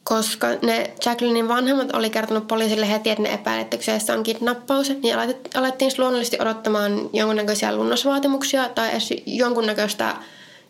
koska 0.02 0.46
ne 0.62 0.90
Jacquelinin 1.06 1.48
vanhemmat 1.48 1.94
oli 1.94 2.11
kertonut 2.11 2.48
poliisille 2.48 2.90
heti, 2.90 3.11
että 3.11 3.22
ne 3.22 3.32
epäilivät, 3.32 3.64
että 3.64 3.76
kyseessä 3.76 4.14
on 4.14 4.22
kidnappaus, 4.22 4.88
niin 4.88 5.16
alet- 5.16 5.59
alettiin 5.59 5.92
luonnollisesti 5.98 6.37
odottamaan 6.40 7.11
jonkunnäköisiä 7.12 7.76
lunnasvaatimuksia 7.76 8.68
tai 8.68 8.90
edes 8.90 9.09
jonkunnäköistä 9.26 10.16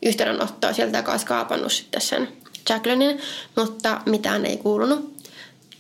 yhteydenottoa 0.03 0.73
sieltä, 0.73 0.99
joka 0.99 1.13
olisi 1.13 1.27
kaapannut 1.27 1.73
sitten 1.73 2.01
sen 2.01 2.29
Jacquelinin, 2.69 3.21
mutta 3.57 4.01
mitään 4.07 4.47
ei 4.47 4.57
kuulunut. 4.57 5.17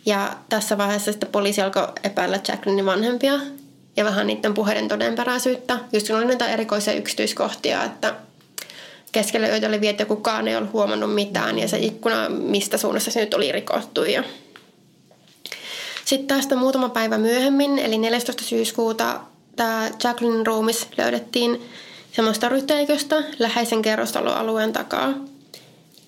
Ja 0.06 0.36
tässä 0.48 0.78
vaiheessa 0.78 1.12
sitten 1.12 1.28
poliisi 1.32 1.62
alkoi 1.62 1.88
epäillä 2.04 2.40
Jacquelinin 2.48 2.86
vanhempia 2.86 3.40
ja 3.96 4.04
vähän 4.04 4.26
niiden 4.26 4.54
puheiden 4.54 4.88
todenperäisyyttä. 4.88 5.78
Just 5.92 6.06
kun 6.06 6.16
oli 6.16 6.24
näitä 6.24 6.48
erikoisia 6.48 6.94
yksityiskohtia, 6.94 7.84
että 7.84 8.14
keskellä 9.12 9.48
yötä 9.48 9.68
oli 9.68 9.80
viety 9.80 10.04
kukaan 10.04 10.48
ei 10.48 10.56
ollut 10.56 10.72
huomannut 10.72 11.14
mitään 11.14 11.58
ja 11.58 11.68
se 11.68 11.78
ikkuna, 11.78 12.28
mistä 12.28 12.78
suunnassa 12.78 13.10
se 13.10 13.20
nyt 13.20 13.34
oli 13.34 13.52
rikottu. 13.52 14.04
Ja 14.04 14.24
sitten 16.04 16.36
tästä 16.36 16.56
muutama 16.56 16.88
päivä 16.88 17.18
myöhemmin, 17.18 17.78
eli 17.78 17.98
14. 17.98 18.44
syyskuuta, 18.44 19.20
tämä 19.56 19.90
Jacqueline 20.04 20.44
ruumis 20.44 20.86
löydettiin 20.98 21.62
semmoista 22.12 22.48
ryteiköstä 22.48 23.16
läheisen 23.38 23.82
kerrostaloalueen 23.82 24.72
takaa. 24.72 25.14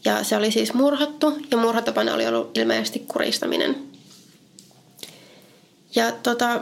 Ja 0.09 0.25
se 0.25 0.37
oli 0.37 0.51
siis 0.51 0.75
murhattu 0.75 1.38
ja 1.51 1.57
murhatapana 1.57 2.14
oli 2.14 2.27
ollut 2.27 2.59
ilmeisesti 2.59 2.99
kuristaminen. 2.99 3.77
Ja 5.94 6.12
tota, 6.12 6.61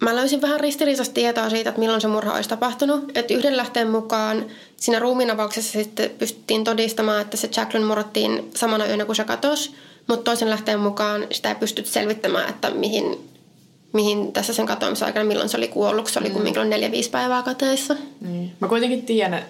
mä 0.00 0.16
löysin 0.16 0.42
vähän 0.42 0.60
ristiriitaista 0.60 1.14
tietoa 1.14 1.50
siitä, 1.50 1.70
että 1.70 1.80
milloin 1.80 2.00
se 2.00 2.08
murha 2.08 2.34
olisi 2.34 2.48
tapahtunut. 2.48 3.16
Että 3.16 3.34
yhden 3.34 3.56
lähteen 3.56 3.90
mukaan 3.90 4.46
siinä 4.76 4.98
ruumiinavauksessa 4.98 5.72
sitten 5.72 6.10
pystyttiin 6.10 6.64
todistamaan, 6.64 7.20
että 7.20 7.36
se 7.36 7.50
Jacqueline 7.56 7.88
murrattiin 7.88 8.50
samana 8.54 8.86
yönä 8.86 9.04
kuin 9.04 9.16
se 9.16 9.24
katosi. 9.24 9.74
Mutta 10.06 10.24
toisen 10.24 10.50
lähteen 10.50 10.80
mukaan 10.80 11.26
sitä 11.32 11.48
ei 11.48 11.54
pystytty 11.54 11.90
selvittämään, 11.90 12.48
että 12.48 12.70
mihin, 12.70 13.30
mihin 13.92 14.32
tässä 14.32 14.52
sen 14.52 14.66
katoamisaikana, 14.66 15.24
milloin 15.24 15.48
se 15.48 15.56
oli 15.56 15.68
kuollut. 15.68 16.06
Se 16.06 16.18
oli 16.18 16.28
mm. 16.28 16.34
kumminkin 16.34 16.70
neljä 16.70 16.90
viisi 16.90 17.10
päivää 17.10 17.42
kateissa. 17.42 17.96
Niin. 18.20 18.52
Mä 18.60 18.68
kuitenkin 18.68 19.02
tiedän, 19.02 19.44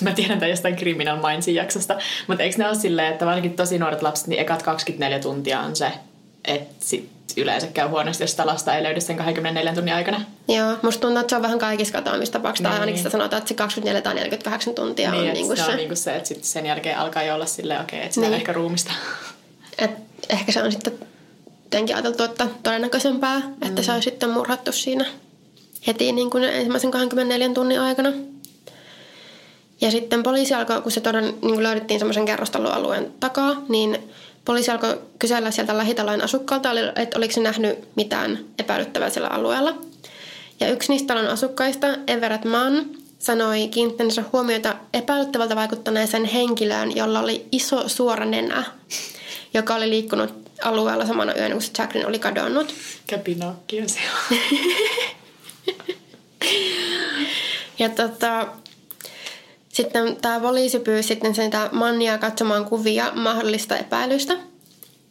mä 0.00 0.12
tiedän 0.12 0.38
tämän 0.38 0.50
jostain 0.50 0.76
Criminal 0.76 1.28
Mindsin 1.28 1.54
jaksosta, 1.54 1.98
mutta 2.26 2.42
eikö 2.42 2.58
ne 2.58 2.68
ole 2.68 2.74
silleen, 2.74 3.12
että 3.12 3.26
varsinkin 3.26 3.56
tosi 3.56 3.78
nuoret 3.78 4.02
lapset, 4.02 4.26
niin 4.26 4.40
ekat 4.40 4.62
24 4.62 5.18
tuntia 5.18 5.60
on 5.60 5.76
se, 5.76 5.92
että 6.44 6.74
sit 6.78 7.10
yleensä 7.36 7.66
käy 7.66 7.88
huonosti, 7.88 8.22
jos 8.22 8.30
sitä 8.30 8.46
lasta 8.46 8.74
ei 8.74 8.82
löydy 8.82 9.00
sen 9.00 9.16
24 9.16 9.74
tunnin 9.74 9.94
aikana. 9.94 10.20
Joo, 10.48 10.76
musta 10.82 11.00
tuntuu, 11.00 11.20
että 11.20 11.30
se 11.30 11.36
on 11.36 11.42
vähän 11.42 11.58
kaikissa 11.58 11.92
katoamistapauksissa. 11.92 12.68
Niin. 12.68 12.72
Tai 12.72 12.80
ainakin 12.80 12.98
sitä 12.98 13.10
sanotaan, 13.10 13.38
että 13.38 13.48
se 13.48 13.54
24 13.54 14.02
tai 14.02 14.14
48 14.14 14.74
tuntia 14.74 15.10
niin, 15.10 15.28
on 15.28 15.34
niin 15.34 15.46
kuin 15.46 15.56
se. 15.56 15.64
se. 15.64 15.70
on 15.70 15.76
niin 15.76 15.88
kuin 15.88 15.96
se, 15.96 16.16
että 16.16 16.28
sit 16.28 16.44
sen 16.44 16.66
jälkeen 16.66 16.98
alkaa 16.98 17.22
jo 17.22 17.34
olla 17.34 17.46
silleen, 17.46 17.80
okei, 17.80 17.98
okay, 17.98 18.04
että 18.04 18.14
sitä 18.14 18.26
niin. 18.26 18.36
ehkä 18.36 18.52
ruumista. 18.52 18.92
Et 19.78 19.90
ehkä 20.28 20.52
se 20.52 20.62
on 20.62 20.72
sitten 20.72 20.98
jotenkin 21.70 21.96
ajateltu, 21.96 22.22
että 22.22 22.46
todennäköisempää, 22.62 23.38
mm. 23.38 23.68
että 23.68 23.82
se 23.82 23.92
on 23.92 24.02
sitten 24.02 24.30
murhattu 24.30 24.72
siinä 24.72 25.06
heti 25.86 26.12
niin 26.12 26.30
kuin 26.30 26.44
ensimmäisen 26.44 26.90
24 26.90 27.48
tunnin 27.48 27.80
aikana. 27.80 28.12
Ja 29.80 29.90
sitten 29.90 30.22
poliisi 30.22 30.54
alkoi, 30.54 30.82
kun 30.82 30.92
se 30.92 31.00
toden, 31.00 31.24
niin 31.24 31.38
kuin 31.40 31.62
löydettiin 31.62 32.00
semmoisen 32.00 32.24
kerrostaloalueen 32.24 33.12
takaa, 33.20 33.62
niin 33.68 33.98
poliisi 34.44 34.70
alkoi 34.70 35.00
kysellä 35.18 35.50
sieltä 35.50 35.78
lähitalojen 35.78 36.24
asukkaalta, 36.24 36.70
että 36.96 37.18
oliko 37.18 37.34
se 37.34 37.40
nähnyt 37.40 37.78
mitään 37.96 38.38
epäilyttävää 38.58 39.10
sillä 39.10 39.28
alueella. 39.28 39.74
Ja 40.60 40.68
yksi 40.68 40.92
niistä 40.92 41.14
talon 41.14 41.30
asukkaista, 41.30 41.86
Everett 42.06 42.44
Mann, 42.44 42.84
sanoi 43.18 43.68
kiinnittäneensä 43.68 44.24
huomiota 44.32 44.76
epäilyttävältä 44.94 45.56
vaikuttaneeseen 45.56 46.24
henkilöön, 46.24 46.96
jolla 46.96 47.20
oli 47.20 47.46
iso 47.52 47.88
suora 47.88 48.24
nenä, 48.24 48.64
joka 49.54 49.74
oli 49.74 49.90
liikkunut 49.90 50.49
alueella 50.62 51.06
samana 51.06 51.34
yönä, 51.34 51.54
kun 51.54 51.62
Jacqueline 51.78 52.08
oli 52.08 52.18
kadonnut. 52.18 52.74
Käpinokki 53.06 53.88
se 53.88 54.00
on. 54.14 54.38
ja 57.78 57.88
tota, 57.88 58.48
sitten 59.68 60.16
tämä 60.16 60.40
poliisi 60.40 60.78
pyysi 60.78 61.08
sitten 61.08 61.34
sitä 61.34 61.68
mannia 61.72 62.18
katsomaan 62.18 62.64
kuvia 62.64 63.12
mahdollista 63.14 63.76
epäilystä. 63.76 64.36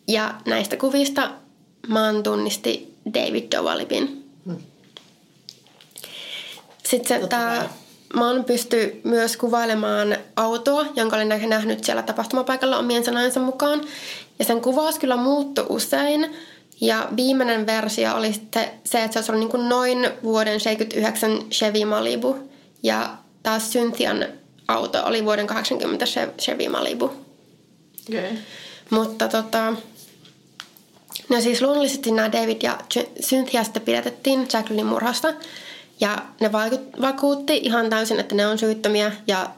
Ja 0.07 0.35
näistä 0.45 0.77
kuvista 0.77 1.31
maan 1.88 2.23
tunnisti 2.23 2.95
David 3.13 3.51
Dowalipin. 3.57 4.29
Hmm. 4.45 4.57
Sitten 6.88 7.29
tämä 7.29 7.69
Maan 8.13 8.43
pystyi 8.43 9.02
myös 9.04 9.38
kuvailemaan 9.38 10.17
autoa, 10.36 10.86
jonka 10.95 11.15
oli 11.15 11.26
nähnyt 11.26 11.84
siellä 11.84 12.04
tapahtumapaikalla 12.04 12.78
omien 12.78 13.06
sanojensa 13.06 13.39
mukaan. 13.39 13.82
Ja 14.39 14.45
sen 14.45 14.62
kuvaus 14.62 15.00
kyllä 15.00 15.17
muuttui 15.17 15.65
usein. 15.69 16.36
Ja 16.82 17.10
viimeinen 17.15 17.65
versio 17.65 18.15
oli 18.15 18.34
sitten 18.34 18.65
se, 18.84 19.04
että 19.04 19.13
se 19.13 19.19
olisi 19.19 19.32
ollut 19.32 19.39
niin 19.39 19.52
kuin 19.52 19.69
noin 19.69 20.10
vuoden 20.24 20.60
79 20.60 21.32
Chevy 21.52 21.86
Malibu. 21.86 22.36
Ja 22.84 23.17
taas 23.43 23.69
Cynthian 23.69 24.26
auto 24.67 25.06
oli 25.06 25.26
vuoden 25.26 25.48
80 25.48 26.06
Chevy 26.39 26.69
Malibu. 26.69 27.12
Okay. 28.10 28.38
Mutta 28.89 29.28
tota, 29.28 29.74
no 31.30 31.41
siis 31.41 31.62
luonnollisesti 31.62 32.12
nämä 32.12 32.32
David 32.32 32.58
ja 32.63 32.78
Cynthia 33.22 33.63
sitten 33.63 33.82
pidätettiin 33.82 34.48
Jacqueline 34.54 34.89
murhasta. 34.89 35.34
Ja 36.01 36.17
ne 36.39 36.51
vakuutti 37.01 37.57
ihan 37.57 37.89
täysin, 37.89 38.19
että 38.19 38.35
ne 38.35 38.47
on 38.47 38.57
syyttömiä 38.57 39.12
ja 39.27 39.49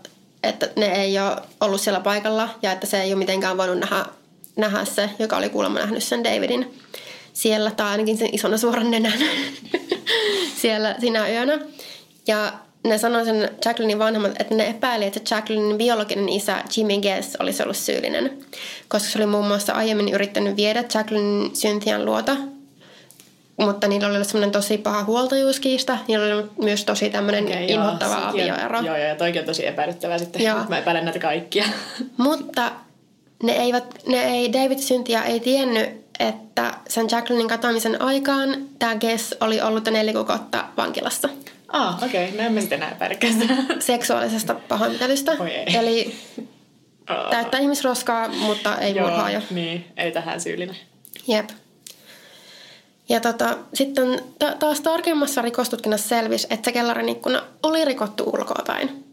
että 0.44 0.70
ne 0.76 0.86
ei 0.86 1.20
ole 1.20 1.38
ollut 1.62 1.82
siellä 1.82 2.00
paikalla 2.00 2.50
ja 2.62 2.72
että 2.72 2.88
se 2.88 3.02
ei 3.02 3.14
ole 3.14 3.20
mitenkään 3.20 3.58
voinut 3.58 3.80
nähdä, 3.80 4.06
nähdä 4.56 4.86
se, 4.86 5.10
joka 5.20 5.38
oli 5.38 5.50
kuulemma 5.50 5.80
nähnyt 5.80 6.04
sen 6.04 6.24
Davidin 6.24 6.74
siellä 7.34 7.72
tai 7.72 7.88
ainakin 7.88 8.18
sen 8.18 8.30
isona 8.32 8.58
suoran 8.58 8.92
nenän 8.92 9.20
siellä 10.62 10.96
sinä 11.00 11.30
yönä. 11.30 11.60
Ja 12.28 12.54
ne 12.84 12.98
sanoi 12.98 13.26
sen 13.26 13.50
Jacquelinein 13.66 14.00
vanhemmat, 14.00 14.32
että 14.40 14.56
ne 14.56 14.68
epäili, 14.68 15.06
että 15.06 15.36
Jacquelinein 15.36 15.78
biologinen 15.78 16.30
isä 16.30 16.64
Jimmy 16.78 17.02
Guess 17.02 17.36
olisi 17.40 17.64
ollut 17.64 17.78
syyllinen, 17.78 18.38
koska 18.88 19.10
se 19.10 19.18
oli 19.18 19.26
muun 19.26 19.48
muassa 19.48 19.74
aiemmin 19.74 20.14
yrittänyt 20.14 20.56
viedä 20.56 20.84
Jacqueline 20.94 21.50
Cynthian 21.50 22.06
luota, 22.06 22.38
mutta 23.58 23.88
niillä 23.88 24.08
oli 24.08 24.16
ollut 24.16 24.28
semmoinen 24.28 24.52
tosi 24.52 24.78
paha 24.78 25.04
huoltajuuskiista. 25.04 25.98
Niillä 26.08 26.36
oli 26.36 26.44
myös 26.62 26.86
tosi 26.86 27.10
tämmöinen 27.10 27.44
okay, 27.44 27.64
inhottava 27.68 28.16
joo, 28.16 28.30
avioero. 28.30 28.82
Joo, 28.82 28.98
joo, 28.98 29.08
ja 29.08 29.16
toikin 29.16 29.42
on 29.42 29.46
tosi 29.46 29.68
epäilyttävää 29.68 30.18
sitten. 30.18 30.42
Joo. 30.42 30.60
Mä 30.70 30.78
epäilen 30.78 31.06
näitä 31.06 31.20
kaikkia. 31.20 31.66
Mutta 32.18 32.72
ne 33.44 33.52
eivät, 33.52 33.84
ne 34.08 34.24
ei, 34.24 34.54
David 34.54 34.80
Cynthia 34.80 35.24
ei 35.24 35.40
tiennyt, 35.40 35.90
että 36.20 36.74
sen 36.90 37.08
Jacquelinin 37.12 37.48
katoamisen 37.48 38.02
aikaan 38.02 38.56
tämä 38.80 38.96
Guess 38.96 39.36
oli 39.40 39.62
ollut 39.62 39.86
neljä 39.86 40.14
kuukautta 40.14 40.66
vankilassa. 40.78 41.30
Ah, 41.68 42.04
okei. 42.04 42.26
Okay. 42.26 42.38
No 42.38 42.44
emme 42.44 42.62
sitten 42.62 42.80
näe 42.80 42.96
Seksuaalisesta 43.80 44.56
pahoinpitelystä. 44.68 45.32
Oi 45.40 45.50
ei. 45.50 45.78
Eli 45.78 46.16
täyttää 47.30 47.60
ihmisroskaa, 47.60 48.28
mutta 48.28 48.78
ei 48.78 48.96
Joo, 48.96 49.08
murhaaja. 49.10 49.42
niin. 49.50 49.86
Ei 49.98 50.12
tähän 50.12 50.42
syyllinen. 50.42 50.76
Jep. 51.28 51.50
Ja 53.10 53.20
tota, 53.20 53.58
sitten 53.74 54.24
ta- 54.40 54.56
taas 54.60 54.82
tarkemmassa 54.82 55.42
rikostutkinnassa 55.42 56.10
selvisi, 56.10 56.48
että 56.50 56.66
se 56.66 56.72
kellarin 56.72 57.10
ikkuna 57.10 57.44
oli 57.64 57.86
rikottu 57.86 58.24
ulkoapäin. 58.24 59.06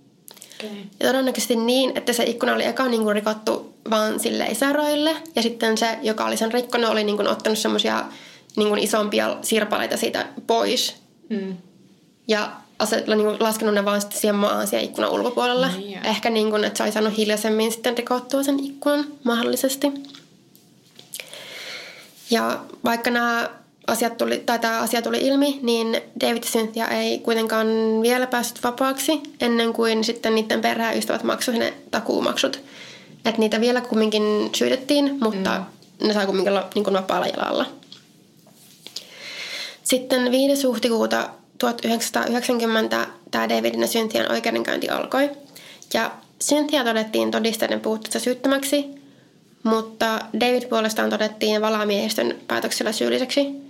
Okay. 0.64 0.76
Ja 1.00 1.06
todennäköisesti 1.06 1.56
niin, 1.56 1.92
että 1.94 2.12
se 2.12 2.24
ikkuna 2.24 2.54
oli 2.54 2.64
eka 2.64 2.88
niin 2.88 3.02
kuin 3.02 3.14
rikottu 3.14 3.74
vaan 3.90 4.20
sille 4.20 4.46
isäroille. 4.46 5.16
Ja 5.36 5.42
sitten 5.42 5.78
se, 5.78 5.98
joka 6.02 6.24
oli 6.24 6.36
sen 6.36 6.52
rikkonut, 6.52 6.90
oli 6.90 7.04
niin 7.04 7.16
kuin 7.16 7.28
ottanut 7.28 7.58
semmoisia 7.58 8.04
niin 8.56 8.78
isompia 8.78 9.36
sirpaleita 9.42 9.96
siitä 9.96 10.26
pois. 10.46 10.96
Mm 11.28 11.56
ja 12.28 12.52
aset, 12.78 13.06
niin 13.06 13.20
kuin 13.20 13.36
laskenut 13.40 13.74
ne 13.74 13.84
vaan 13.84 14.00
sitten 14.00 14.20
siihen 14.20 14.34
maan 14.34 14.66
siellä 14.66 14.84
ikkunan 14.84 15.10
ulkopuolella. 15.10 15.68
Niin, 15.68 16.06
Ehkä 16.06 16.30
niin 16.30 16.50
kuin, 16.50 16.64
että 16.64 16.76
se 16.76 16.82
olisi 16.82 16.94
saanut 16.94 17.16
hiljaisemmin 17.16 17.72
sitten 17.72 17.98
rikottua 17.98 18.42
sen 18.42 18.64
ikkunan 18.64 19.04
mahdollisesti. 19.24 19.86
Ja 22.30 22.60
vaikka 22.84 23.10
nämä 23.10 23.50
asiat 23.88 24.16
tuli, 24.16 24.42
tai 24.46 24.58
tämä 24.58 24.80
asia 24.80 25.02
tuli 25.02 25.18
ilmi, 25.18 25.58
niin 25.62 26.00
David 26.20 26.36
ja 26.36 26.50
Cynthia 26.50 26.88
ei 26.88 27.18
kuitenkaan 27.18 27.66
vielä 28.02 28.26
päässyt 28.26 28.64
vapaaksi 28.64 29.20
ennen 29.40 29.72
kuin 29.72 30.04
sitten 30.04 30.34
niiden 30.34 30.60
perheystävät 30.60 31.22
maksoivat 31.22 31.60
ne 31.60 31.74
takuumaksut. 31.90 32.60
Että 33.24 33.40
niitä 33.40 33.60
vielä 33.60 33.80
kumminkin 33.80 34.50
syytettiin, 34.54 35.18
mutta 35.20 35.62
mm. 36.00 36.06
ne 36.06 36.14
sai 36.14 36.26
kumminkin 36.26 36.52
olla 36.52 36.68
niin 36.74 36.84
kuin 36.84 36.94
vapaalla 36.94 37.26
jalalla. 37.26 37.66
Sitten 39.82 40.30
5. 40.30 40.66
huhtikuuta 40.66 41.30
1990 41.58 43.06
tämä 43.30 43.48
Davidin 43.48 43.80
ja 43.80 43.88
Cynthian 43.88 44.32
oikeudenkäynti 44.32 44.88
alkoi. 44.88 45.30
Ja 45.94 46.10
Cynthia 46.40 46.84
todettiin 46.84 47.30
todisteiden 47.30 47.80
puutteessa 47.80 48.20
syyttömäksi, 48.20 48.84
mutta 49.62 50.20
David 50.40 50.68
puolestaan 50.68 51.10
todettiin 51.10 51.62
valamiehistön 51.62 52.34
päätöksellä 52.48 52.92
syylliseksi. 52.92 53.67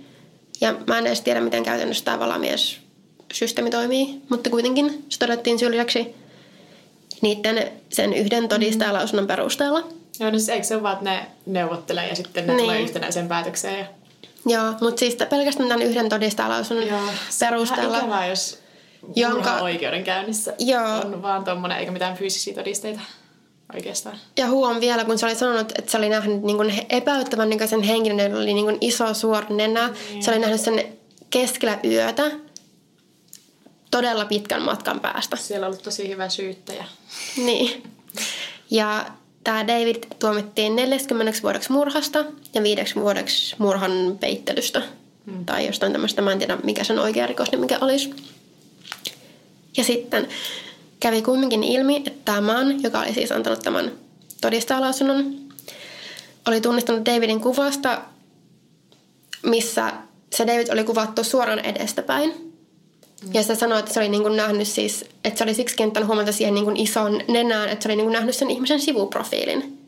Ja 0.61 0.75
mä 0.87 0.97
en 0.97 1.07
edes 1.07 1.21
tiedä, 1.21 1.41
miten 1.41 1.63
käytännössä 1.63 2.05
tämä 2.05 2.19
valamiessysteemi 2.19 3.69
toimii, 3.69 4.21
mutta 4.29 4.49
kuitenkin 4.49 5.05
se 5.09 5.19
todettiin 5.19 5.59
syylliseksi 5.59 6.15
niiden 7.21 7.71
sen 7.89 8.13
yhden 8.13 8.49
todistajalausunnon 8.49 9.27
perusteella. 9.27 9.87
Joo, 10.19 10.31
no 10.31 10.37
siis 10.37 10.49
eikö 10.49 10.67
se 10.67 10.75
ole 10.75 10.83
vaan, 10.83 10.93
että 10.93 11.09
ne 11.09 11.25
neuvottelee 11.45 12.07
ja 12.07 12.15
sitten 12.15 12.47
ne 12.47 12.53
niin. 12.53 12.63
tulee 12.63 12.81
yhtenäiseen 12.81 13.27
päätökseen 13.27 13.79
ja 13.79 13.85
Joo, 14.45 14.73
mutta 14.81 14.99
siis 14.99 15.17
pelkästään 15.29 15.69
tämän 15.69 15.87
yhden 15.87 16.09
todistajalausunnon 16.09 16.87
Joo, 16.87 16.99
perusteella. 17.39 17.97
Se 17.97 18.03
on 18.03 18.09
ikävää, 18.09 18.27
jos 18.27 18.59
Jonka... 19.15 19.55
oikeudenkäynnissä 19.55 20.53
Joo. 20.59 20.99
on 20.99 21.21
vaan 21.21 21.43
tommonen, 21.43 21.77
eikä 21.77 21.91
mitään 21.91 22.17
fyysisiä 22.17 22.53
todisteita 22.53 22.99
oikeastaan. 23.75 24.17
Ja 24.37 24.47
huom 24.47 24.79
vielä, 24.79 25.05
kun 25.05 25.19
se 25.19 25.25
oli 25.25 25.35
sanonut, 25.35 25.71
että 25.79 25.91
se 25.91 25.97
oli 25.97 26.09
nähnyt 26.09 26.41
niin 26.41 26.57
kuin 26.57 26.85
epäyttävän 26.89 27.49
näköisen 27.49 27.83
henkilön, 27.83 28.19
jolla 28.19 28.43
oli 28.43 28.53
niin 28.53 28.65
kuin 28.65 28.77
iso 28.81 29.13
suora 29.13 29.47
nenä. 29.49 29.87
Mm. 29.87 30.21
Se 30.21 30.31
oli 30.31 30.39
nähnyt 30.39 30.61
sen 30.61 30.85
keskellä 31.29 31.79
yötä 31.83 32.31
todella 33.91 34.25
pitkän 34.25 34.61
matkan 34.61 34.99
päästä. 34.99 35.35
Siellä 35.35 35.65
on 35.65 35.71
ollut 35.71 35.83
tosi 35.83 36.09
hyvä 36.09 36.29
syyttäjä. 36.29 36.85
Niin. 37.37 37.83
Ja 38.71 39.05
tämä 39.43 39.67
David 39.67 40.03
tuomittiin 40.19 40.75
40 40.75 41.39
vuodeksi 41.43 41.71
murhasta 41.71 42.25
ja 42.53 42.63
viideksi 42.63 42.95
vuodeksi 42.95 43.55
murhan 43.59 44.17
peittelystä. 44.19 44.81
Mm. 45.25 45.45
Tai 45.45 45.65
jostain 45.65 45.91
tämmöistä, 45.91 46.21
mä 46.21 46.31
en 46.31 46.39
tiedä 46.39 46.57
mikä 46.63 46.83
sen 46.83 46.99
oikea 46.99 47.27
rikos, 47.27 47.51
niin 47.51 47.59
mikä 47.59 47.77
olisi. 47.81 48.13
Ja 49.77 49.83
sitten 49.83 50.27
kävi 50.99 51.21
kumminkin 51.21 51.63
ilmi, 51.63 51.95
että 51.95 52.11
tämä 52.25 52.41
maan, 52.41 52.83
joka 52.83 52.99
oli 52.99 53.13
siis 53.13 53.31
antanut 53.31 53.59
tämän 53.59 53.91
todistajalausunnon, 54.41 55.35
oli 56.47 56.61
tunnistanut 56.61 57.05
Davidin 57.05 57.41
kuvasta, 57.41 58.01
missä 59.43 59.93
se 60.33 60.47
David 60.47 60.67
oli 60.71 60.83
kuvattu 60.83 61.23
suoraan 61.23 61.59
edestäpäin. 61.59 62.29
Mm. 63.23 63.29
Ja 63.33 63.43
se 63.43 63.55
sanoi, 63.55 63.79
että 63.79 63.93
se 63.93 63.99
oli 63.99 64.09
niin 64.09 64.23
kuin 64.23 64.37
nähnyt 64.37 64.67
siis, 64.67 65.05
että 65.23 65.37
se 65.37 65.43
oli 65.43 65.53
siksi 65.53 65.75
kiinnittänyt 65.75 66.07
huomenta 66.07 66.31
siihen 66.31 66.53
niin 66.53 66.65
kuin 66.65 66.77
ison 66.77 67.21
nenään, 67.27 67.69
että 67.69 67.83
se 67.83 67.89
oli 67.89 67.95
niin 67.95 68.05
kuin 68.05 68.13
nähnyt 68.13 68.35
sen 68.35 68.49
ihmisen 68.49 68.79
sivuprofiilin. 68.79 69.79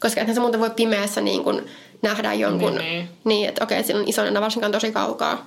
Koska 0.00 0.20
ethän 0.20 0.34
se 0.34 0.40
muuten 0.40 0.60
voi 0.60 0.70
pimeässä 0.70 1.20
niin 1.20 1.44
kuin 1.44 1.66
nähdä 2.02 2.34
jonkun, 2.34 2.74
niin, 2.74 2.90
niin. 2.90 3.08
niin 3.24 3.48
että 3.48 3.64
okei, 3.64 3.78
okay, 3.78 3.86
sillä 3.86 4.00
on 4.00 4.08
iso 4.08 4.24
nenä 4.24 4.40
varsinkaan 4.40 4.72
tosi 4.72 4.92
kaukaa. 4.92 5.46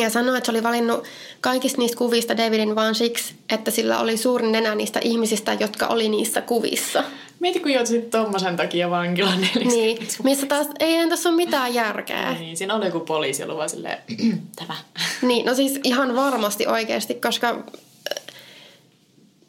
Ja 0.00 0.10
sanoi, 0.10 0.36
että 0.36 0.46
se 0.46 0.52
oli 0.52 0.62
valinnut 0.62 1.04
kaikista 1.40 1.78
niistä 1.78 1.96
kuvista 1.98 2.36
Davidin 2.36 2.74
vaan 2.74 2.94
siksi, 2.94 3.34
että 3.52 3.70
sillä 3.70 3.98
oli 3.98 4.16
suurin 4.16 4.52
nenä 4.52 4.74
niistä 4.74 5.00
ihmisistä, 5.02 5.56
jotka 5.60 5.86
oli 5.86 6.08
niissä 6.08 6.40
kuvissa. 6.40 7.04
Mieti, 7.40 7.60
kun 7.60 7.72
joutuisit 7.72 8.10
tuommoisen 8.10 8.56
takia 8.56 8.90
vankilaan 8.90 9.40
Niin, 9.64 9.98
missä 10.22 10.46
taas 10.46 10.66
ei 10.80 11.08
tässä 11.08 11.28
ole 11.28 11.36
mitään 11.36 11.74
järkeä. 11.74 12.32
Niin, 12.32 12.56
siinä 12.56 12.74
oli 12.74 12.86
joku 12.86 13.00
poliisi 13.00 13.42
ollut 13.42 13.56
vaan 13.56 13.70
silleen, 13.70 13.98
tämä. 14.56 14.76
Niin, 15.22 15.46
no 15.46 15.54
siis 15.54 15.80
ihan 15.84 16.16
varmasti 16.16 16.66
oikeasti, 16.66 17.14
koska 17.14 17.64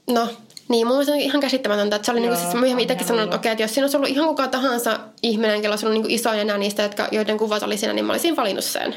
no, 0.10 0.28
niin, 0.68 0.88
mun 0.88 0.96
mielestä 0.96 1.14
on 1.14 1.20
ihan 1.20 1.42
käsittämätöntä, 1.42 1.96
että 1.96 2.06
se 2.06 2.12
oli 2.12 2.20
niinku 2.20 2.34
Joo, 2.34 2.40
niin 2.40 2.46
kuin, 2.46 2.52
siis 2.52 2.62
myöhemmin 2.62 2.84
itsekin 2.84 3.08
sanonut, 3.08 3.24
että 3.24 3.36
okei, 3.36 3.52
että 3.52 3.64
jos 3.64 3.74
siinä 3.74 3.86
olisi 3.86 3.98
ollut 3.98 4.10
ihan 4.10 4.28
kuka 4.28 4.48
tahansa 4.48 5.00
ihminen, 5.24 5.64
jolla 5.64 5.74
olisi 5.74 5.86
ollut 5.86 6.02
niin 6.02 6.12
isoja 6.12 6.36
nenä 6.36 6.58
niistä, 6.58 6.84
jotka, 6.84 7.08
joiden 7.12 7.38
kuvat 7.38 7.64
oli 7.64 7.78
siinä, 7.78 7.94
niin 7.94 8.06
mä 8.06 8.14
olisin 8.14 8.36
valinnut 8.36 8.64
sen. 8.64 8.96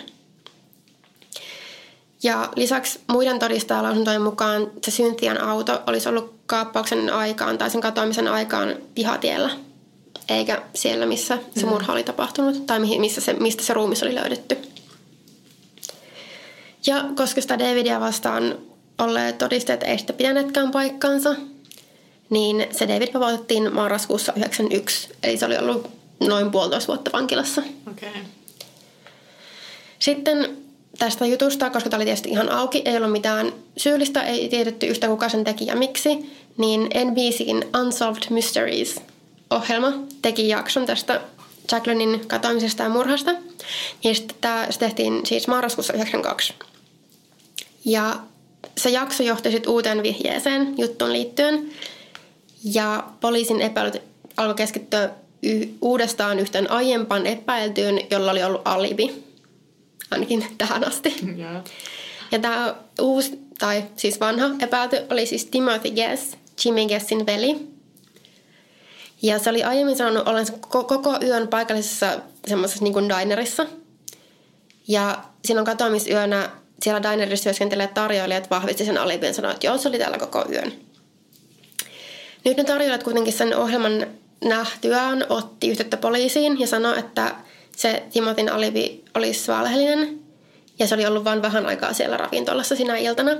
Ja 2.24 2.48
lisäksi 2.56 3.00
muiden 3.06 3.38
todistajalausuntojen 3.38 4.22
mukaan 4.22 4.70
se 4.84 4.90
Syntian 4.90 5.40
auto 5.40 5.82
olisi 5.86 6.08
ollut 6.08 6.34
kaappauksen 6.46 7.12
aikaan 7.12 7.58
tai 7.58 7.70
sen 7.70 7.80
katoamisen 7.80 8.28
aikaan 8.28 8.74
pihatiellä, 8.94 9.50
eikä 10.28 10.62
siellä, 10.74 11.06
missä 11.06 11.38
se 11.56 11.66
mm. 11.66 11.68
murha 11.68 11.92
oli 11.92 12.04
tapahtunut 12.04 12.66
tai 12.66 12.78
missä 12.78 13.20
se, 13.20 13.32
mistä 13.32 13.62
se 13.62 13.74
ruumis 13.74 14.02
oli 14.02 14.14
löydetty. 14.14 14.58
Ja 16.86 17.04
koska 17.16 17.40
sitä 17.40 17.58
Davidia 17.58 18.00
vastaan 18.00 18.58
olleet 18.98 19.38
todisteet 19.38 19.82
ei 19.82 19.98
sitten 19.98 20.16
pitäneetkään 20.16 20.70
paikkaansa, 20.70 21.34
niin 22.30 22.66
se 22.70 22.88
David 22.88 23.14
vapautettiin 23.14 23.74
marraskuussa 23.74 24.32
1991, 24.32 25.08
eli 25.22 25.36
se 25.36 25.46
oli 25.46 25.58
ollut 25.58 25.90
noin 26.20 26.50
puolitoista 26.50 26.86
vuotta 26.86 27.12
vankilassa. 27.12 27.62
Okay. 27.90 28.20
Sitten 29.98 30.63
tästä 30.98 31.26
jutusta, 31.26 31.70
koska 31.70 31.90
tämä 31.90 31.98
oli 31.98 32.04
tietysti 32.04 32.30
ihan 32.30 32.52
auki, 32.52 32.82
ei 32.84 32.96
ollut 32.96 33.12
mitään 33.12 33.52
syyllistä, 33.76 34.22
ei 34.22 34.48
tiedetty 34.48 34.86
yhtä 34.86 35.08
kuka 35.08 35.28
sen 35.28 35.44
teki 35.44 35.66
ja 35.66 35.76
miksi, 35.76 36.32
niin 36.56 36.80
NBCin 36.80 37.64
Unsolved 37.82 38.22
Mysteries 38.30 39.00
ohjelma 39.50 39.92
teki 40.22 40.48
jakson 40.48 40.86
tästä 40.86 41.20
Jacquelinein 41.72 42.26
katoamisesta 42.26 42.82
ja 42.82 42.88
murhasta. 42.88 43.30
Ja 44.04 44.14
sitten 44.14 44.36
tämä 44.40 44.66
se 44.70 44.78
tehtiin 44.78 45.26
siis 45.26 45.48
marraskuussa 45.48 45.92
92. 45.92 46.54
Ja 47.84 48.16
se 48.78 48.90
jakso 48.90 49.22
johti 49.22 49.50
sitten 49.50 49.72
uuteen 49.72 50.02
vihjeeseen 50.02 50.74
juttuun 50.78 51.12
liittyen. 51.12 51.70
Ja 52.64 53.04
poliisin 53.20 53.60
epäilyt 53.60 54.02
alkoi 54.36 54.54
keskittyä 54.54 55.10
y- 55.42 55.68
uudestaan 55.82 56.40
yhteen 56.40 56.70
aiempaan 56.70 57.26
epäiltyyn, 57.26 58.00
jolla 58.10 58.30
oli 58.30 58.42
ollut 58.42 58.62
alibi 58.64 59.24
ainakin 60.14 60.46
tähän 60.58 60.88
asti. 60.88 61.14
Yeah. 61.38 61.64
Ja 62.32 62.38
tämä 62.38 62.74
uusi, 63.00 63.38
tai 63.58 63.84
siis 63.96 64.20
vanha 64.20 64.50
epäilty 64.60 64.96
oli 65.10 65.26
siis 65.26 65.44
Timothy 65.44 65.90
Guess, 65.90 66.36
Jimmy 66.64 66.86
Guessin 66.86 67.26
veli. 67.26 67.68
Ja 69.22 69.38
se 69.38 69.50
oli 69.50 69.62
aiemmin 69.62 69.96
sanonut 69.96 70.28
olensa 70.28 70.52
koko 70.68 71.18
yön 71.22 71.48
paikallisessa 71.48 72.20
semmoisessa 72.46 72.84
niin 72.84 72.92
kuin 72.92 73.08
dinerissa. 73.08 73.66
Ja 74.88 75.24
silloin 75.44 75.66
katoamisyönä 75.66 76.50
siellä 76.82 77.02
dinerissa 77.02 77.44
työskentelee 77.44 77.86
tarjoilijat 77.86 78.50
vahvisti 78.50 78.84
sen 78.84 78.98
alibin 78.98 79.26
ja 79.26 79.32
sanoi, 79.32 79.52
että 79.52 79.66
joo, 79.66 79.78
se 79.78 79.88
oli 79.88 79.98
täällä 79.98 80.18
koko 80.18 80.44
yön. 80.52 80.72
Nyt 82.44 82.56
ne 82.56 82.64
tarjoilijat 82.64 83.02
kuitenkin 83.02 83.32
sen 83.32 83.56
ohjelman 83.56 84.06
nähtyään 84.44 85.26
otti 85.28 85.68
yhteyttä 85.68 85.96
poliisiin 85.96 86.60
ja 86.60 86.66
sanoi, 86.66 86.98
että 86.98 87.34
se 87.76 88.02
Timotin 88.12 88.52
alibi 88.52 89.04
olisi 89.14 89.52
valheellinen 89.52 90.20
ja 90.78 90.86
se 90.86 90.94
oli 90.94 91.06
ollut 91.06 91.24
vain 91.24 91.42
vähän 91.42 91.66
aikaa 91.66 91.92
siellä 91.92 92.16
ravintolassa 92.16 92.76
sinä 92.76 92.96
iltana. 92.96 93.30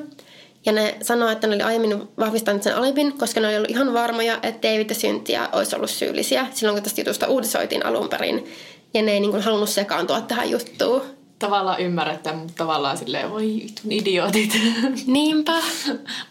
Ja 0.66 0.72
ne 0.72 0.96
sanoi, 1.02 1.32
että 1.32 1.46
ne 1.46 1.54
oli 1.54 1.62
aiemmin 1.62 2.08
vahvistanut 2.18 2.62
sen 2.62 2.76
alibin, 2.76 3.18
koska 3.18 3.40
ne 3.40 3.46
oli 3.46 3.56
ollut 3.56 3.70
ihan 3.70 3.94
varmoja, 3.94 4.38
että 4.42 4.68
David 4.68 4.90
ja 4.90 4.96
Cynthia 4.96 5.48
olisi 5.52 5.76
ollut 5.76 5.90
syyllisiä 5.90 6.46
silloin, 6.52 6.76
kun 6.76 6.82
tästä 6.82 7.00
jutusta 7.00 7.28
uutisoitiin 7.28 7.86
alun 7.86 8.08
perin. 8.08 8.46
Ja 8.94 9.02
ne 9.02 9.12
ei 9.12 9.20
niin 9.20 9.30
kuin 9.30 9.42
halunnut 9.42 9.68
sekaantua 9.68 10.20
tähän 10.20 10.50
juttuun. 10.50 11.02
Tavallaan 11.38 11.80
ymmärrettä, 11.80 12.32
mutta 12.32 12.52
tavallaan 12.56 12.98
silleen, 12.98 13.30
voi 13.30 13.66
idiootit. 13.90 14.60
Niinpä. 15.06 15.52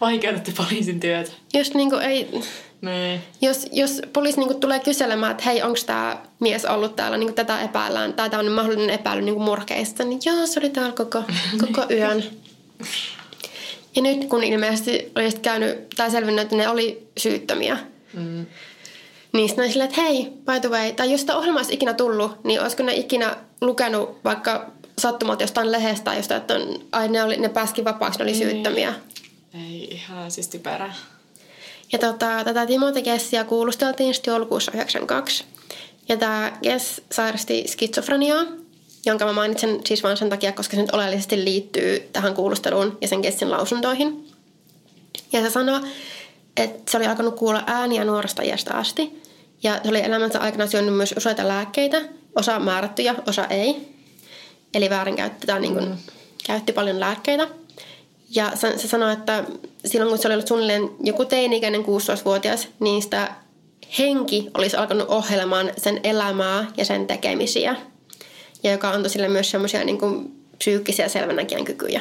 Vaikeutatte 0.00 0.52
poliisin 0.56 1.00
työtä. 1.00 1.32
Just 1.54 1.74
niin 1.74 1.90
kuin 1.90 2.02
ei, 2.02 2.28
Nee. 2.84 3.22
Jos, 3.40 3.66
jos 3.72 4.02
poliisi 4.12 4.38
niinku 4.38 4.54
tulee 4.54 4.78
kyselemään, 4.78 5.32
että 5.32 5.44
hei, 5.44 5.62
onko 5.62 5.78
tämä 5.86 6.22
mies 6.40 6.64
ollut 6.64 6.96
täällä, 6.96 7.16
niinku 7.16 7.34
tätä 7.34 7.60
epäillään, 7.60 8.12
tai 8.12 8.30
tämä 8.30 8.40
on 8.40 8.52
mahdollinen 8.52 8.90
epäily 8.90 9.22
niinku 9.22 9.40
murkeista, 9.40 10.04
niin 10.04 10.20
joo, 10.24 10.46
se 10.46 10.60
oli 10.60 10.70
täällä 10.70 10.92
koko, 10.92 11.22
koko 11.66 11.86
yön. 11.90 12.24
Ja 13.96 14.02
nyt 14.02 14.24
kun 14.24 14.44
ilmeisesti 14.44 15.12
oli 15.16 15.32
käynyt, 15.42 15.88
tai 15.96 16.10
selvinnyt, 16.10 16.42
että 16.42 16.56
ne 16.56 16.68
oli 16.68 17.08
syyttömiä, 17.16 17.78
mm. 18.14 18.46
niin 19.32 19.48
sitten 19.48 19.72
silleen, 19.72 19.90
että 19.90 20.02
hei, 20.02 20.24
by 20.24 20.60
the 20.60 20.68
way, 20.68 20.92
tai 20.92 21.12
jos 21.12 21.20
sitä 21.20 21.36
ohjelma 21.36 21.58
olisi 21.58 21.74
ikinä 21.74 21.94
tullut, 21.94 22.44
niin 22.44 22.62
olisiko 22.62 22.82
ne 22.82 22.94
ikinä 22.94 23.36
lukenut 23.60 24.18
vaikka 24.24 24.70
sattumalta 24.98 25.42
jostain 25.42 25.72
lehdestä 25.72 26.04
tai 26.04 26.16
jostain, 26.16 26.40
että 26.40 26.54
on, 26.54 26.80
ai 26.92 27.08
ne, 27.08 27.22
oli, 27.22 27.36
ne 27.36 27.48
pääski 27.48 27.84
vapaaksi, 27.84 28.18
ne 28.18 28.22
oli 28.22 28.32
niin. 28.32 28.50
syyttömiä. 28.50 28.94
Ei 29.54 29.88
ihan 29.90 30.30
siis 30.30 30.48
typerä. 30.48 30.92
Ja 31.92 31.98
tota, 31.98 32.44
tätä 32.44 32.66
Timothy 32.66 33.02
Gessia 33.02 33.44
kuulusteltiin 33.44 34.14
sitten 34.14 34.32
joulukuussa 34.32 34.72
92. 34.72 35.44
Ja 36.08 36.16
tämä 36.16 36.52
Gess 36.62 37.00
sairasti 37.12 37.64
skitsofreniaa, 37.66 38.44
jonka 39.06 39.24
mä 39.24 39.32
mainitsen 39.32 39.80
siis 39.86 40.02
vain 40.02 40.16
sen 40.16 40.30
takia, 40.30 40.52
koska 40.52 40.76
se 40.76 40.82
nyt 40.82 40.94
oleellisesti 40.94 41.44
liittyy 41.44 42.08
tähän 42.12 42.34
kuulusteluun 42.34 42.98
ja 43.00 43.08
sen 43.08 43.20
Gessin 43.20 43.50
lausuntoihin. 43.50 44.28
Ja 45.32 45.40
se 45.40 45.50
sanoi, 45.50 45.80
että 46.56 46.90
se 46.90 46.96
oli 46.96 47.06
alkanut 47.06 47.36
kuulla 47.36 47.62
ääniä 47.66 48.04
nuoresta 48.04 48.42
iästä 48.42 48.74
asti. 48.74 49.22
Ja 49.62 49.80
se 49.82 49.88
oli 49.88 50.00
elämänsä 50.00 50.38
aikana 50.38 50.66
syönyt 50.66 50.94
myös 50.94 51.14
useita 51.16 51.48
lääkkeitä, 51.48 52.02
osa 52.36 52.58
määrättyjä, 52.58 53.14
osa 53.26 53.46
ei. 53.46 53.93
Eli 54.74 54.90
väärinkäytetään, 54.90 55.62
niin 55.62 55.74
kuin, 55.74 55.88
mm. 55.88 55.96
käytti 56.46 56.72
paljon 56.72 57.00
lääkkeitä. 57.00 57.48
Ja 58.30 58.52
se 58.56 58.88
sanoi, 58.88 59.12
että 59.12 59.44
silloin 59.84 60.08
kun 60.08 60.18
se 60.18 60.28
oli 60.28 60.34
ollut 60.34 60.48
suunnilleen 60.48 60.90
joku 61.02 61.24
teini-ikäinen 61.24 61.80
16-vuotias, 61.80 62.68
niin 62.80 63.02
sitä 63.02 63.34
henki 63.98 64.50
olisi 64.54 64.76
alkanut 64.76 65.08
ohjelmaan 65.08 65.70
sen 65.76 66.00
elämää 66.04 66.66
ja 66.76 66.84
sen 66.84 67.06
tekemisiä. 67.06 67.76
Ja 68.62 68.72
joka 68.72 68.90
antoi 68.90 69.10
sille 69.10 69.28
myös 69.28 69.50
semmoisia 69.50 69.84
niin 69.84 69.98
psyykkisiä 70.58 71.08
selvänäkijän 71.08 71.64
kykyjä. 71.64 72.00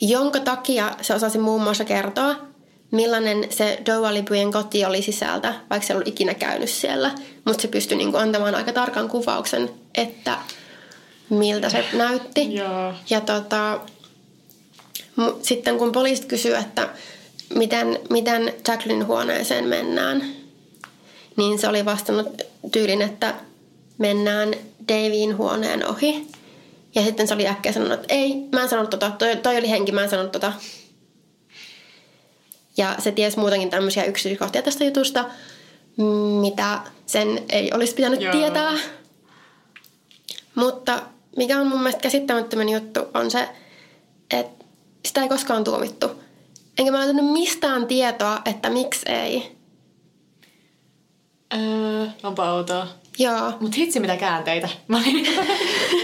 Jonka 0.00 0.40
takia 0.40 0.96
se 1.02 1.14
osasi 1.14 1.38
muun 1.38 1.62
muassa 1.62 1.84
kertoa, 1.84 2.36
millainen 2.90 3.46
se 3.50 3.78
Doualibujen 3.86 4.52
koti 4.52 4.84
oli 4.84 5.02
sisältä, 5.02 5.54
vaikka 5.70 5.86
se 5.86 5.92
ei 5.92 5.96
ollut 5.96 6.08
ikinä 6.08 6.34
käynyt 6.34 6.70
siellä. 6.70 7.10
Mutta 7.44 7.62
se 7.62 7.68
pystyi 7.68 7.98
niin 7.98 8.16
antamaan 8.16 8.54
aika 8.54 8.72
tarkan 8.72 9.08
kuvauksen, 9.08 9.70
että 9.94 10.38
miltä 11.30 11.68
se 11.68 11.84
näytti. 11.92 12.54
Joo. 12.54 12.94
Ja 13.10 13.20
tota, 13.20 13.80
sitten 15.42 15.78
kun 15.78 15.92
poliisit 15.92 16.24
kysyy, 16.24 16.54
että 16.54 16.88
miten, 17.54 17.98
miten 18.10 18.54
Jacqueline 18.68 19.04
huoneeseen 19.04 19.68
mennään, 19.68 20.34
niin 21.36 21.58
se 21.58 21.68
oli 21.68 21.84
vastannut 21.84 22.42
tyylin, 22.72 23.02
että 23.02 23.34
mennään 23.98 24.54
Davin 24.88 25.36
huoneen 25.36 25.90
ohi. 25.90 26.26
Ja 26.94 27.02
sitten 27.02 27.28
se 27.28 27.34
oli 27.34 27.48
äkkiä 27.48 27.72
sanonut, 27.72 28.00
että 28.00 28.14
ei, 28.14 28.34
mä 28.52 28.62
en 28.62 28.68
sanonut 28.68 28.90
tota, 28.90 29.10
toi, 29.10 29.36
toi 29.36 29.56
oli 29.56 29.70
henki, 29.70 29.92
mä 29.92 30.02
en 30.02 30.10
sanonut 30.10 30.32
tota. 30.32 30.52
Ja 32.76 32.96
se 32.98 33.12
ties 33.12 33.36
muutenkin 33.36 33.70
tämmöisiä 33.70 34.04
yksityiskohtia 34.04 34.62
tästä 34.62 34.84
jutusta, 34.84 35.24
mitä 36.40 36.80
sen 37.06 37.42
ei 37.48 37.70
olisi 37.74 37.94
pitänyt 37.94 38.20
Joo. 38.20 38.32
tietää. 38.32 38.72
Mutta 40.54 41.02
mikä 41.36 41.60
on 41.60 41.66
mun 41.66 41.78
mielestä 41.78 42.00
käsittämättömän 42.00 42.68
juttu 42.68 43.00
on 43.14 43.30
se, 43.30 43.48
että 44.30 44.64
sitä 45.06 45.22
ei 45.22 45.28
koskaan 45.28 45.64
tuomittu. 45.64 46.10
Enkä 46.78 46.92
mä 46.92 46.98
löytänyt 46.98 47.32
mistään 47.32 47.86
tietoa, 47.86 48.42
että 48.44 48.70
miksi 48.70 49.12
ei. 49.12 49.56
Öö, 51.54 52.06
onpa 52.22 52.52
outoa. 52.52 52.86
Joo. 53.18 53.52
Mut 53.60 53.76
hitsi 53.76 54.00
mitä 54.00 54.16
käänteitä. 54.16 54.68
Mä, 54.88 54.96
olin, 54.96 55.26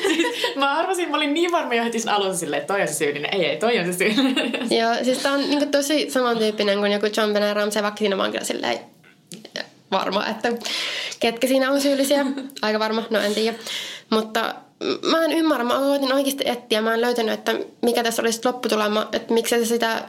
siis, 0.09 0.57
mä 0.57 0.79
arvasin, 0.79 1.11
mä 1.11 1.17
olin 1.17 1.35
niin 1.35 1.53
varma 1.53 1.75
jo 1.75 1.85
heti 1.85 2.01
sen 2.01 2.13
alussa 2.13 2.39
silleen, 2.39 2.61
että 2.61 2.75
toi 2.75 2.83
on 2.83 2.89
se 2.89 2.95
syyllinen. 2.95 3.35
Ei, 3.35 3.47
ei, 3.47 3.57
toi 3.57 3.79
on 3.79 3.87
se 3.87 3.93
syyllinen. 3.93 4.53
Joo, 4.81 4.95
siis 5.03 5.19
tää 5.19 5.33
on 5.33 5.41
niinku 5.41 5.67
tosi 5.67 6.11
samantyyppinen 6.11 6.79
kuin 6.79 6.93
joku 6.93 7.07
John 7.17 7.33
Benet 7.33 7.57
Ramsey, 7.57 7.83
vaikka 7.83 7.99
siinä 7.99 8.17
mä 8.17 8.23
oon 8.23 8.33
kyllä 8.33 8.45
silleen 8.45 8.79
varma, 9.91 10.27
että 10.27 10.49
ketkä 11.21 11.47
siinä 11.47 11.71
on 11.71 11.81
syyllisiä. 11.81 12.27
Aika 12.63 12.79
varma, 12.79 13.03
no 13.11 13.21
en 13.21 13.35
tiedä. 13.35 13.59
Mutta 14.11 14.55
mä 15.11 15.25
en 15.25 15.33
ymmärrä, 15.33 15.65
mä 15.65 15.75
koitin 15.75 16.13
oikeasti 16.13 16.45
etsiä, 16.47 16.83
mä 16.83 16.95
en 16.95 17.01
löytänyt, 17.01 17.35
että 17.35 17.55
mikä 17.83 18.03
tässä 18.03 18.23
olisi 18.23 18.41
lopputulema, 18.45 19.09
että 19.13 19.35
miksi 19.35 19.59
se 19.59 19.65
sitä, 19.65 20.09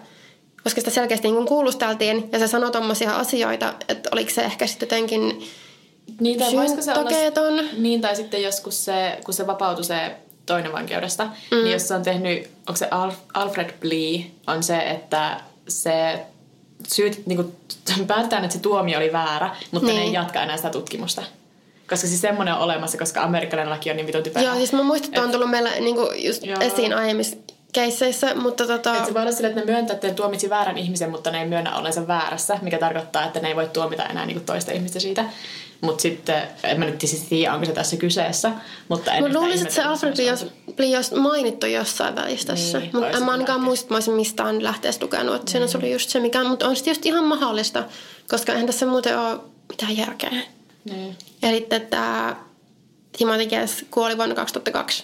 koska 0.63 0.81
sitä 0.81 0.91
selkeästi 0.91 1.31
niin 1.31 1.45
kuulusteltiin 1.45 2.29
ja 2.31 2.39
se 2.39 2.47
sanoi 2.47 2.71
tommosia 2.71 3.15
asioita, 3.15 3.73
että 3.89 4.09
oliko 4.13 4.31
se 4.31 4.41
ehkä 4.41 4.67
sitten 4.67 4.85
jotenkin 4.85 5.43
Niin, 6.19 6.39
tai 6.39 6.51
se 6.51 6.57
olla... 7.47 7.61
Niin, 7.77 8.01
tai 8.01 8.15
sitten 8.15 8.43
joskus 8.43 8.85
se, 8.85 9.19
kun 9.25 9.33
se 9.33 9.47
vapautui 9.47 9.83
se 9.83 10.15
toinen 10.45 10.71
vankeudesta, 10.71 11.25
mm. 11.25 11.57
niin 11.57 11.71
jos 11.71 11.87
se 11.87 11.93
on 11.93 12.03
tehnyt, 12.03 12.49
onko 12.67 12.75
se 12.75 12.87
Alf, 12.91 13.15
Alfred 13.33 13.73
Blee, 13.79 14.25
on 14.47 14.63
se, 14.63 14.77
että 14.77 15.41
se 15.67 16.25
syyt, 16.87 17.27
niin 17.27 17.35
kuin, 17.35 17.55
päätetään, 18.07 18.43
että 18.43 18.55
se 18.55 18.61
tuomio 18.61 18.97
oli 18.97 19.13
väärä, 19.13 19.55
mutta 19.71 19.87
niin. 19.87 19.95
ne 19.95 20.01
ei 20.01 20.07
Niin. 20.07 20.13
jatka 20.13 20.43
enää 20.43 20.57
sitä 20.57 20.69
tutkimusta. 20.69 21.23
Koska 21.91 22.07
siis 22.07 22.21
semmoinen 22.21 22.53
on 22.53 22.59
olemassa, 22.59 22.97
koska 22.97 23.23
amerikkalainen 23.23 23.71
laki 23.73 23.89
on 23.91 23.95
niin 23.97 24.07
vitun 24.07 24.23
typerä. 24.23 24.45
Joo, 24.45 24.55
siis 24.55 24.73
mä 24.73 24.83
muistan, 24.83 25.07
että 25.07 25.21
on 25.21 25.31
tullut 25.31 25.49
meillä 25.49 25.69
niinku 25.79 26.09
just 26.15 26.45
Joo. 26.45 26.57
esiin 26.61 26.93
aiemmissa 26.93 27.37
keisseissä, 27.73 28.35
mutta 28.35 28.67
tota... 28.67 28.97
Et 28.97 29.05
se 29.05 29.13
voi 29.13 29.21
olla 29.21 29.31
sille, 29.31 29.47
että 29.47 29.59
ne 29.59 29.65
myöntää, 29.65 29.93
että 29.93 30.07
ne 30.07 30.13
tuomitsi 30.13 30.49
väärän 30.49 30.77
ihmisen, 30.77 31.09
mutta 31.09 31.31
ne 31.31 31.39
ei 31.41 31.47
myönnä 31.47 31.77
ollensa 31.77 32.07
väärässä, 32.07 32.59
mikä 32.61 32.77
tarkoittaa, 32.77 33.25
että 33.25 33.39
ne 33.39 33.47
ei 33.47 33.55
voi 33.55 33.67
tuomita 33.73 34.05
enää 34.05 34.25
niinku 34.25 34.43
toista 34.45 34.71
ihmistä 34.71 34.99
siitä. 34.99 35.25
Mutta 35.81 36.01
sitten, 36.01 36.41
en 36.63 36.79
mä 36.79 36.85
nyt 36.85 37.01
siis 37.01 37.21
tiedä, 37.21 37.53
onko 37.53 37.65
se 37.65 37.71
tässä 37.71 37.97
kyseessä, 37.97 38.51
mutta 38.87 39.11
en 39.13 39.23
Mä 39.23 39.39
luulisin, 39.39 39.61
että 39.61 39.75
se 39.75 39.83
Alfred 39.83 40.25
jos 40.25 40.45
jos 40.77 41.11
mainittu 41.11 41.65
jossain 41.65 42.15
välistössä. 42.15 42.79
Niin, 42.79 42.89
mutta 42.93 43.17
en 43.17 43.23
mä 43.23 43.31
ainakaan 43.31 43.61
muista, 43.61 43.83
että 43.83 43.93
mä 43.93 43.95
olisin 43.95 44.13
mistään 44.13 44.63
lähteestä 44.63 45.05
lukenut, 45.05 45.35
että 45.35 45.51
siinä 45.51 45.65
Mm. 45.65 45.71
oli 45.75 45.91
just 45.91 46.09
se 46.09 46.19
mikä. 46.19 46.43
Mutta 46.43 46.67
on 46.67 46.75
se 46.75 46.83
tietysti 46.83 47.09
ihan 47.09 47.23
mahdollista, 47.23 47.83
koska 48.29 48.51
eihän 48.51 48.67
tässä 48.67 48.85
muuten 48.85 49.19
ole 49.19 49.39
mitään 49.69 49.97
järkeä. 49.97 50.31
Niin. 50.85 51.15
Eli 51.43 51.67
tämä 51.89 52.35
Timothy 53.17 53.45
Guess 53.45 53.85
kuoli 53.91 54.17
vuonna 54.17 54.35
2002. 54.35 55.03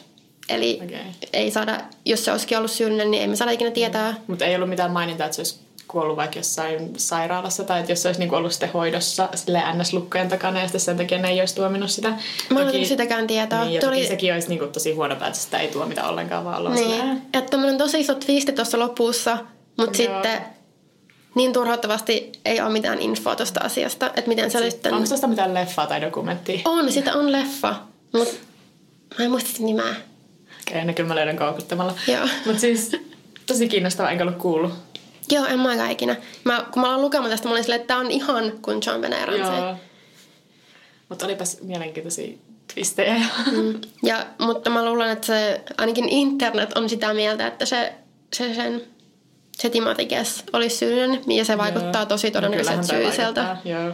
Eli 0.50 0.80
Okei. 0.84 1.00
ei 1.34 1.52
saada, 1.52 1.82
jos 2.06 2.26
se 2.26 2.32
olisikin 2.32 2.58
ollut 2.58 2.72
syyllinen, 2.72 3.12
niin 3.12 3.24
emme 3.24 3.36
saada 3.36 3.52
ikinä 3.52 3.72
tietää. 3.72 4.16
Mutta 4.28 4.46
ei 4.46 4.56
ollut 4.56 4.70
mitään 4.70 4.92
mainintaa, 4.92 5.26
että 5.26 5.36
se 5.36 5.40
olisi 5.42 5.60
kuollut 5.88 6.18
vaikka 6.18 6.40
jossain 6.40 6.94
sairaalassa 6.98 7.64
tai 7.64 7.80
että 7.80 7.92
jos 7.92 8.02
se 8.02 8.08
olisi 8.10 8.20
niinku 8.20 8.36
ollut 8.36 8.52
sitten 8.52 8.72
hoidossa 8.74 9.30
sille 9.36 9.60
NS-lukkojen 9.74 10.30
takana 10.30 10.60
ja 10.60 10.66
sitten 10.66 10.82
sen 10.82 10.98
takia 10.98 11.18
ne 11.18 11.30
ei 11.30 11.40
olisi 11.40 11.56
tuominut 11.56 11.92
sitä. 11.92 12.14
Mä 12.50 12.62
en 12.62 12.86
sitäkään 12.86 13.28
tietoa. 13.28 13.64
Niin, 13.64 13.74
ja 13.74 13.82
toki 13.82 13.94
oli- 13.98 14.08
sekin 14.08 14.34
olisi 14.34 14.50
niinku 14.50 14.68
tosi 14.68 14.92
huono 14.94 15.16
päätös, 15.16 15.44
sitä 15.44 15.60
ei 15.60 15.68
tuomita 15.68 16.10
ollenkaan, 16.10 16.46
vaan 16.46 16.58
ollaan 16.58 16.76
Niin, 16.76 17.22
että 17.34 17.50
tämmöinen 17.52 17.78
tosi 17.78 18.00
iso 18.00 18.16
twisti 18.16 18.52
tuossa 18.52 18.80
lopussa, 18.80 19.38
mutta 19.78 19.98
sitten 19.98 20.42
niin 21.38 21.54
turhauttavasti 21.54 22.32
ei 22.46 22.62
ole 22.62 22.70
mitään 22.70 23.00
infoa 23.00 23.36
tuosta 23.36 23.60
asiasta, 23.64 24.08
että 24.08 24.28
miten 24.28 24.52
se 24.52 24.72
sitten... 24.72 24.94
Onko 24.94 25.08
tuosta 25.08 25.28
mitään 25.28 25.54
leffaa 25.54 25.88
tai 25.88 26.02
dokumenttia? 26.02 26.60
On, 26.66 26.92
sitä 26.92 27.14
on 27.14 27.32
leffa, 27.32 27.76
mutta 28.14 28.34
mä 29.20 29.26
en 29.26 29.32
muista 29.32 29.50
sen 29.50 29.66
nimeä. 29.66 29.96
Okei, 30.62 30.86
no 30.86 30.94
kyllä 30.94 31.08
mä 31.08 31.16
löydän 31.16 31.38
koukuttamalla. 31.38 31.94
Joo. 32.08 32.28
Mutta 32.46 32.60
siis 32.60 32.92
tosi 33.46 33.68
kiinnostavaa, 33.68 34.12
enkä 34.12 34.24
ollut 34.24 34.38
kuullut. 34.38 34.74
Joo, 35.32 35.46
en 35.46 35.60
mä 35.60 35.70
aika 35.70 35.90
ikinä. 35.90 36.16
Mä, 36.44 36.66
kun 36.72 36.82
mä 36.82 36.88
aloin 36.88 37.02
lukemaan 37.02 37.32
tästä, 37.32 37.48
mä 37.48 37.52
olin 37.52 37.64
silleen, 37.64 37.82
että 37.82 37.88
tää 37.88 37.98
on 37.98 38.12
ihan 38.12 38.52
kuin 38.62 38.80
John 38.86 39.02
Benet 39.02 39.26
Ramsey. 39.26 39.56
Joo. 39.56 39.76
Mutta 41.10 41.26
olipas 41.26 41.58
mielenkiintoisia 41.62 42.38
twistejä. 42.74 43.22
Mm. 43.52 43.82
Ja, 44.04 44.26
mutta 44.40 44.70
mä 44.70 44.86
luulen, 44.86 45.10
että 45.10 45.28
se, 45.28 45.62
ainakin 45.78 46.10
internet 46.10 46.78
on 46.78 46.90
sitä 46.90 47.14
mieltä, 47.14 47.48
että 47.48 47.66
se, 47.66 47.94
se 48.34 48.54
sen 48.54 48.82
se 49.62 49.70
Timothy 49.70 50.06
Guess 50.06 50.44
olisi 50.54 50.76
syyllinen 50.76 51.22
ja 51.32 51.46
se 51.46 51.58
vaikuttaa 51.58 52.06
tosi 52.06 52.32
todennäköiseltä 52.32 53.44
No 53.44 53.72
Joo. 53.72 53.94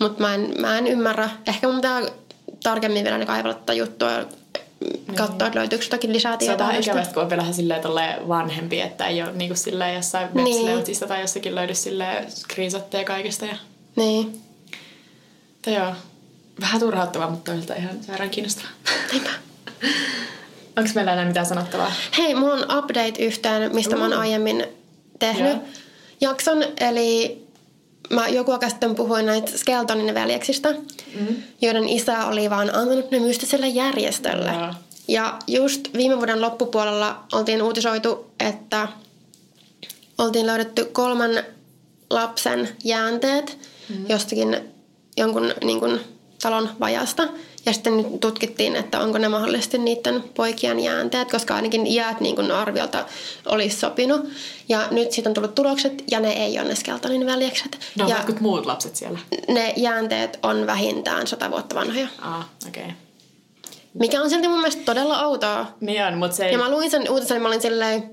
Mutta 0.00 0.20
mä 0.22 0.34
en, 0.34 0.54
mä 0.60 0.78
en 0.78 0.86
ymmärrä. 0.86 1.30
Ehkä 1.46 1.66
mun 1.66 1.76
pitää 1.76 2.02
tarkemmin 2.62 3.04
vielä 3.04 3.26
kaivella 3.26 3.54
tätä 3.54 3.72
juttua 3.72 4.10
ja 4.10 4.24
katsoa, 5.16 5.46
että 5.46 5.58
löytyykö 5.58 5.84
jotakin 5.84 6.12
lisää 6.12 6.30
Se 6.32 6.34
on 6.34 6.38
tietoa. 6.38 6.66
vähän 6.66 6.80
ikävästä, 6.80 7.14
kun 7.14 7.22
on 7.22 7.30
vielä 7.30 7.52
silleen 7.52 8.28
vanhempi, 8.28 8.80
että 8.80 9.06
ei 9.06 9.22
ole 9.22 9.32
niinku 9.32 9.56
silleen 9.56 9.94
jossain 9.94 10.28
Niin. 10.34 10.84
tai 11.08 11.20
jossakin 11.20 11.54
löydy 11.54 11.74
silleen 11.74 12.30
screenshotteja 12.30 13.04
kaikesta. 13.04 13.46
Ja... 13.46 13.56
Niin. 13.96 14.40
Mutta 15.52 15.70
joo, 15.70 15.92
vähän 16.60 16.80
turhauttavaa, 16.80 17.30
mutta 17.30 17.52
toisaalta 17.52 17.82
ihan 17.82 18.04
sairaan 18.04 18.30
kiinnostavaa. 18.30 18.70
Niinpä. 19.12 19.30
Onko 20.76 20.90
meillä 20.94 21.12
enää 21.12 21.24
mitään 21.24 21.46
sanottavaa? 21.46 21.92
Hei, 22.18 22.34
mulla 22.34 22.54
on 22.54 22.78
update 22.78 23.24
yhteen, 23.24 23.74
mistä 23.74 23.96
mä 23.96 24.02
oon 24.02 24.12
aiemmin 24.12 24.66
tehnyt 25.22 25.52
Joo. 25.52 25.62
jakson. 26.20 26.64
Eli 26.80 27.42
mä 28.10 28.28
joku 28.28 28.52
aika 28.52 28.68
sitten 28.68 28.94
puhuin 28.94 29.26
näitä 29.26 29.58
Skeltonin 29.58 30.14
veljeksistä, 30.14 30.72
mm. 31.20 31.42
joiden 31.62 31.88
isä 31.88 32.26
oli 32.26 32.50
vaan 32.50 32.74
antanut 32.74 33.10
ne 33.10 33.20
mystiselle 33.20 33.68
järjestölle. 33.68 34.52
Joo. 34.52 34.74
Ja 35.08 35.38
just 35.46 35.80
viime 35.96 36.16
vuoden 36.16 36.40
loppupuolella 36.40 37.24
oltiin 37.32 37.62
uutisoitu, 37.62 38.30
että 38.40 38.88
oltiin 40.18 40.46
löydetty 40.46 40.84
kolmen 40.84 41.44
lapsen 42.10 42.68
jäänteet 42.84 43.58
mm. 43.88 44.08
jostakin 44.08 44.56
jonkun 45.16 45.54
niin 45.64 45.80
kuin, 45.80 46.00
talon 46.42 46.68
vajasta. 46.80 47.28
Ja 47.66 47.72
sitten 47.72 47.96
nyt 47.96 48.20
tutkittiin, 48.20 48.76
että 48.76 49.00
onko 49.00 49.18
ne 49.18 49.28
mahdollisesti 49.28 49.78
niiden 49.78 50.24
poikien 50.34 50.80
jäänteet, 50.80 51.30
koska 51.30 51.54
ainakin 51.54 51.86
iät 51.86 52.20
niin 52.20 52.36
kuin 52.36 52.50
arviolta 52.50 53.04
olisi 53.46 53.76
sopinut. 53.76 54.28
Ja 54.68 54.88
nyt 54.90 55.12
siitä 55.12 55.30
on 55.30 55.34
tullut 55.34 55.54
tulokset, 55.54 56.04
ja 56.10 56.20
ne 56.20 56.32
ei 56.32 56.58
ole 56.58 56.68
ne 56.68 56.74
Skeltonin 56.74 57.26
veljekset. 57.26 57.78
No, 57.98 58.08
ja 58.08 58.16
jotkut 58.16 58.40
muut 58.40 58.66
lapset 58.66 58.96
siellä. 58.96 59.18
ne 59.48 59.72
jäänteet 59.76 60.38
on 60.42 60.66
vähintään 60.66 61.26
sata 61.26 61.50
vuotta 61.50 61.74
vanhoja. 61.74 62.08
Ah, 62.20 62.46
okei. 62.68 62.82
Okay. 62.82 62.94
Mikä 63.94 64.22
on 64.22 64.30
silti 64.30 64.48
mun 64.48 64.58
mielestä 64.60 64.82
todella 64.84 65.26
outoa. 65.26 65.66
Niin 65.80 66.04
on, 66.04 66.18
mutta 66.18 66.36
se 66.36 66.46
ei... 66.46 66.52
Ja 66.52 66.58
mä 66.58 66.70
luin 66.70 66.90
sen 66.90 67.10
uutisen, 67.10 67.34
niin 67.34 67.42
mä 67.42 67.48
olin 67.48 67.60
silleen, 67.62 68.10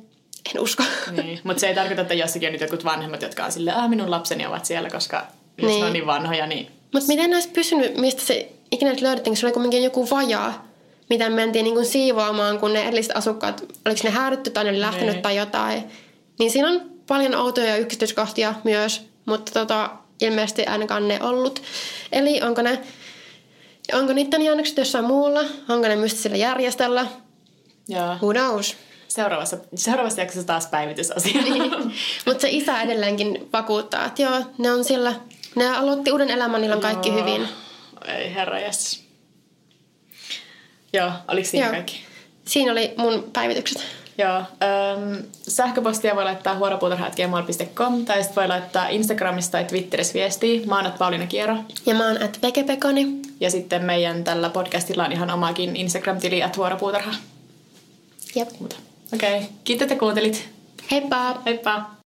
en 0.55 0.61
usko. 0.61 0.83
Niin, 1.11 1.39
mutta 1.43 1.59
se 1.59 1.67
ei 1.67 1.75
tarkoita, 1.75 2.01
että 2.01 2.13
jossakin 2.13 2.47
on 2.47 2.51
nyt 2.53 2.61
jotkut 2.61 2.85
vanhemmat, 2.85 3.21
jotka 3.21 3.45
on 3.45 3.51
silleen, 3.51 3.77
ah 3.77 3.89
minun 3.89 4.11
lapseni 4.11 4.45
ovat 4.45 4.65
siellä, 4.65 4.89
koska 4.89 5.27
jos 5.57 5.67
Niin. 5.67 5.79
ne 5.79 5.85
on 5.87 5.93
niin 5.93 6.05
vanhoja, 6.05 6.47
niin 6.47 6.67
Mutta 6.93 7.07
miten 7.07 7.29
ne 7.29 7.35
olisi 7.35 7.49
pysynyt, 7.49 7.97
mistä 7.97 8.21
se 8.21 8.51
ikinä 8.71 8.95
löydettiin, 9.01 9.37
se 9.37 9.45
oli 9.45 9.53
kuitenkin 9.53 9.83
joku 9.83 10.09
vajaa, 10.09 10.67
miten 11.09 11.33
mentiin 11.33 11.63
niin 11.63 11.73
kuin 11.75 11.85
siivoamaan, 11.85 12.59
kun 12.59 12.73
ne 12.73 12.83
edelliset 12.83 13.17
asukkaat, 13.17 13.63
oliko 13.85 14.01
ne 14.03 14.09
häädytty 14.09 14.49
tai 14.49 14.63
ne 14.63 14.69
oli 14.69 14.81
lähtenyt 14.81 15.13
Niin. 15.13 15.21
tai 15.21 15.35
jotain. 15.35 15.83
Niin 16.39 16.51
siinä 16.51 16.67
on 16.69 16.81
paljon 17.07 17.35
outoja 17.35 17.77
yksityiskohtia 17.77 18.53
myös, 18.63 19.01
mutta 19.25 19.51
tota, 19.51 19.89
ilmeisesti 20.21 20.65
ainakaan 20.65 21.07
ne 21.07 21.19
ollut. 21.23 21.61
Eli 22.11 22.41
onko 22.41 22.61
ne, 22.61 22.79
onko 23.93 24.13
niiden 24.13 24.41
jäännökset 24.41 24.77
jossain 24.77 25.05
muulla, 25.05 25.41
onko 25.69 25.87
ne 25.87 25.95
mystisellä 25.95 26.37
järjestöllä, 26.37 27.05
joo. 27.87 28.15
who 28.21 28.33
knows. 28.33 28.75
Seuraavassa, 29.07 29.57
seuraavassa 29.75 30.21
jaksossa 30.21 30.47
taas 30.47 30.67
päivitysasia. 30.67 31.41
Mutta 32.25 32.41
se 32.41 32.47
isä 32.51 32.81
edelleenkin 32.81 33.47
vakuuttaa, 33.53 34.05
että 34.05 34.21
joo, 34.21 34.41
ne 34.57 34.71
on 34.71 34.83
siellä, 34.83 35.13
ne 35.55 35.77
aloitti 35.77 36.11
uuden 36.11 36.29
elämän, 36.29 36.61
niillä 36.61 36.75
on 36.75 36.81
kaikki 36.81 37.09
Joo. 37.09 37.19
hyvin. 37.19 37.47
Ei 38.05 38.33
herra 38.33 38.59
jes. 38.59 39.03
Joo, 40.93 41.11
oliko 41.27 41.47
siinä 41.47 41.65
Joo. 41.65 41.73
kaikki? 41.73 42.01
Siinä 42.45 42.71
oli 42.71 42.93
mun 42.97 43.29
päivitykset. 43.33 43.85
Joo. 44.17 44.37
Ähm, 44.37 45.15
sähköpostia 45.47 46.15
voi 46.15 46.23
laittaa 46.23 46.55
huoropuutarha.gmail.com 46.55 48.05
tai 48.05 48.23
sitten 48.23 48.35
voi 48.35 48.47
laittaa 48.47 48.87
Instagramista 48.87 49.51
tai 49.51 49.65
Twitterissä 49.65 50.13
viestiä. 50.13 50.65
Mä 50.65 50.75
oon 50.75 50.85
at 50.85 50.97
Pauliina 50.97 51.27
Kiero. 51.27 51.55
Ja 51.85 51.95
mä 51.95 52.07
oon 52.07 52.23
at. 52.23 52.39
Ja 53.39 53.51
sitten 53.51 53.85
meidän 53.85 54.23
tällä 54.23 54.49
podcastilla 54.49 55.05
on 55.05 55.11
ihan 55.11 55.29
omakin 55.29 55.75
Instagram-tili 55.75 56.43
at 56.43 56.57
huoropuutarha. 56.57 57.11
Jep. 58.35 58.49
Okei, 59.13 59.35
okay. 59.35 59.49
kiitos 59.63 59.83
että 59.83 59.95
kuuntelit. 59.95 60.49
Heippa! 60.91 61.41
Heippa! 61.45 61.91